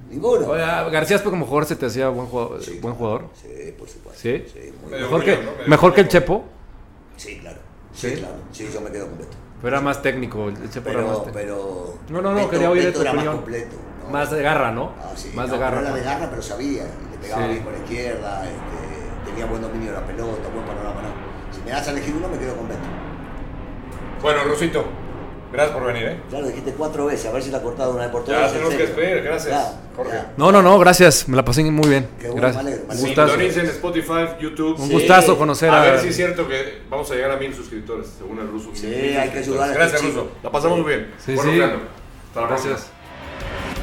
Ninguno. 0.10 0.46
Oye, 0.48 0.62
García 0.92 1.16
Aspe 1.16 1.30
como 1.30 1.46
jugador 1.46 1.66
se 1.66 1.76
te 1.78 1.86
hacía 1.86 2.10
buen 2.10 2.28
jugador. 2.28 2.62
Sí, 2.62 2.80
buen 2.82 2.96
jugador. 2.96 3.30
Sí, 3.42 3.74
por 3.78 3.88
supuesto. 3.88 4.22
¿Sí? 4.22 4.44
muy 4.82 4.90
bien. 4.92 5.02
Mejor 5.04 5.24
que, 5.24 5.40
mejor 5.68 5.94
que 5.94 6.02
el. 6.02 6.08
Chepo. 6.10 6.44
Sí, 7.16 7.38
claro. 7.40 7.60
Sí, 7.94 8.10
¿Sí? 8.10 8.16
claro. 8.18 8.36
Sí, 8.52 8.70
yo 8.74 8.82
me 8.82 8.92
quedo 8.92 9.08
con 9.08 9.18
Beto. 9.20 9.38
Pero 9.62 9.76
era 9.76 9.82
más 9.82 10.02
técnico. 10.02 10.50
El 10.50 10.70
Chepo 10.70 10.90
era 10.90 11.02
más 11.04 11.20
Pero, 11.20 11.32
técnico. 11.32 11.34
pero. 11.34 11.94
No, 12.10 12.22
no, 12.22 12.34
no, 12.34 12.40
Beto- 12.42 12.50
quería 12.50 12.70
oír 12.72 12.94
tu 12.94 13.02
era 13.02 13.12
opinión. 13.12 13.28
Más 13.36 13.42
completo. 13.44 13.76
¿no? 14.06 14.10
Más 14.12 14.32
de 14.32 14.42
garra, 14.42 14.72
¿no? 14.72 14.92
Ah, 15.00 15.12
sí, 15.16 15.32
más 15.34 15.48
no, 15.48 15.54
de 15.54 15.60
garra. 15.60 15.78
pero 15.78 15.88
Era 15.90 15.96
de 15.98 16.04
garra, 16.04 16.30
pero 16.30 16.42
sabía. 16.42 16.84
Le 16.84 17.18
pegaba 17.22 17.44
Sí. 17.44 17.50
bien 17.52 17.64
con 17.64 17.74
la 17.74 17.80
izquierda. 17.80 18.44
Este, 18.46 19.30
tenía 19.30 19.46
buen 19.46 19.62
dominio 19.62 19.92
de 19.94 19.98
la 20.00 20.06
pelota, 20.06 20.50
buen 20.54 20.66
panorama. 20.66 21.02
No. 21.04 21.56
Si 21.56 21.62
me 21.62 21.72
das 21.72 21.88
a 21.88 21.92
elegir 21.92 22.16
uno, 22.16 22.28
me 22.28 22.38
quedo 22.38 22.56
con 22.58 22.68
Beto. 22.68 22.82
Bueno, 24.22 24.44
Rosito, 24.44 24.84
gracias 25.52 25.76
por 25.78 25.86
venir, 25.88 26.04
¿eh? 26.08 26.18
Ya 26.32 26.40
lo 26.40 26.48
dijiste 26.48 26.74
cuatro 26.78 27.06
veces, 27.06 27.26
a 27.28 27.32
ver 27.32 27.44
si 27.44 27.52
la 27.52 27.58
ha 27.60 27.62
cortado 27.62 27.92
una 27.92 28.04
vez 28.04 28.12
por 28.12 28.22
Ya 28.26 28.36
todas. 28.36 28.48
en 28.48 28.54
tenemos 28.54 28.74
que 28.76 28.82
despedir, 28.88 29.24
gracias, 29.24 29.52
Ya, 29.56 29.82
Jorge. 29.96 30.12
ya. 30.14 30.32
No, 30.38 30.52
no, 30.52 30.62
no, 30.62 30.80
gracias. 30.80 31.28
Me 31.28 31.36
la 31.36 31.44
pasé 31.46 31.64
muy 31.64 31.88
bien. 31.90 32.08
Qué 32.20 32.28
bueno, 32.28 32.42
gracias. 32.42 32.64
me 32.64 32.70
alegro, 32.72 32.88
me 32.90 32.96
Un 32.96 33.02
gustazo. 33.02 33.40
Spotify, 33.42 34.26
YouTube. 34.40 34.80
Un 34.80 34.88
Sí. 34.88 34.94
gustazo 34.94 35.38
conocer 35.38 35.70
A 35.70 35.82
a. 35.82 35.86
ver 35.86 36.00
si 36.00 36.08
es 36.10 36.16
cierto 36.16 36.48
que 36.48 36.82
vamos 36.90 37.10
a 37.12 37.16
llegar 37.16 37.32
a 37.32 37.38
mil 37.38 37.54
suscriptores, 37.54 38.08
según 38.18 38.40
el 38.40 38.48
ruso. 38.48 38.70
Sí, 38.74 38.88
hay 38.88 39.30
que 39.30 39.40
ayudar 39.40 39.70
a 39.70 39.74
Gracias, 39.74 40.02
este 40.02 40.08
ruso. 40.14 40.32
La 40.44 40.52
pasamos 40.52 40.80
muy 40.80 40.88
bien. 40.88 41.12
Sí, 41.24 41.34
Bueno, 41.36 41.52
sí. 41.52 41.62
Hasta 41.62 42.42
la 42.42 42.48
Gracias. 42.48 42.74
próxima. 42.74 43.81